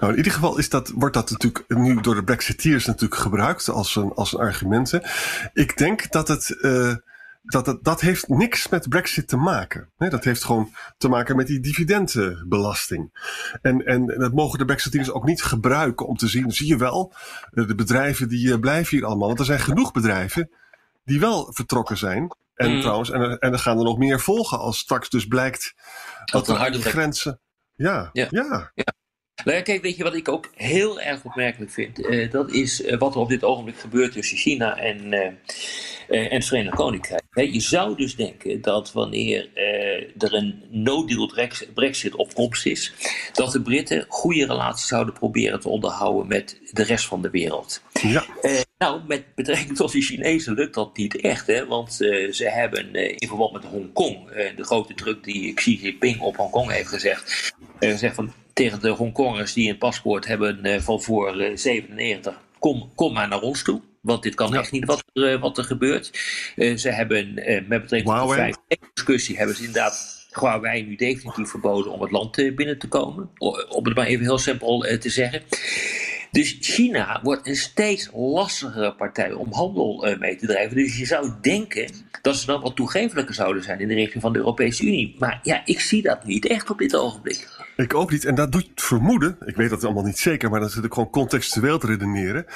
Nou, 0.00 0.12
in 0.12 0.16
ieder 0.18 0.32
geval 0.32 0.58
is 0.58 0.68
dat, 0.68 0.88
wordt 0.94 1.14
dat 1.14 1.30
natuurlijk 1.30 1.64
nu 1.68 2.00
door 2.00 2.14
de 2.14 2.24
Brexiteers 2.24 2.86
natuurlijk 2.86 3.20
gebruikt 3.20 3.68
als 3.68 3.96
een, 3.96 4.12
als 4.14 4.32
een 4.32 4.38
argument. 4.40 4.90
hè. 4.90 4.98
Ik 5.52 5.76
denk 5.76 6.10
dat 6.12 6.28
het, 6.28 6.60
eh, 6.60 6.94
dat 7.42 7.66
het, 7.66 7.84
dat 7.84 8.00
heeft 8.00 8.28
niks 8.28 8.68
met 8.68 8.88
Brexit 8.88 9.28
te 9.28 9.36
maken. 9.36 9.90
Dat 9.96 10.24
heeft 10.24 10.44
gewoon 10.44 10.74
te 10.98 11.08
maken 11.08 11.36
met 11.36 11.46
die 11.46 11.60
dividendenbelasting. 11.60 13.10
En, 13.62 13.84
en 13.86 14.06
dat 14.06 14.32
mogen 14.32 14.58
de 14.58 14.64
Brexiteers 14.64 15.10
ook 15.10 15.24
niet 15.24 15.42
gebruiken 15.42 16.06
om 16.06 16.16
te 16.16 16.28
zien, 16.28 16.50
zie 16.52 16.66
je 16.66 16.76
wel, 16.76 17.12
eh, 17.50 17.66
de 17.66 17.74
bedrijven 17.74 18.28
die 18.28 18.52
eh, 18.52 18.58
blijven 18.60 18.96
hier 18.96 19.06
allemaal. 19.06 19.26
Want 19.26 19.38
er 19.40 19.44
zijn 19.44 19.60
genoeg 19.60 19.92
bedrijven 19.92 20.50
die 21.04 21.20
wel 21.20 21.52
vertrokken 21.52 21.96
zijn. 21.98 22.36
En 22.54 22.70
Mm. 22.74 22.80
trouwens, 22.80 23.10
en, 23.10 23.20
er- 23.20 23.38
en 23.38 23.52
er 23.52 23.58
gaan 23.58 23.78
er 23.78 23.84
nog 23.84 23.98
meer 23.98 24.20
volgen 24.20 24.58
als 24.58 24.78
straks 24.78 25.08
dus 25.08 25.26
blijkt 25.26 25.74
dat 26.24 26.48
er 26.48 26.54
aan 26.54 26.60
harde 26.60 26.82
grenzen... 26.82 27.40
Ja, 27.74 28.10
Ja. 28.12 28.26
ja. 28.30 28.70
Nou 29.46 29.58
ja, 29.58 29.64
kijk, 29.64 29.82
weet 29.82 29.96
je 29.96 30.02
wat 30.02 30.14
ik 30.14 30.28
ook 30.28 30.50
heel 30.54 31.00
erg 31.00 31.24
opmerkelijk 31.24 31.70
vind? 31.70 32.06
Eh, 32.06 32.30
dat 32.30 32.52
is 32.52 32.82
eh, 32.82 32.98
wat 32.98 33.14
er 33.14 33.20
op 33.20 33.28
dit 33.28 33.44
ogenblik 33.44 33.78
gebeurt 33.78 34.12
tussen 34.12 34.36
China 34.36 34.78
en, 34.78 35.12
eh, 35.12 35.26
en 36.08 36.30
het 36.30 36.44
Verenigd 36.44 36.76
Koninkrijk. 36.76 37.22
Je 37.32 37.60
zou 37.60 37.96
dus 37.96 38.16
denken 38.16 38.60
dat 38.60 38.92
wanneer 38.92 39.48
er 40.18 40.34
een 40.34 40.62
no-deal 40.70 41.26
brex- 41.26 41.66
brexit 41.74 42.14
op 42.14 42.34
komst 42.34 42.66
is, 42.66 42.92
dat 43.32 43.52
de 43.52 43.62
Britten 43.62 44.04
goede 44.08 44.46
relaties 44.46 44.86
zouden 44.86 45.14
proberen 45.14 45.60
te 45.60 45.68
onderhouden 45.68 46.28
met 46.28 46.60
de 46.70 46.82
rest 46.82 47.06
van 47.06 47.22
de 47.22 47.30
wereld. 47.30 47.82
ja. 47.92 48.24
Nou, 48.78 49.00
met 49.06 49.34
betrekking 49.34 49.76
tot 49.76 49.92
de 49.92 50.00
Chinezen 50.00 50.54
lukt 50.54 50.74
dat 50.74 50.96
niet 50.96 51.20
echt, 51.20 51.46
hè? 51.46 51.66
want 51.66 51.92
ze 51.92 52.44
hebben 52.52 52.94
in 52.94 53.28
verband 53.28 53.52
met 53.52 53.64
Hongkong, 53.64 54.30
de 54.56 54.64
grote 54.64 54.94
druk 54.94 55.24
die 55.24 55.54
Xi 55.54 55.78
Jinping 55.82 56.20
op 56.20 56.36
Hongkong 56.36 56.70
heeft 56.70 56.88
gezegd, 56.88 57.54
zegt 57.78 58.14
van, 58.14 58.32
tegen 58.56 58.80
de 58.80 58.88
Hongkongers 58.88 59.52
die 59.52 59.70
een 59.70 59.78
paspoort 59.78 60.26
hebben 60.26 60.62
eh, 60.64 60.80
van 60.80 61.02
voor 61.02 61.40
eh, 61.40 61.56
97, 61.56 62.40
kom, 62.58 62.92
kom 62.94 63.12
maar 63.12 63.28
naar 63.28 63.40
ons 63.40 63.62
toe. 63.62 63.80
Want 64.00 64.22
dit 64.22 64.34
kan 64.34 64.52
Ja. 64.52 64.58
echt 64.58 64.72
niet 64.72 64.84
wat 64.84 65.04
er, 65.12 65.32
eh, 65.32 65.40
wat 65.40 65.58
er 65.58 65.64
gebeurt. 65.64 66.10
Eh, 66.56 66.76
ze 66.76 66.90
hebben 66.90 67.36
eh, 67.38 67.54
met 67.68 67.80
betrekking 67.82 68.16
tot 68.16 68.28
de 68.28 68.34
Huawei. 68.34 68.52
vijf 68.68 68.80
discussie 68.94 69.36
hebben 69.36 69.56
ze 69.56 69.64
inderdaad 69.64 70.26
Huawei 70.32 70.82
nu 70.82 70.96
definitief 70.96 71.50
verboden 71.50 71.92
om 71.92 72.00
het 72.00 72.10
land 72.10 72.38
eh, 72.38 72.54
binnen 72.54 72.78
te 72.78 72.88
komen. 72.88 73.30
Om 73.68 73.84
het 73.84 73.94
maar 73.94 74.06
even 74.06 74.24
heel 74.24 74.38
simpel 74.38 74.84
eh, 74.84 74.98
te 74.98 75.08
zeggen. 75.10 75.42
Dus 76.30 76.56
China 76.60 77.20
wordt 77.22 77.46
een 77.46 77.56
steeds 77.56 78.10
lastigere 78.14 78.94
partij 78.94 79.32
om 79.32 79.52
handel 79.52 80.06
eh, 80.06 80.18
mee 80.18 80.36
te 80.36 80.46
drijven. 80.46 80.76
Dus 80.76 80.98
je 80.98 81.06
zou 81.06 81.30
denken 81.40 81.90
dat 82.22 82.36
ze 82.36 82.46
dan 82.46 82.60
wat 82.60 82.76
toegevelijker 82.76 83.34
zouden 83.34 83.62
zijn 83.62 83.80
in 83.80 83.88
de 83.88 83.94
richting 83.94 84.22
van 84.22 84.32
de 84.32 84.38
Europese 84.38 84.84
Unie. 84.84 85.14
Maar 85.18 85.40
ja, 85.42 85.62
ik 85.64 85.80
zie 85.80 86.02
dat 86.02 86.24
niet 86.24 86.46
echt 86.46 86.70
op 86.70 86.78
dit 86.78 86.96
ogenblik. 86.96 87.48
Ik 87.76 87.94
ook 87.94 88.10
niet. 88.10 88.24
En 88.24 88.34
dat 88.34 88.52
doet 88.52 88.70
vermoeden. 88.74 89.36
Ik 89.44 89.56
weet 89.56 89.70
dat 89.70 89.84
allemaal 89.84 90.04
niet 90.04 90.18
zeker, 90.18 90.50
maar 90.50 90.60
dan 90.60 90.70
zit 90.70 90.84
ik 90.84 90.92
gewoon 90.92 91.10
contextueel 91.10 91.78
te 91.78 91.86
redeneren. 91.86 92.46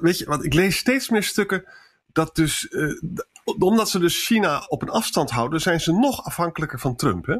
Weet 0.00 0.18
je, 0.18 0.24
want 0.24 0.44
ik 0.44 0.54
lees 0.54 0.76
steeds 0.76 1.08
meer 1.08 1.22
stukken 1.22 1.64
dat 2.06 2.36
dus, 2.36 2.66
uh, 2.70 3.02
omdat 3.58 3.90
ze 3.90 3.98
dus 3.98 4.26
China 4.26 4.64
op 4.68 4.82
een 4.82 4.90
afstand 4.90 5.30
houden, 5.30 5.60
zijn 5.60 5.80
ze 5.80 5.92
nog 5.92 6.24
afhankelijker 6.24 6.78
van 6.78 6.96
Trump. 6.96 7.26
Hè? 7.26 7.36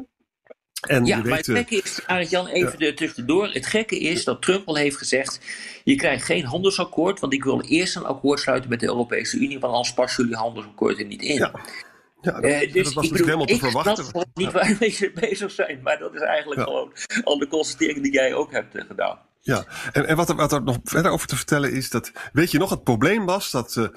En 0.87 1.05
ja, 1.05 1.17
maar 1.17 1.37
het 1.37 1.45
gekke 1.45 1.75
is, 1.75 1.99
Arend-Jan, 2.07 2.47
even 2.47 2.75
ja. 2.77 2.93
tussendoor. 2.93 3.47
Het 3.47 3.65
gekke 3.65 3.99
is 3.99 4.23
dat 4.23 4.41
Trump 4.41 4.67
al 4.67 4.75
heeft 4.75 4.97
gezegd: 4.97 5.39
je 5.83 5.95
krijgt 5.95 6.25
geen 6.25 6.45
handelsakkoord, 6.45 7.19
want 7.19 7.33
ik 7.33 7.43
wil 7.43 7.61
eerst 7.61 7.95
een 7.95 8.05
akkoord 8.05 8.39
sluiten 8.39 8.69
met 8.69 8.79
de 8.79 8.85
Europese 8.85 9.37
Unie, 9.37 9.59
want 9.59 9.73
anders 9.73 9.93
passen 9.93 10.23
jullie 10.23 10.39
handelsakkoord 10.39 10.99
er 10.99 11.05
niet 11.05 11.21
in. 11.21 11.35
Ja. 11.35 11.51
Ja, 12.21 12.31
dat, 12.31 12.43
uh, 12.43 12.59
dus 12.59 12.73
dat 12.73 12.83
was 12.83 12.93
natuurlijk 12.93 13.25
helemaal 13.25 13.45
te 13.45 13.57
verwachten. 13.57 14.03
Ik 14.03 14.09
snap 14.09 14.27
niet 14.33 14.51
waar 14.51 14.75
we 14.79 15.11
bezig 15.13 15.51
zijn, 15.51 15.79
maar 15.81 15.99
dat 15.99 16.13
is 16.13 16.21
eigenlijk 16.21 16.61
gewoon 16.61 16.93
al 17.23 17.37
de 17.37 17.47
constatering 17.47 18.03
die 18.03 18.11
jij 18.11 18.33
ook 18.33 18.51
hebt 18.51 18.75
gedaan. 18.87 19.19
Ja, 19.49 19.65
en, 19.91 20.07
en 20.07 20.15
wat, 20.15 20.29
er, 20.29 20.35
wat 20.35 20.51
er 20.51 20.63
nog 20.63 20.77
verder 20.83 21.11
over 21.11 21.27
te 21.27 21.35
vertellen 21.35 21.71
is 21.71 21.89
dat, 21.89 22.11
weet 22.33 22.51
je 22.51 22.57
nog, 22.57 22.69
het 22.69 22.83
probleem 22.83 23.25
was 23.25 23.51
dat 23.51 23.75
uh, 23.75 23.87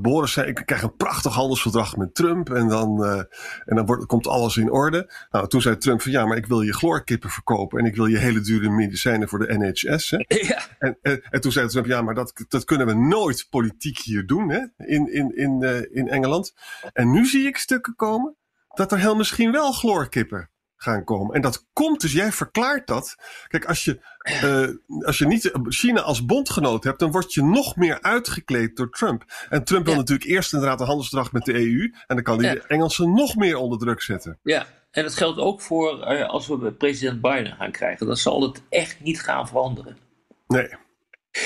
Boris 0.00 0.32
zei, 0.32 0.48
ik 0.48 0.62
krijg 0.64 0.82
een 0.82 0.96
prachtig 0.96 1.34
handelsverdrag 1.34 1.96
met 1.96 2.14
Trump 2.14 2.50
en 2.50 2.68
dan, 2.68 3.04
uh, 3.04 3.18
en 3.64 3.76
dan 3.76 3.86
wordt, 3.86 4.06
komt 4.06 4.26
alles 4.26 4.56
in 4.56 4.70
orde. 4.70 5.12
Nou, 5.30 5.48
toen 5.48 5.62
zei 5.62 5.76
Trump 5.76 6.02
van 6.02 6.12
ja, 6.12 6.26
maar 6.26 6.36
ik 6.36 6.46
wil 6.46 6.60
je 6.60 6.72
chloorkippen 6.72 7.30
verkopen 7.30 7.78
en 7.78 7.84
ik 7.84 7.96
wil 7.96 8.06
je 8.06 8.18
hele 8.18 8.40
dure 8.40 8.70
medicijnen 8.70 9.28
voor 9.28 9.38
de 9.38 9.58
NHS. 9.58 10.10
Hè? 10.10 10.24
Ja. 10.46 10.62
En, 10.78 10.98
en, 11.02 11.22
en, 11.30 11.40
toen 11.40 11.52
zei 11.52 11.68
Trump, 11.68 11.86
ja, 11.86 12.02
maar 12.02 12.14
dat, 12.14 12.44
dat 12.48 12.64
kunnen 12.64 12.86
we 12.86 12.94
nooit 12.94 13.46
politiek 13.50 13.98
hier 13.98 14.26
doen 14.26 14.50
hè? 14.50 14.60
In, 14.76 15.12
in, 15.12 15.36
in, 15.36 15.62
uh, 15.62 15.78
in 15.90 16.08
Engeland. 16.08 16.54
En 16.92 17.10
nu 17.10 17.26
zie 17.26 17.46
ik 17.46 17.56
stukken 17.56 17.94
komen 17.94 18.36
dat 18.74 18.92
er 18.92 18.98
heel 18.98 19.16
misschien 19.16 19.52
wel 19.52 19.72
chloorkippen 19.72 20.50
gaan 20.76 21.04
komen. 21.04 21.34
En 21.34 21.40
dat 21.40 21.66
komt 21.72 22.00
dus, 22.00 22.12
jij 22.12 22.32
verklaart 22.32 22.86
dat. 22.86 23.16
Kijk, 23.48 23.64
als 23.64 23.84
je, 23.84 24.00
uh, 24.42 25.06
als 25.06 25.18
je 25.18 25.26
niet 25.26 25.50
China 25.68 26.00
als 26.00 26.24
bondgenoot 26.24 26.84
hebt, 26.84 26.98
dan 26.98 27.10
word 27.10 27.34
je 27.34 27.42
nog 27.42 27.76
meer 27.76 28.02
uitgekleed 28.02 28.76
door 28.76 28.90
Trump. 28.90 29.24
En 29.48 29.64
Trump 29.64 29.86
wil 29.86 29.94
natuurlijk 29.94 30.30
eerst 30.30 30.52
inderdaad 30.52 30.80
een 30.80 30.86
handelsverdrag 30.86 31.32
met 31.32 31.44
de 31.44 31.54
EU. 31.54 31.92
En 32.06 32.14
dan 32.14 32.22
kan 32.22 32.44
hij 32.44 32.54
de 32.54 32.66
Engelsen 32.66 33.12
nog 33.14 33.36
meer 33.36 33.56
onder 33.56 33.78
druk 33.78 34.02
zetten. 34.02 34.38
Ja, 34.42 34.66
en 34.90 35.02
dat 35.02 35.14
geldt 35.14 35.38
ook 35.38 35.60
voor 35.60 36.12
uh, 36.12 36.28
als 36.28 36.46
we 36.46 36.72
president 36.72 37.20
Biden 37.20 37.56
gaan 37.56 37.70
krijgen. 37.70 38.06
Dan 38.06 38.16
zal 38.16 38.42
het 38.42 38.62
echt 38.68 39.00
niet 39.00 39.20
gaan 39.20 39.48
veranderen. 39.48 39.96
Nee. 40.46 40.68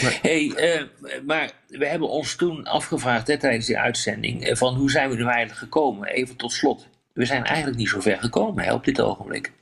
Nee. 0.03 0.19
Hey, 0.23 0.81
uh, 0.81 1.23
maar 1.27 1.53
we 1.67 1.87
hebben 1.87 2.09
ons 2.09 2.37
toen 2.37 2.65
afgevraagd 2.65 3.27
hè, 3.27 3.39
tijdens 3.39 3.67
die 3.67 3.79
uitzending: 3.79 4.59
van 4.59 4.75
hoe 4.75 4.91
zijn 4.91 5.11
we 5.11 5.17
er 5.17 5.27
eigenlijk 5.27 5.59
gekomen? 5.59 6.09
Even 6.09 6.37
tot 6.37 6.53
slot 6.53 6.89
we 7.13 7.25
zijn 7.25 7.45
eigenlijk 7.45 7.79
niet 7.79 7.89
zo 7.89 8.01
ver 8.01 8.19
gekomen 8.19 8.65
hè, 8.65 8.73
op 8.73 8.85
dit 8.85 9.01
ogenblik. 9.01 9.53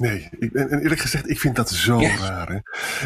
Nee, 0.00 0.28
ik, 0.38 0.52
en 0.52 0.80
eerlijk 0.80 1.00
gezegd, 1.00 1.30
ik 1.30 1.40
vind 1.40 1.56
dat 1.56 1.70
zo 1.70 2.00
raar. 2.00 2.48
Hè? 2.48 2.56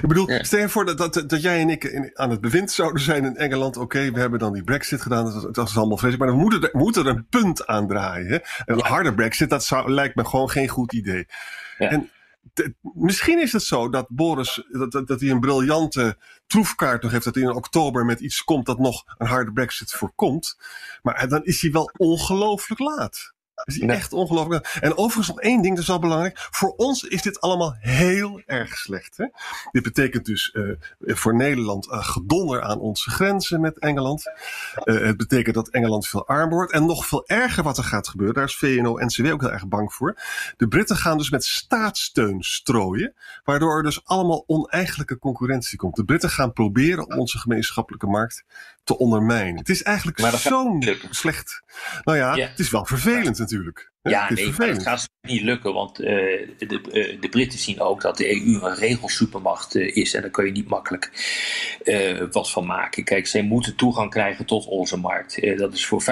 Ik 0.01 0.09
bedoel, 0.09 0.29
stel 0.45 0.61
je 0.61 0.69
voor 0.69 0.85
dat, 0.85 0.99
dat, 0.99 1.25
dat 1.27 1.43
jij 1.43 1.61
en 1.61 1.71
ik 1.71 1.85
in, 1.85 2.11
aan 2.15 2.31
het 2.31 2.41
bewind 2.41 2.71
zouden 2.71 3.03
zijn 3.03 3.25
in 3.25 3.37
Engeland. 3.37 3.77
Oké, 3.77 4.11
we 4.11 4.21
hebben 4.21 4.39
dan 4.39 4.53
die 4.53 4.65
brexit 4.65 5.01
gedaan, 5.01 5.25
dat, 5.25 5.55
dat 5.55 5.69
is 5.69 5.77
allemaal 5.77 5.97
vreselijk. 5.97 6.25
Maar 6.25 6.39
we 6.39 6.43
moeten 6.43 6.63
er, 6.63 6.71
moeten 6.73 7.07
er 7.07 7.11
een 7.11 7.27
punt 7.29 7.67
aan 7.67 7.89
draaien. 7.89 8.27
Hè? 8.27 8.39
Een 8.65 8.81
harde 8.81 9.15
brexit, 9.15 9.51
dat 9.51 9.65
zou, 9.65 9.91
lijkt 9.91 10.15
me 10.15 10.25
gewoon 10.25 10.51
geen 10.51 10.69
goed 10.69 10.93
idee. 10.93 11.27
En 11.79 12.11
misschien 12.95 13.41
is 13.41 13.53
het 13.53 13.63
zo 13.63 13.89
dat 13.89 14.07
Boris, 14.09 14.67
dat, 14.71 14.93
dat, 14.93 15.07
dat 15.07 15.21
hij 15.21 15.31
een 15.31 15.41
briljante 15.41 16.17
troefkaart 16.47 17.03
nog 17.03 17.13
heeft. 17.13 17.25
Dat 17.25 17.35
hij 17.35 17.45
in 17.45 17.55
oktober 17.55 18.05
met 18.05 18.21
iets 18.21 18.45
komt 18.45 18.67
dat 18.67 18.79
nog 18.79 19.05
een 19.19 19.27
harde 19.27 19.53
brexit 19.53 19.93
voorkomt. 19.93 20.59
Maar 21.03 21.29
dan 21.29 21.45
is 21.45 21.61
hij 21.61 21.71
wel 21.71 21.91
ongelooflijk 21.97 22.81
laat. 22.81 23.34
Is 23.65 23.79
echt 23.81 24.13
ongelooflijk. 24.13 24.79
En 24.81 24.97
overigens 24.97 25.29
nog 25.29 25.41
één 25.41 25.63
ding, 25.63 25.75
dat 25.75 25.83
is 25.83 25.89
wel 25.89 25.99
belangrijk. 25.99 26.49
Voor 26.51 26.75
ons 26.77 27.03
is 27.03 27.23
dit 27.23 27.41
allemaal 27.41 27.77
heel 27.79 28.43
erg 28.47 28.77
slecht. 28.77 29.17
Hè? 29.17 29.27
Dit 29.71 29.83
betekent 29.83 30.25
dus 30.25 30.51
uh, 30.53 30.77
voor 30.99 31.35
Nederland 31.35 31.87
uh, 31.87 32.05
gedonder 32.05 32.63
aan 32.63 32.81
onze 32.81 33.11
grenzen 33.11 33.61
met 33.61 33.79
Engeland. 33.79 34.23
Uh, 34.85 35.01
het 35.01 35.17
betekent 35.17 35.55
dat 35.55 35.69
Engeland 35.69 36.07
veel 36.07 36.27
armer 36.27 36.55
wordt. 36.55 36.73
En 36.73 36.87
nog 36.87 37.07
veel 37.07 37.27
erger 37.27 37.63
wat 37.63 37.79
er 37.79 37.85
gaat 37.85 38.09
gebeuren, 38.09 38.35
daar 38.35 38.45
is 38.45 38.57
VNO-NCW 38.57 39.33
ook 39.33 39.41
heel 39.41 39.53
erg 39.53 39.69
bang 39.69 39.93
voor. 39.93 40.17
De 40.57 40.69
Britten 40.69 40.97
gaan 40.97 41.19
dus 41.19 41.31
met 41.31 41.45
staatssteun 41.45 42.43
strooien. 42.43 43.15
Waardoor 43.45 43.77
er 43.77 43.83
dus 43.83 44.05
allemaal 44.05 44.45
oneigenlijke 44.47 45.19
concurrentie 45.19 45.79
komt. 45.79 45.97
De 45.97 46.05
Britten 46.05 46.31
gaan 46.31 46.53
proberen 46.53 47.17
onze 47.17 47.39
gemeenschappelijke 47.39 48.07
markt 48.07 48.45
te 48.85 48.99
ondermijnen. 48.99 49.59
Het 49.59 49.69
is 49.69 49.83
eigenlijk 49.83 50.19
zo 50.19 50.79
slecht. 51.11 51.63
Nou 52.03 52.19
ja, 52.19 52.35
ja, 52.35 52.47
het 52.47 52.59
is 52.59 52.71
wel 52.71 52.85
vervelend 52.85 53.39
natuurlijk. 53.39 53.93
Ja, 54.03 54.27
het 54.27 54.39
nee, 54.39 54.53
maar 54.59 54.69
het 54.69 54.83
gaat 54.83 55.09
niet 55.21 55.43
lukken, 55.43 55.73
want 55.73 56.01
uh, 56.01 56.07
de, 56.07 56.81
uh, 56.93 57.21
de 57.21 57.29
Britten 57.29 57.59
zien 57.59 57.81
ook 57.81 58.01
dat 58.01 58.17
de 58.17 58.31
EU 58.31 58.61
een 58.61 58.75
regelsupermacht 58.75 59.75
uh, 59.75 59.97
is 59.97 60.15
en 60.15 60.21
daar 60.21 60.31
kun 60.31 60.45
je 60.45 60.53
niet 60.53 60.69
makkelijk 60.69 61.11
wat 62.31 62.51
van 62.51 62.67
maken. 62.67 63.05
Kijk, 63.05 63.27
zij 63.27 63.43
moeten 63.43 63.77
toegang 63.77 64.11
krijgen 64.11 64.45
tot 64.45 64.67
onze 64.67 64.97
markt. 64.97 65.59
dat 65.59 65.73
is 65.73 65.87
voor 65.87 66.03
50% 66.03 66.05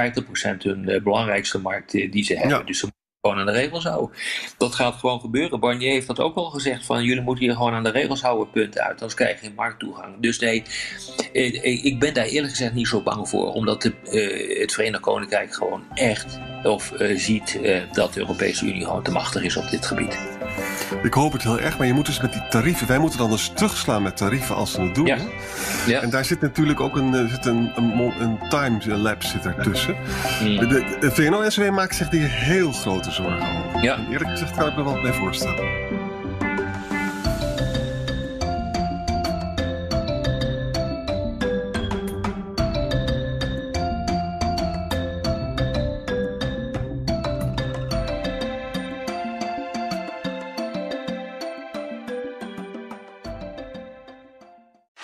hun 0.59 1.01
belangrijkste 1.03 1.59
markt 1.59 1.93
die 1.93 2.25
ze 2.25 2.35
hebben. 2.35 2.59
Ja. 2.59 2.65
Dus 2.65 2.79
ze 2.79 2.89
gewoon 3.23 3.39
aan 3.39 3.47
de 3.47 3.61
regels 3.61 3.85
houden. 3.85 4.17
Dat 4.59 4.75
gaat 4.75 4.95
gewoon 4.95 5.21
gebeuren. 5.21 5.61
Barnier 5.61 5.93
heeft 5.93 6.07
dat 6.07 6.21
ook 6.21 6.37
al 6.37 6.51
gezegd: 6.51 6.87
van 6.87 7.05
jullie 7.05 7.23
moeten 7.23 7.45
hier 7.45 7.55
gewoon 7.55 7.73
aan 7.73 7.83
de 7.83 7.91
regels 7.91 8.23
houden, 8.23 8.51
punt 8.51 8.79
uit. 8.79 8.91
Anders 8.91 9.15
krijg 9.15 9.41
je 9.41 9.47
geen 9.47 9.55
markttoegang. 9.55 10.17
Dus 10.21 10.39
nee, 10.39 10.63
eh, 11.33 11.85
ik 11.85 11.99
ben 11.99 12.15
daar 12.15 12.25
eerlijk 12.25 12.53
gezegd 12.53 12.75
niet 12.75 12.89
zo 12.89 13.01
bang 13.01 13.29
voor, 13.29 13.53
omdat 13.53 13.83
de, 13.83 13.93
uh, 14.05 14.61
het 14.61 14.73
Verenigd 14.73 15.03
Koninkrijk 15.03 15.55
gewoon 15.55 15.85
echt 15.95 16.39
of 16.63 16.93
ziet 17.17 17.61
dat 17.93 18.13
de 18.13 18.21
Europese 18.21 18.65
Unie 18.67 18.85
gewoon 18.85 19.03
te 19.03 19.11
machtig 19.11 19.43
is 19.43 19.57
op 19.57 19.71
dit 19.71 19.87
gebied. 19.87 20.32
Ik 21.03 21.15
hoop 21.15 21.33
het 21.33 21.43
heel 21.43 21.61
erg, 21.61 21.79
maar 21.79 21.87
je 21.87 21.93
moet 21.93 22.07
dus 22.07 22.21
met 22.21 22.33
die 22.33 22.49
tarieven, 22.49 22.87
wij 22.87 22.99
moeten 22.99 23.19
dan 23.19 23.31
dus 23.31 23.53
terugslaan 23.55 24.03
met 24.03 24.17
tarieven 24.17 24.55
als 24.55 24.73
ze 24.73 24.81
het 24.81 24.95
doen. 24.95 25.07
Ja. 25.07 25.17
ja. 25.87 26.01
En 26.01 26.11
daar 26.11 26.25
zit 26.25 26.41
natuurlijk 26.41 26.81
ook 26.81 26.97
een, 26.97 27.29
zit 27.29 27.47
een, 27.47 27.73
een, 27.77 28.13
een 28.21 28.39
time 28.49 28.97
lapse 28.97 29.29
zit 29.29 29.47
ertussen. 29.47 29.97
Mm. 30.43 30.57
De, 30.57 30.67
de, 30.67 30.97
de 31.01 31.11
VNO-NCW 31.11 31.71
maakt 31.71 31.95
zich 31.95 32.11
hier 32.11 32.29
heel 32.31 32.73
grote 32.73 33.11
zorgen 33.11 33.49
over. 33.67 33.83
Ja. 33.83 33.97
En 33.97 34.07
eerlijk 34.11 34.31
gezegd 34.31 34.57
kan 34.57 34.69
ik 34.69 34.77
me 34.77 34.85
wel 34.85 35.01
bij 35.01 35.13
voorstellen. 35.13 35.65